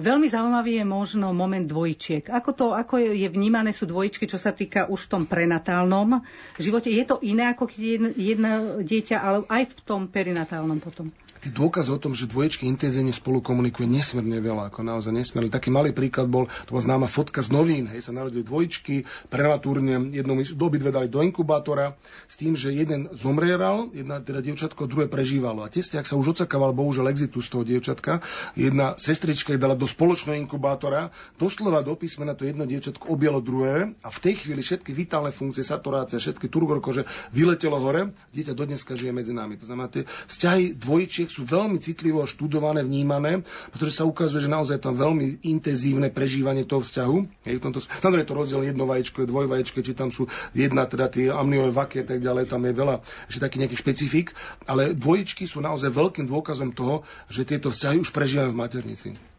Veľmi 0.00 0.24
zaujímavý 0.24 0.80
je 0.80 0.86
možno 0.88 1.36
moment 1.36 1.68
dvojčiek. 1.68 2.24
Ako, 2.32 2.50
to, 2.56 2.66
ako 2.72 2.96
je 3.00 3.28
vnímané 3.28 3.76
sú 3.76 3.84
dvojčky, 3.84 4.24
čo 4.24 4.40
sa 4.40 4.56
týka 4.56 4.88
už 4.88 5.04
v 5.04 5.10
tom 5.12 5.22
prenatálnom 5.28 6.24
živote? 6.56 6.88
Je 6.88 7.04
to 7.04 7.20
iné 7.20 7.52
ako 7.52 7.68
keď 7.68 7.80
jedno 8.16 8.50
dieťa, 8.80 9.16
ale 9.20 9.44
aj 9.52 9.62
v 9.68 9.74
tom 9.84 10.08
perinatálnom 10.08 10.80
potom? 10.80 11.12
Tých 11.42 11.58
dôkazov 11.58 11.98
o 11.98 12.02
tom, 12.06 12.14
že 12.14 12.30
dvoječky 12.30 12.70
intenzívne 12.70 13.10
spolu 13.10 13.42
komunikuje 13.42 13.90
nesmierne 13.90 14.38
veľa, 14.38 14.70
ako 14.70 14.86
naozaj 14.86 15.10
nesmierne. 15.10 15.50
Taký 15.50 15.74
malý 15.74 15.90
príklad 15.90 16.30
bol, 16.30 16.46
to 16.46 16.78
bola 16.78 16.86
známa 16.86 17.10
fotka 17.10 17.42
z 17.42 17.50
novín, 17.50 17.90
hej, 17.90 17.98
sa 17.98 18.14
narodili 18.14 18.46
dvojčky, 18.46 19.02
prematúrne, 19.26 20.14
jednom 20.14 20.38
doby 20.38 20.78
dve 20.78 20.94
dali 20.94 21.10
do 21.10 21.18
inkubátora, 21.18 21.98
s 22.30 22.38
tým, 22.38 22.54
že 22.54 22.70
jeden 22.70 23.10
zomrieval, 23.10 23.90
jedna 23.90 24.22
teda 24.22 24.38
dievčatko, 24.38 24.86
druhé 24.86 25.10
prežívalo. 25.10 25.66
A 25.66 25.68
tesne, 25.68 25.98
ak 25.98 26.06
sa 26.06 26.14
už 26.14 26.38
očakával, 26.38 26.70
bohužiaľ 26.70 27.10
exitus 27.10 27.50
toho 27.50 27.66
dievčatka, 27.66 28.22
jedna 28.54 28.94
sestrička 28.94 29.50
je 29.50 29.58
dala 29.58 29.74
do 29.74 29.90
spoločného 29.90 30.38
inkubátora, 30.38 31.10
doslova 31.42 31.82
do 31.82 31.98
písmena 31.98 32.38
to 32.38 32.46
jedno 32.46 32.70
dievčatko 32.70 33.10
objalo 33.10 33.42
druhé 33.42 33.90
a 33.98 34.08
v 34.14 34.18
tej 34.22 34.46
chvíli 34.46 34.62
všetky 34.62 34.94
vitálne 34.94 35.34
funkcie, 35.34 35.66
saturácia, 35.66 36.22
všetky 36.22 36.46
turgorko, 36.46 36.94
že 36.94 37.02
vyletelo 37.34 37.82
hore, 37.82 38.14
dieťa 38.30 38.54
dodneska 38.54 38.94
žije 38.94 39.10
medzi 39.10 39.34
nami. 39.34 39.58
To 39.58 39.66
znamená, 39.66 39.90
tie 39.90 40.06
vzťahy 40.06 40.78
dvojčiek 40.78 41.31
sú 41.32 41.48
veľmi 41.48 41.80
citlivo 41.80 42.20
študované, 42.28 42.84
vnímané, 42.84 43.40
pretože 43.72 43.96
sa 43.96 44.04
ukazuje, 44.04 44.44
že 44.44 44.52
naozaj 44.52 44.84
tam 44.84 44.92
veľmi 44.92 45.40
intenzívne 45.48 46.12
prežívanie 46.12 46.68
toho 46.68 46.84
vzťahu. 46.84 47.48
Je 47.48 47.56
tomto, 47.56 47.80
samozrejme 47.80 48.28
to 48.28 48.36
rozdiel 48.36 48.60
jedno 48.68 48.84
vajíčko, 48.84 49.24
dvojvajíčko, 49.24 49.80
či 49.80 49.96
tam 49.96 50.12
sú 50.12 50.28
jedna, 50.52 50.84
teda 50.84 51.08
tie 51.08 51.32
amniové 51.32 51.72
vaky 51.72 52.04
a 52.04 52.06
tak 52.06 52.20
ďalej, 52.20 52.52
tam 52.52 52.68
je 52.68 52.72
veľa 52.76 52.96
ešte 53.32 53.40
takých 53.40 53.60
nejakých 53.64 53.82
špecifik, 53.82 54.28
ale 54.68 54.92
dvojičky 54.92 55.48
sú 55.48 55.64
naozaj 55.64 55.88
veľkým 55.88 56.28
dôkazom 56.28 56.76
toho, 56.76 57.08
že 57.32 57.48
tieto 57.48 57.72
vzťahy 57.72 58.04
už 58.04 58.12
prežívame 58.12 58.52
v 58.52 58.60
maternici. 58.60 59.31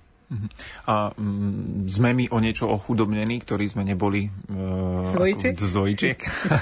A 0.89 1.11
mm, 1.13 1.87
sme 1.89 2.09
my 2.13 2.25
o 2.33 2.37
niečo 2.41 2.69
ochudobnení, 2.69 3.41
ktorí 3.41 3.65
sme 3.69 3.83
neboli 3.87 4.29
Dvojčiek? 5.13 5.53
z 5.55 5.71
dvojčiek? 5.73 6.17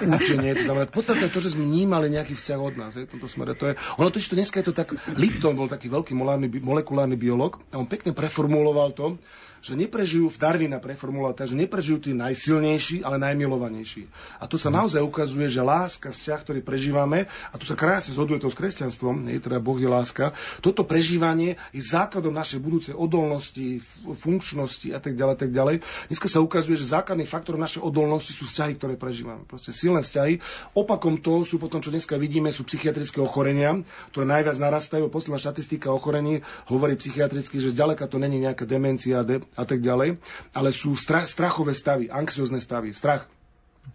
Určite 0.07 0.37
nie. 0.45 0.53
To 0.57 0.63
znamená, 0.67 0.85
podstatné 0.91 1.25
je 1.27 1.33
to, 1.33 1.41
že 1.43 1.53
sme 1.55 1.63
vnímali 1.67 2.11
nejaký 2.11 2.33
vzťah 2.35 2.59
od 2.59 2.75
nás. 2.75 2.93
Je, 2.97 3.07
v 3.07 3.11
tomto 3.17 3.29
smere. 3.31 3.55
To 3.57 3.71
je, 3.71 3.73
ono 3.97 4.09
to, 4.11 4.19
to 4.19 4.35
dneska 4.35 4.59
je 4.61 4.71
to 4.71 4.75
tak, 4.75 4.93
Lipton 5.15 5.55
bol 5.55 5.71
taký 5.71 5.87
veľký 5.87 6.13
molekulárny 6.61 7.15
biolog 7.15 7.59
a 7.71 7.79
on 7.79 7.87
pekne 7.87 8.11
preformuloval 8.11 8.93
to, 8.95 9.15
že 9.61 9.77
neprežijú, 9.77 10.27
v 10.27 10.41
Darwina 10.41 10.81
preformuloval 10.81 11.37
tak, 11.37 11.53
že 11.53 11.55
neprežijú 11.55 12.01
tí 12.01 12.11
najsilnejší, 12.17 13.05
ale 13.05 13.21
najmilovanejší. 13.21 14.09
A 14.41 14.49
tu 14.49 14.57
sa 14.57 14.73
naozaj 14.73 15.05
ukazuje, 15.05 15.45
že 15.45 15.61
láska, 15.61 16.09
vzťah, 16.09 16.39
ktorý 16.41 16.59
prežívame, 16.65 17.29
a 17.53 17.55
tu 17.61 17.69
sa 17.69 17.77
krásne 17.77 18.17
zhoduje 18.17 18.41
to 18.41 18.49
s 18.49 18.57
kresťanstvom, 18.57 19.29
nie, 19.29 19.37
teda 19.37 19.61
Boh 19.61 19.77
je 19.77 19.85
láska, 19.85 20.33
toto 20.65 20.81
prežívanie 20.81 21.61
je 21.69 21.81
základom 21.85 22.33
našej 22.33 22.57
budúcej 22.57 22.93
odolnosti, 22.97 23.85
funkčnosti 24.17 24.89
a 24.89 24.97
tak 24.97 25.13
ďalej, 25.13 25.35
tak 25.37 25.51
ďalej. 25.53 25.85
Dneska 26.09 26.25
sa 26.25 26.41
ukazuje, 26.41 26.81
že 26.81 26.89
základný 26.89 27.29
faktor 27.29 27.61
našej 27.61 27.85
odolnosti 27.85 28.33
sú 28.33 28.49
vzťahy, 28.49 28.73
ktoré 28.81 28.97
prežívame. 28.97 29.45
Proste 29.45 29.69
silné 29.69 30.01
vzťahy. 30.01 30.41
Opakom 30.73 31.21
toho 31.21 31.45
sú 31.45 31.61
potom, 31.61 31.85
čo 31.85 31.93
dneska 31.93 32.17
vidíme, 32.17 32.49
sú 32.49 32.65
psychiatrické 32.65 33.21
ochorenia, 33.21 33.85
ktoré 34.09 34.25
najviac 34.25 34.57
narastajú. 34.57 35.05
Posledná 35.13 35.37
štatistika 35.37 35.93
ochorení 35.93 36.41
hovorí 36.65 36.97
psychiatricky, 36.97 37.61
že 37.61 37.69
zďaleka 37.69 38.09
to 38.09 38.17
není 38.17 38.41
nejaká 38.41 38.65
demencia, 38.65 39.21
de- 39.21 39.43
a 39.55 39.63
tak 39.67 39.83
ďalej, 39.83 40.17
ale 40.55 40.69
sú 40.71 40.95
strach, 40.95 41.27
strachové 41.27 41.75
stavy, 41.75 42.07
anxiozne 42.07 42.63
stavy, 42.63 42.95
strach. 42.95 43.27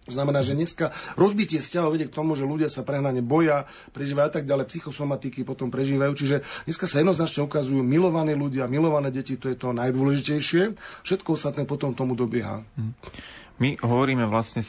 To 0.07 0.15
znamená, 0.15 0.43
že 0.43 0.55
dneska 0.55 0.91
rozbitie 1.15 1.63
vzťahov 1.63 1.95
vedie 1.95 2.11
k 2.11 2.15
tomu, 2.15 2.35
že 2.35 2.47
ľudia 2.47 2.67
sa 2.67 2.83
prehnane 2.83 3.23
boja, 3.23 3.71
prežívajú 3.95 4.27
a 4.27 4.35
tak 4.35 4.45
ďalej, 4.47 4.71
psychosomatiky 4.71 5.47
potom 5.47 5.71
prežívajú. 5.71 6.13
Čiže 6.15 6.37
dneska 6.67 6.91
sa 6.91 7.03
jednoznačne 7.03 7.47
ukazujú 7.47 7.83
milovaní 7.87 8.35
ľudia, 8.35 8.71
milované 8.71 9.15
deti, 9.15 9.39
to 9.39 9.51
je 9.51 9.59
to 9.59 9.75
najdôležitejšie. 9.75 10.75
Všetko 11.07 11.39
ostatné 11.39 11.67
potom 11.67 11.95
tomu 11.95 12.19
dobieha. 12.19 12.63
Hm. 12.79 12.93
My 13.63 13.69
hovoríme 13.79 14.27
vlastne 14.27 14.63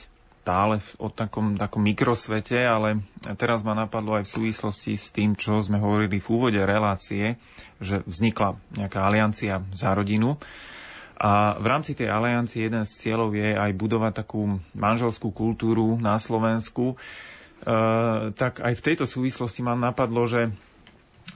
stále 0.47 0.79
o 0.95 1.11
takom, 1.11 1.59
takom 1.59 1.83
mikrosvete, 1.83 2.55
ale 2.55 3.03
teraz 3.35 3.67
ma 3.67 3.75
napadlo 3.75 4.15
aj 4.15 4.23
v 4.23 4.33
súvislosti 4.39 4.95
s 4.95 5.11
tým, 5.11 5.35
čo 5.35 5.59
sme 5.59 5.75
hovorili 5.75 6.23
v 6.23 6.31
úvode 6.31 6.63
relácie, 6.63 7.35
že 7.83 7.99
vznikla 8.07 8.55
nejaká 8.79 9.03
aliancia 9.03 9.59
za 9.75 9.91
rodinu. 9.91 10.39
A 11.19 11.59
v 11.59 11.67
rámci 11.67 11.99
tej 11.99 12.07
aliancie 12.07 12.63
jeden 12.63 12.87
z 12.87 12.95
cieľov 12.95 13.35
je 13.35 13.59
aj 13.59 13.75
budovať 13.75 14.23
takú 14.23 14.63
manželskú 14.71 15.35
kultúru 15.35 15.99
na 15.99 16.15
Slovensku. 16.15 16.95
E, 16.95 16.95
tak 18.31 18.63
aj 18.63 18.71
v 18.71 18.85
tejto 18.87 19.03
súvislosti 19.03 19.59
ma 19.59 19.75
napadlo, 19.75 20.23
že 20.31 20.47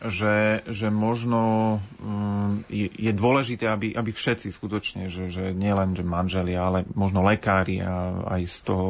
že, 0.01 0.65
že 0.65 0.89
možno 0.89 1.77
um, 2.01 2.65
je, 2.65 2.89
je 2.89 3.11
dôležité, 3.13 3.69
aby, 3.69 3.93
aby 3.93 4.09
všetci 4.09 4.49
skutočne, 4.49 5.05
že, 5.13 5.29
že 5.29 5.53
nie 5.53 5.69
len 5.69 5.93
že 5.93 6.01
manželia, 6.01 6.65
ale 6.65 6.79
možno 6.97 7.21
lekári 7.21 7.85
a 7.85 8.25
aj 8.33 8.41
z 8.49 8.57
toho 8.65 8.85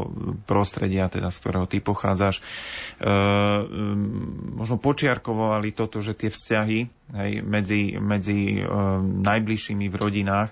prostredia, 0.48 1.12
teda 1.12 1.28
z 1.28 1.38
ktorého 1.44 1.68
ty 1.68 1.84
pochádzaš, 1.84 2.40
uh, 2.40 3.68
um, 3.68 4.56
možno 4.56 4.80
počiarkovali 4.80 5.76
toto, 5.76 6.00
že 6.00 6.16
tie 6.16 6.32
vzťahy 6.32 7.01
hej, 7.16 7.44
medzi, 7.44 7.96
medzi 7.98 8.62
uh, 8.62 9.00
najbližšími 9.02 9.86
v 9.92 9.96
rodinách 9.96 10.52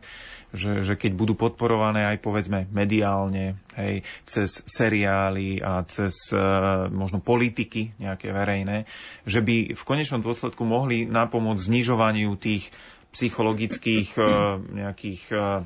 že, 0.49 0.81
že 0.81 0.97
keď 0.97 1.11
budú 1.13 1.33
podporované 1.37 2.09
aj 2.09 2.17
povedzme 2.25 2.65
mediálne, 2.73 3.61
hej, 3.77 4.01
cez 4.25 4.65
seriály 4.65 5.61
a 5.61 5.85
cez 5.85 6.33
uh, 6.33 6.89
možno 6.89 7.21
politiky 7.21 7.93
nejaké 8.01 8.33
verejné, 8.33 8.89
že 9.29 9.45
by 9.45 9.77
v 9.77 9.83
konečnom 9.85 10.25
dôsledku 10.25 10.65
mohli 10.65 11.05
napomôcť 11.05 11.61
znižovaniu 11.69 12.33
tých 12.41 12.73
psychologických 13.13 14.17
uh, 14.17 14.57
nejakých 14.61 15.21
uh, 15.33 15.65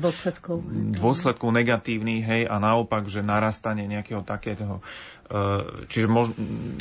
dôsledkov. 0.00 0.64
dôsledkov 0.96 1.48
negatívnych, 1.52 2.22
hej, 2.24 2.42
a 2.48 2.56
naopak, 2.56 3.06
že 3.06 3.20
narastanie 3.20 3.84
nejakého 3.84 4.24
takého. 4.24 4.80
Čiže 5.86 6.08
možno, 6.10 6.34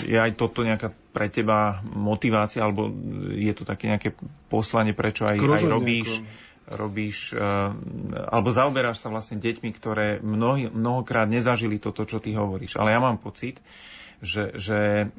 je 0.03 0.17
aj 0.17 0.33
toto 0.39 0.65
nejaká 0.65 0.89
pre 1.13 1.29
teba 1.29 1.83
motivácia, 1.83 2.65
alebo 2.65 2.89
je 3.35 3.53
to 3.53 3.67
také 3.67 3.91
nejaké 3.91 4.15
poslanie, 4.49 4.97
prečo 4.97 5.27
aj, 5.27 5.37
aj 5.37 5.63
robíš, 5.69 6.23
ako 6.23 6.48
robíš, 6.69 7.33
eh, 7.33 7.39
alebo 8.29 8.49
zaoberáš 8.53 9.01
sa 9.01 9.09
vlastne 9.09 9.41
deťmi, 9.41 9.69
ktoré 9.73 10.07
mnohy, 10.21 10.69
mnohokrát 10.69 11.25
nezažili 11.25 11.81
toto, 11.81 12.05
čo 12.05 12.21
ty 12.21 12.37
hovoríš. 12.37 12.77
Ale 12.77 12.93
ja 12.93 13.01
mám 13.01 13.17
pocit, 13.17 13.57
že, 14.19 14.53
že 14.53 14.79
eh, 14.79 15.09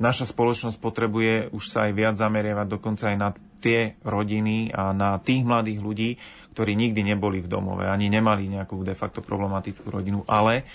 naša 0.00 0.26
spoločnosť 0.26 0.78
potrebuje 0.80 1.52
už 1.54 1.64
sa 1.64 1.86
aj 1.86 1.92
viac 1.94 2.14
zameriavať 2.18 2.66
dokonca 2.66 3.12
aj 3.12 3.16
na 3.16 3.30
tie 3.60 3.94
rodiny 4.02 4.72
a 4.74 4.90
na 4.90 5.20
tých 5.20 5.46
mladých 5.46 5.80
ľudí, 5.80 6.10
ktorí 6.56 6.74
nikdy 6.74 7.06
neboli 7.14 7.38
v 7.38 7.48
domove, 7.48 7.86
ani 7.86 8.10
nemali 8.10 8.50
nejakú 8.50 8.82
de 8.82 8.96
facto 8.98 9.22
problematickú 9.22 9.86
rodinu, 9.86 10.26
ale 10.26 10.66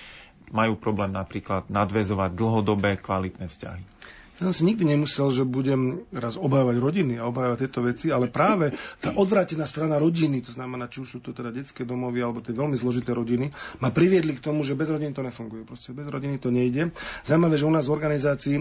majú 0.53 0.77
problém 0.77 1.11
napríklad 1.11 1.67
nadvezovať 1.67 2.31
dlhodobé 2.37 3.01
kvalitné 3.01 3.49
vzťahy. 3.49 3.83
Ja 4.35 4.51
som 4.51 4.53
si 4.53 4.67
nikdy 4.67 4.83
nemusel, 4.83 5.31
že 5.31 5.47
budem 5.47 6.03
raz 6.11 6.35
obávať 6.35 6.83
rodiny 6.83 7.15
a 7.15 7.31
obávať 7.31 7.67
tieto 7.67 7.79
veci, 7.87 8.11
ale 8.11 8.27
práve 8.27 8.75
tá 8.99 9.15
odvrátená 9.15 9.63
strana 9.63 9.95
rodiny, 9.95 10.43
to 10.43 10.51
znamená, 10.51 10.91
či 10.91 11.07
už 11.07 11.07
sú 11.07 11.19
to 11.23 11.31
teda 11.31 11.55
detské 11.55 11.87
domovy 11.87 12.19
alebo 12.19 12.43
tie 12.43 12.51
veľmi 12.51 12.75
zložité 12.75 13.15
rodiny, 13.15 13.55
ma 13.79 13.95
priviedli 13.95 14.35
k 14.35 14.43
tomu, 14.43 14.67
že 14.67 14.75
bez 14.75 14.91
rodiny 14.91 15.15
to 15.15 15.23
nefunguje. 15.23 15.63
Proste 15.63 15.95
bez 15.95 16.11
rodiny 16.11 16.35
to 16.43 16.51
nejde. 16.51 16.91
Zaujímavé, 17.23 17.55
že 17.55 17.63
u 17.63 17.71
nás 17.71 17.87
v 17.87 17.95
organizácii 17.95 18.57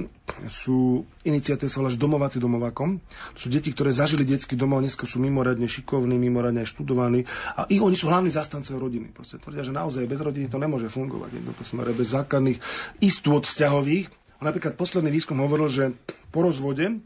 sú 0.46 1.02
iniciatívy 1.26 1.66
sa 1.66 1.82
voláš 1.82 1.98
domováci 1.98 2.38
domovakom. 2.38 3.02
To 3.34 3.38
sú 3.42 3.50
deti, 3.50 3.74
ktoré 3.74 3.90
zažili 3.90 4.22
detský 4.22 4.54
domov, 4.54 4.78
dneska 4.78 5.10
sú 5.10 5.18
mimoriadne 5.18 5.66
šikovní, 5.66 6.14
mimoriadne 6.22 6.62
študovaní 6.62 7.26
a 7.58 7.66
ich, 7.66 7.82
oni 7.82 7.98
sú 7.98 8.06
hlavní 8.06 8.30
zastancov 8.30 8.78
rodiny. 8.78 9.10
Proste 9.10 9.42
tvrdia, 9.42 9.66
že 9.66 9.74
naozaj 9.74 10.06
bez 10.06 10.22
rodiny 10.22 10.46
to 10.46 10.62
nemôže 10.62 10.86
fungovať. 10.86 11.34
Jedno 11.34 11.50
to 11.50 11.66
smere 11.66 11.90
bez 11.90 12.14
základných 12.14 12.62
istôt 13.02 13.42
vzťahových 13.42 14.23
Napríklad 14.44 14.76
posledný 14.76 15.08
výskum 15.08 15.40
hovoril, 15.40 15.72
že 15.72 15.84
po 16.28 16.44
rozvode 16.44 17.00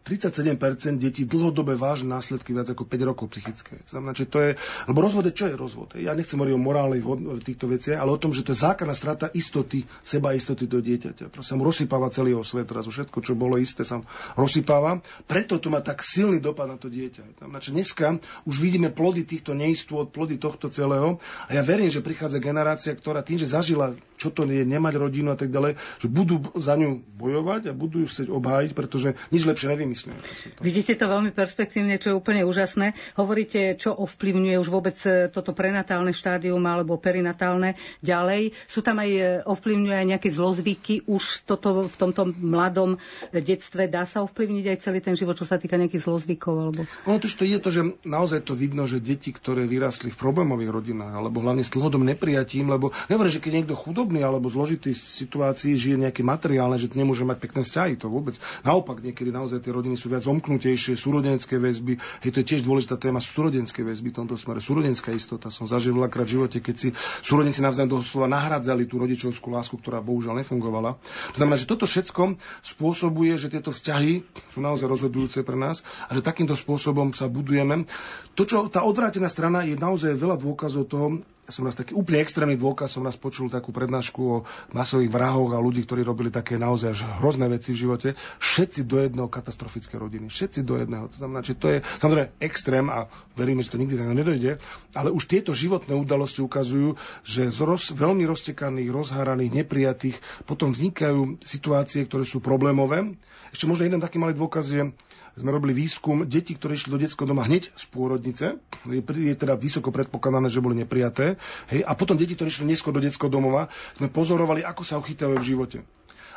37% 0.00 0.96
detí 0.96 1.28
dlhodobé 1.28 1.76
vážne 1.76 2.08
následky 2.08 2.56
viac 2.56 2.72
ako 2.72 2.88
5 2.88 3.10
rokov 3.12 3.36
psychické. 3.36 3.76
To 3.84 4.00
znamená, 4.00 4.16
že 4.16 4.24
to 4.24 4.40
je, 4.40 4.50
lebo 4.88 5.04
rozvod 5.04 5.28
je, 5.28 5.36
čo 5.36 5.52
je 5.52 5.54
rozvod? 5.60 5.92
Ja 6.00 6.16
nechcem 6.16 6.40
hovoriť 6.40 6.56
o 6.56 6.60
morálnych 6.60 7.04
týchto 7.44 7.68
veciach, 7.68 8.00
ale 8.00 8.16
o 8.16 8.20
tom, 8.20 8.32
že 8.32 8.40
to 8.40 8.56
je 8.56 8.64
základná 8.64 8.96
strata 8.96 9.28
istoty, 9.36 9.84
seba 10.00 10.32
istoty 10.32 10.64
do 10.64 10.80
dieťaťa. 10.80 11.28
Proste 11.28 11.52
mu 11.52 11.68
rozsypáva 11.68 12.08
celý 12.08 12.32
jeho 12.32 12.44
svet, 12.48 12.72
raz 12.72 12.88
všetko, 12.88 13.20
čo 13.20 13.36
bolo 13.36 13.60
isté, 13.60 13.84
sa 13.84 14.00
rozsypáva. 14.40 15.04
Preto 15.28 15.60
to 15.60 15.68
má 15.68 15.84
tak 15.84 16.00
silný 16.00 16.40
dopad 16.40 16.64
na 16.72 16.80
to 16.80 16.88
dieťa. 16.88 17.44
Znamená, 17.44 17.60
dneska 17.60 18.16
už 18.48 18.56
vidíme 18.56 18.88
plody 18.88 19.28
týchto 19.28 19.52
neistôt, 19.52 20.08
plody 20.08 20.40
tohto 20.40 20.72
celého. 20.72 21.20
A 21.44 21.60
ja 21.60 21.60
verím, 21.60 21.92
že 21.92 22.00
prichádza 22.00 22.40
generácia, 22.40 22.96
ktorá 22.96 23.20
tým, 23.20 23.36
že 23.36 23.52
zažila, 23.52 23.92
čo 24.20 24.32
to 24.32 24.44
je 24.44 24.64
nemať 24.64 24.94
rodinu 24.96 25.32
a 25.32 25.36
tak 25.36 25.52
ďalej, 25.52 25.80
že 26.00 26.06
budú 26.08 26.40
za 26.56 26.76
ňu 26.76 27.00
bojovať 27.16 27.68
a 27.68 27.72
budú 27.76 28.04
ju 28.04 28.08
chcieť 28.08 28.28
obhájiť, 28.28 28.70
pretože 28.76 29.16
nič 29.32 29.44
lepšie 29.48 29.72
nevím 29.72 29.90
vymyslia. 29.90 30.14
Vidíte 30.62 30.94
to 30.94 31.10
veľmi 31.10 31.34
perspektívne, 31.34 31.98
čo 31.98 32.14
je 32.14 32.18
úplne 32.22 32.46
úžasné. 32.46 32.94
Hovoríte, 33.18 33.74
čo 33.74 33.90
ovplyvňuje 33.90 34.56
už 34.62 34.68
vôbec 34.70 34.94
e, 35.02 35.26
toto 35.26 35.50
prenatálne 35.50 36.14
štádium 36.14 36.62
alebo 36.62 36.94
perinatálne 36.94 37.74
ďalej. 38.06 38.54
Sú 38.70 38.86
tam 38.86 39.02
aj, 39.02 39.10
e, 39.10 39.22
ovplyvňuje 39.42 39.96
aj 39.98 40.06
nejaké 40.06 40.28
zlozvyky 40.30 41.10
už 41.10 41.42
toto, 41.42 41.90
v 41.90 41.96
tomto 41.98 42.30
mladom 42.38 43.02
detstve. 43.34 43.90
Dá 43.90 44.06
sa 44.06 44.22
ovplyvniť 44.22 44.64
aj 44.70 44.78
celý 44.78 45.02
ten 45.02 45.18
život, 45.18 45.34
čo 45.34 45.48
sa 45.48 45.58
týka 45.58 45.74
nejakých 45.74 46.06
zlozvykov? 46.06 46.54
Alebo... 46.54 46.80
Ono 47.10 47.18
to, 47.18 47.26
je 47.26 47.58
to, 47.58 47.70
že 47.74 47.82
naozaj 48.06 48.46
to 48.46 48.54
vidno, 48.54 48.86
že 48.86 49.02
deti, 49.02 49.34
ktoré 49.34 49.66
vyrastli 49.66 50.14
v 50.14 50.20
problémových 50.20 50.70
rodinách, 50.70 51.18
alebo 51.18 51.42
hlavne 51.42 51.66
s 51.66 51.74
dlhodom 51.74 52.06
neprijatím, 52.06 52.70
lebo 52.70 52.94
nehovorím, 53.10 53.34
že 53.34 53.42
keď 53.42 53.52
niekto 53.62 53.74
chudobný 54.10 54.26
alebo 54.26 54.50
zložitý 54.50 54.90
situácii 54.90 55.78
žije 55.78 56.02
nejaké 56.02 56.26
materiálne, 56.26 56.74
že 56.74 56.90
nemôže 56.98 57.22
mať 57.22 57.38
pekné 57.46 57.62
vzťahy, 57.62 57.94
to 57.94 58.10
vôbec. 58.10 58.34
Naopak, 58.66 59.06
niekedy 59.06 59.30
naozaj 59.30 59.62
tie 59.62 59.70
rodiny 59.70 59.94
sú 59.94 60.10
viac 60.10 60.26
omknutejšie, 60.26 60.98
súrodenské 60.98 61.62
väzby. 61.62 61.94
Hej, 62.26 62.30
to 62.34 62.38
je 62.42 62.46
tiež 62.50 62.66
dôležitá 62.66 62.98
téma, 62.98 63.22
súrodenské 63.22 63.86
väzby 63.86 64.10
v 64.10 64.26
tomto 64.26 64.34
smere. 64.34 64.58
Súrodenská 64.58 65.14
istota. 65.14 65.46
Som 65.54 65.70
zažil 65.70 65.94
veľakrát 65.94 66.26
v 66.26 66.42
živote, 66.42 66.58
keď 66.58 66.74
si 66.74 66.88
súrodenci 67.22 67.62
navzájom 67.62 68.02
doslova 68.02 68.26
nahradzali 68.26 68.90
tú 68.90 68.98
rodičovskú 68.98 69.54
lásku, 69.54 69.78
ktorá 69.78 70.02
bohužiaľ 70.02 70.42
nefungovala. 70.42 70.98
To 71.30 71.36
znamená, 71.38 71.54
že 71.54 71.70
toto 71.70 71.86
všetko 71.86 72.34
spôsobuje, 72.66 73.38
že 73.38 73.46
tieto 73.46 73.70
vzťahy 73.70 74.26
sú 74.50 74.58
naozaj 74.58 74.90
rozhodujúce 74.90 75.46
pre 75.46 75.54
nás 75.54 75.86
a 76.10 76.18
že 76.18 76.26
takýmto 76.26 76.58
spôsobom 76.58 77.14
sa 77.14 77.30
budujeme. 77.30 77.86
To, 78.34 78.42
čo 78.42 78.66
tá 78.66 78.82
odvrátená 78.82 79.30
strana 79.30 79.62
je 79.62 79.78
naozaj 79.78 80.18
veľa 80.18 80.34
dôkazov 80.34 80.90
toho, 80.90 81.22
som 81.50 81.66
raz 81.66 81.76
taký 81.76 81.92
úplne 81.92 82.22
extrémny 82.22 82.56
dôkaz, 82.56 82.94
som 82.94 83.04
raz 83.04 83.18
počul 83.18 83.50
takú 83.50 83.74
prednášku 83.74 84.20
o 84.22 84.36
masových 84.72 85.10
vrahoch 85.10 85.52
a 85.54 85.62
ľudí, 85.62 85.84
ktorí 85.84 86.06
robili 86.06 86.30
také 86.30 86.56
naozaj 86.56 86.88
až 86.94 87.00
hrozné 87.20 87.50
veci 87.50 87.74
v 87.74 87.80
živote. 87.86 88.08
Všetci 88.38 88.86
do 88.86 89.02
jedného 89.02 89.28
katastrofické 89.28 89.98
rodiny. 89.98 90.30
Všetci 90.30 90.62
do 90.62 90.78
jedného. 90.78 91.10
To 91.10 91.16
znamená, 91.18 91.42
že 91.42 91.58
to 91.58 91.66
je 91.68 91.78
samozrejme 91.98 92.28
extrém 92.40 92.86
a 92.88 93.10
veríme, 93.34 93.60
že 93.60 93.74
to 93.74 93.82
nikdy 93.82 93.98
tak 93.98 94.10
nedojde, 94.10 94.62
ale 94.96 95.08
už 95.10 95.26
tieto 95.26 95.52
životné 95.52 95.92
udalosti 95.94 96.40
ukazujú, 96.40 96.96
že 97.26 97.50
z 97.50 97.58
roz, 97.62 97.92
veľmi 97.92 98.24
roztekaných, 98.24 98.88
rozháraných, 98.90 99.66
neprijatých 99.66 100.16
potom 100.46 100.70
vznikajú 100.70 101.42
situácie, 101.42 102.06
ktoré 102.06 102.22
sú 102.24 102.38
problémové. 102.38 103.14
Ešte 103.50 103.66
možno 103.66 103.86
jeden 103.86 104.02
taký 104.02 104.22
malý 104.22 104.38
dôkaz 104.38 104.70
je, 104.70 104.94
sme 105.38 105.50
robili 105.54 105.76
výskum 105.76 106.26
detí, 106.26 106.58
ktoré 106.58 106.74
išli 106.74 106.90
do 106.90 107.00
detského 107.00 107.28
doma 107.28 107.46
hneď 107.46 107.70
z 107.74 107.84
pôrodnice. 107.90 108.46
Je, 108.90 109.34
teda 109.36 109.54
vysoko 109.54 109.94
predpokladané, 109.94 110.50
že 110.50 110.64
boli 110.64 110.78
neprijaté. 110.80 111.38
Hej, 111.70 111.86
a 111.86 111.92
potom 111.94 112.18
deti, 112.18 112.34
ktoré 112.34 112.50
išli 112.50 112.66
neskôr 112.66 112.90
do 112.90 113.02
detského 113.02 113.30
domova, 113.30 113.70
sme 113.94 114.10
pozorovali, 114.10 114.66
ako 114.66 114.82
sa 114.82 114.98
uchytávajú 114.98 115.38
v 115.38 115.48
živote. 115.48 115.78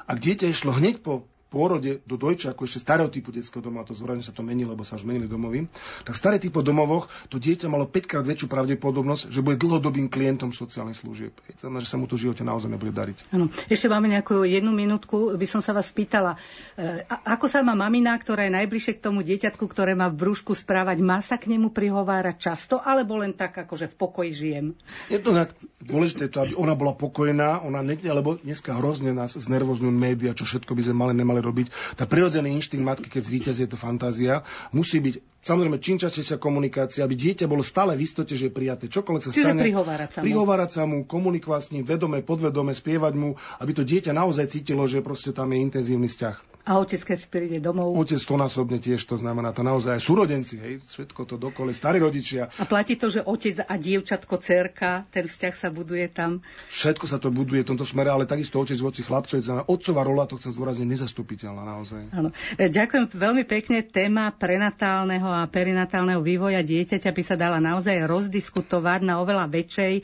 Ak 0.03 0.19
dieťa 0.19 0.51
išlo 0.51 0.75
hneď 0.75 0.99
po 0.99 1.25
pôrode 1.53 2.01
do 2.09 2.17
dojča, 2.17 2.57
ako 2.57 2.65
ešte 2.65 2.81
starého 2.81 3.13
typu 3.13 3.29
detského 3.29 3.61
domova, 3.61 3.85
to 3.85 3.93
zvorane 3.93 4.25
sa 4.25 4.33
to 4.33 4.41
mení, 4.41 4.65
lebo 4.65 4.81
sa 4.81 4.97
už 4.97 5.05
menili 5.05 5.29
domovy, 5.29 5.69
tak 6.01 6.17
staré 6.17 6.41
typu 6.41 6.65
domovoch 6.65 7.05
to 7.29 7.37
dieťa 7.37 7.69
malo 7.69 7.85
5 7.85 8.09
krát 8.09 8.25
väčšiu 8.25 8.49
pravdepodobnosť, 8.49 9.29
že 9.29 9.45
bude 9.45 9.61
dlhodobým 9.61 10.09
klientom 10.09 10.49
sociálnych 10.49 10.97
služieb. 10.97 11.37
Je 11.45 11.53
to 11.53 11.69
znamená, 11.69 11.85
že 11.85 11.91
sa 11.93 12.01
mu 12.01 12.09
to 12.09 12.17
v 12.17 12.25
živote 12.25 12.41
naozaj 12.41 12.73
nebude 12.73 12.89
dariť. 12.89 13.29
Ano. 13.37 13.53
Ešte 13.69 13.85
máme 13.85 14.09
nejakú 14.09 14.41
jednu 14.41 14.73
minútku, 14.73 15.37
by 15.37 15.45
som 15.45 15.61
sa 15.61 15.77
vás 15.77 15.93
pýtala, 15.93 16.33
e, 16.73 17.05
ako 17.05 17.45
sa 17.45 17.61
má 17.61 17.77
mamina, 17.77 18.17
ktorá 18.17 18.49
je 18.49 18.57
najbližšie 18.57 18.97
k 18.97 19.03
tomu 19.05 19.21
dieťatku, 19.21 19.61
ktoré 19.69 19.93
má 19.93 20.09
v 20.09 20.17
brúšku 20.25 20.57
správať, 20.57 21.05
má 21.05 21.21
sa 21.21 21.37
k 21.37 21.53
nemu 21.53 21.69
prihovárať 21.69 22.35
často, 22.39 22.81
alebo 22.81 23.21
len 23.21 23.37
tak, 23.37 23.53
akože 23.67 23.91
v 23.91 23.95
pokoji 23.99 24.31
žijem? 24.33 24.65
Je 25.11 25.19
to 25.19 25.35
tak 25.35 25.53
dôležité, 25.83 26.31
to, 26.31 26.41
aby 26.41 26.57
ona 26.57 26.73
bola 26.73 26.95
pokojná, 26.95 27.59
ona 27.61 27.83
ne, 27.83 27.93
lebo 27.99 28.39
dneska 28.39 28.73
hrozne 28.79 29.11
nás 29.11 29.35
znervozňujú 29.35 29.91
média, 29.91 30.31
čo 30.31 30.47
všetko 30.47 30.71
by 30.71 30.81
sme 30.87 30.95
mali, 30.95 31.13
nemali 31.13 31.42
robiť. 31.43 31.99
Tá 31.99 32.07
prirodzený 32.07 32.55
inštinkt 32.55 32.87
matky, 32.87 33.07
keď 33.11 33.21
zvýťazí, 33.27 33.67
je 33.67 33.71
to 33.75 33.79
fantázia, 33.79 34.47
musí 34.71 35.03
byť 35.03 35.35
Samozrejme, 35.43 35.75
čím 35.83 35.99
častejšia 35.99 36.39
komunikácia, 36.39 37.03
aby 37.03 37.19
dieťa 37.19 37.51
bolo 37.51 37.67
stále 37.67 37.99
v 37.99 38.07
istote, 38.07 38.31
že 38.31 38.47
je 38.47 38.55
prijaté. 38.55 38.87
Čokoľvek 38.87 39.23
sa 39.27 39.35
Čiže 39.35 39.51
stane. 39.51 39.59
prihovárať 39.59 40.09
sa 40.15 40.19
mu. 40.19 40.23
Prihovárať 40.23 40.69
sa 40.71 40.83
mu, 40.87 40.97
komunikovať 41.03 41.61
s 41.67 41.69
ním, 41.75 41.83
vedome, 41.83 42.23
podvedome, 42.23 42.71
spievať 42.71 43.13
mu, 43.19 43.35
aby 43.59 43.71
to 43.75 43.83
dieťa 43.83 44.15
naozaj 44.15 44.47
cítilo, 44.47 44.87
že 44.87 45.03
proste 45.03 45.35
tam 45.35 45.51
je 45.51 45.59
intenzívny 45.59 46.07
vzťah. 46.07 46.52
A 46.63 46.79
otec, 46.79 47.03
keď 47.03 47.27
príde 47.27 47.59
domov. 47.59 47.91
Otec 47.99 48.23
to 48.23 48.39
násobne 48.39 48.79
tiež, 48.79 49.03
to 49.03 49.19
znamená 49.19 49.51
to 49.51 49.67
naozaj 49.67 49.99
aj 49.99 50.01
súrodenci, 50.01 50.55
hej, 50.63 50.79
všetko 50.95 51.27
to 51.27 51.35
dokole, 51.35 51.75
starí 51.75 51.99
rodičia. 51.99 52.47
A 52.55 52.63
platí 52.63 52.95
to, 52.95 53.11
že 53.11 53.19
otec 53.19 53.67
a 53.67 53.75
dievčatko, 53.75 54.39
cerka, 54.39 55.03
ten 55.11 55.27
vzťah 55.27 55.53
sa 55.59 55.67
buduje 55.67 56.07
tam. 56.07 56.39
Všetko 56.71 57.03
sa 57.03 57.19
to 57.19 57.35
buduje 57.35 57.67
v 57.67 57.75
tomto 57.75 57.83
smere, 57.83 58.15
ale 58.15 58.23
takisto 58.23 58.63
otec 58.63 58.79
voči 58.79 59.03
chlapcovi, 59.03 59.43
otcová 59.67 60.07
rola, 60.07 60.23
to 60.23 60.39
chcem 60.39 60.55
zdôrazniť, 60.55 60.87
nezastupiteľná 60.87 61.63
naozaj. 61.67 62.01
Áno. 62.15 62.31
E, 62.55 62.71
Ďakujem 62.71 63.11
veľmi 63.11 63.43
pekne. 63.43 63.83
Téma 63.83 64.31
prenatálneho 64.31 65.27
a 65.27 65.43
perinatálneho 65.51 66.23
vývoja 66.23 66.63
dieťaťa 66.63 67.11
by 67.11 67.23
sa 67.27 67.35
dala 67.35 67.59
naozaj 67.59 68.07
rozdiskutovať 68.07 69.03
na 69.03 69.19
oveľa 69.19 69.51
väčšej 69.51 69.93
e, 69.99 70.01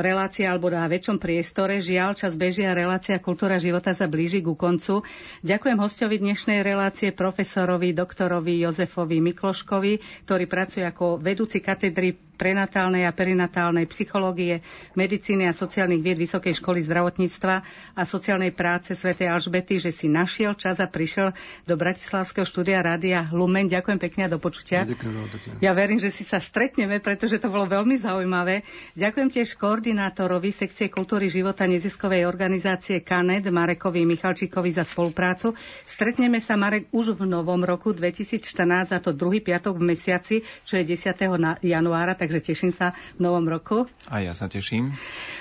relácii 0.00 0.48
alebo 0.48 0.72
na 0.72 0.88
väčšom 0.88 1.20
priestore. 1.20 1.84
Žiaľ, 1.84 2.16
čas 2.16 2.32
bežia 2.32 2.72
relácia 2.72 3.20
Kultúra 3.20 3.60
života 3.60 3.92
sa 3.92 4.08
blíži 4.08 4.40
ku 4.40 4.56
koncu. 4.56 5.04
Ďakujem 5.44 5.65
hostovi 5.74 6.22
dnešnej 6.22 6.62
relácie 6.62 7.10
profesorovi, 7.10 7.90
doktorovi 7.90 8.62
Jozefovi 8.62 9.18
Mikloškovi, 9.18 10.22
ktorý 10.22 10.46
pracuje 10.46 10.86
ako 10.86 11.18
vedúci 11.18 11.58
katedry 11.58 12.14
prenatálnej 12.36 13.08
a 13.08 13.12
perinatálnej 13.12 13.88
psychológie, 13.88 14.60
medicíny 14.92 15.48
a 15.48 15.56
sociálnych 15.56 16.04
vied 16.04 16.20
Vysokej 16.20 16.60
školy 16.60 16.84
zdravotníctva 16.84 17.54
a 17.96 18.02
sociálnej 18.04 18.52
práce 18.52 18.92
Sv. 18.92 19.16
Alžbety, 19.16 19.80
že 19.80 19.90
si 19.90 20.06
našiel 20.06 20.52
čas 20.54 20.76
a 20.78 20.86
prišiel 20.86 21.32
do 21.64 21.74
Bratislavského 21.74 22.44
štúdia 22.44 22.84
Rádia 22.84 23.32
Lumen. 23.32 23.66
Ďakujem 23.66 23.98
pekne 23.98 24.28
a 24.28 24.32
do 24.32 24.38
počutia. 24.38 24.84
Ďakujem 24.84 25.64
Ja 25.64 25.72
verím, 25.72 25.96
že 25.96 26.12
si 26.12 26.22
sa 26.22 26.36
stretneme, 26.36 27.00
pretože 27.00 27.40
to 27.40 27.48
bolo 27.48 27.64
veľmi 27.64 27.96
zaujímavé. 27.96 28.62
Ďakujem 28.94 29.28
tiež 29.32 29.56
koordinátorovi 29.56 30.52
sekcie 30.52 30.92
kultúry 30.92 31.32
života 31.32 31.64
neziskovej 31.64 32.28
organizácie 32.28 33.00
KANED 33.00 33.48
Marekovi 33.48 34.04
Michalčíkovi 34.04 34.70
za 34.70 34.84
spoluprácu. 34.84 35.56
Stretneme 35.82 36.38
sa, 36.38 36.58
Marek, 36.58 36.92
už 36.92 37.14
v 37.14 37.24
novom 37.24 37.62
roku 37.62 37.94
2014, 37.94 38.92
a 38.92 38.98
to 39.00 39.16
druhý 39.16 39.40
piatok 39.40 39.78
v 39.78 39.84
mesiaci, 39.94 40.36
čo 40.62 40.76
je 40.76 40.84
10. 40.84 41.16
januára, 41.62 42.12
takže 42.26 42.42
teším 42.42 42.74
sa 42.74 42.90
v 43.14 43.22
novom 43.22 43.46
roku. 43.46 43.86
A 44.10 44.18
ja 44.18 44.34
sa 44.34 44.50
teším. 44.50 44.90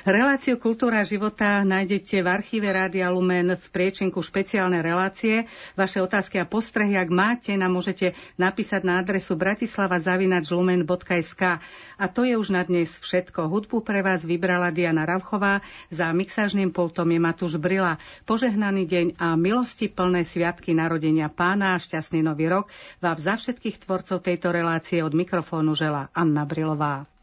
Reláciu 0.06 0.62
Kultúra 0.62 1.02
života 1.02 1.66
nájdete 1.66 2.22
v 2.22 2.28
archíve 2.30 2.70
Rádia 2.70 3.10
Lumen 3.10 3.58
v 3.58 3.66
priečinku 3.74 4.22
špeciálne 4.22 4.86
relácie. 4.86 5.50
Vaše 5.74 5.98
otázky 5.98 6.38
a 6.38 6.46
postrehy, 6.46 6.94
ak 6.94 7.10
máte, 7.10 7.58
nám 7.58 7.74
môžete 7.74 8.14
napísať 8.38 8.86
na 8.86 9.02
adresu 9.02 9.34
bratislava.lumen.sk. 9.34 11.42
A 11.98 12.06
to 12.06 12.22
je 12.22 12.38
už 12.38 12.54
na 12.54 12.62
dnes 12.62 12.94
všetko. 12.94 13.50
Hudbu 13.50 13.82
pre 13.82 14.06
vás 14.06 14.22
vybrala 14.22 14.70
Diana 14.70 15.10
Ravchová, 15.10 15.66
za 15.90 16.14
mixážnym 16.14 16.70
pultom 16.70 17.10
je 17.10 17.18
Matúš 17.18 17.58
Brila. 17.58 17.98
Požehnaný 18.30 18.86
deň 18.86 19.18
a 19.18 19.34
milosti 19.34 19.90
plné 19.90 20.22
sviatky 20.22 20.78
narodenia 20.78 21.34
pána 21.34 21.74
a 21.74 21.82
šťastný 21.82 22.22
nový 22.22 22.46
rok 22.46 22.70
vám 23.02 23.18
za 23.18 23.42
všetkých 23.42 23.82
tvorcov 23.82 24.22
tejto 24.22 24.54
relácie 24.54 25.02
od 25.02 25.16
mikrofónu 25.16 25.74
žela 25.74 26.12
Anna 26.14 26.44
Brilová. 26.44 26.75
Michalová. 26.76 27.15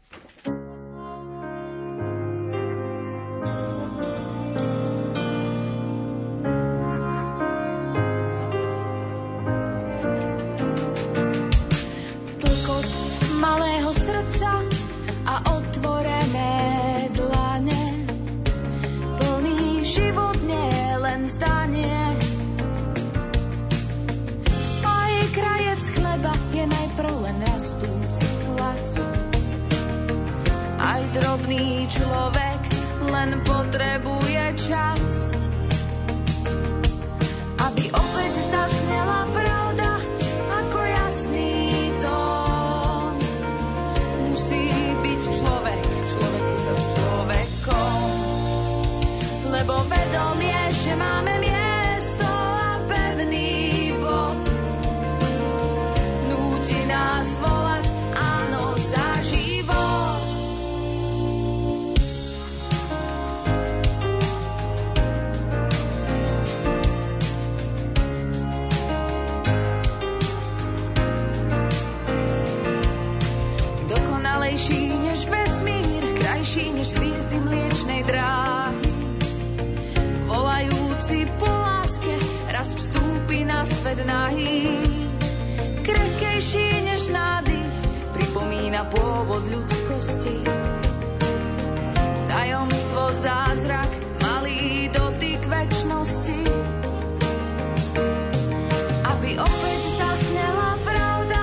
Drobný 31.13 31.85
človek 31.93 32.59
len 33.05 33.29
potrebuje 33.45 34.43
čas. 34.57 35.01
Aby 37.61 37.85
opäť 37.93 38.33
zasnela 38.49 39.21
pravda 39.29 39.52
pôvod 89.33 89.49
ľudskosti. 89.49 90.45
Tajomstvo, 92.29 93.01
zázrak, 93.17 93.89
malý 94.21 94.93
dotyk 94.93 95.41
večnosti. 95.49 96.37
Aby 99.09 99.41
opäť 99.41 99.81
zasnela 99.97 100.77
pravda, 100.85 101.41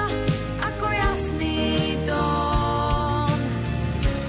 ako 0.71 0.87
jasný 0.87 1.99
tón. 2.07 3.35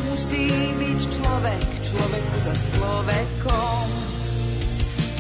Musí 0.10 0.50
byť 0.82 1.00
človek, 1.22 1.66
človeku 1.86 2.36
za 2.42 2.56
človekom. 2.58 3.86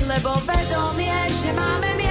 Lebo 0.10 0.34
vedomie, 0.50 1.18
že 1.30 1.50
máme 1.54 1.90
miesto 1.94 2.11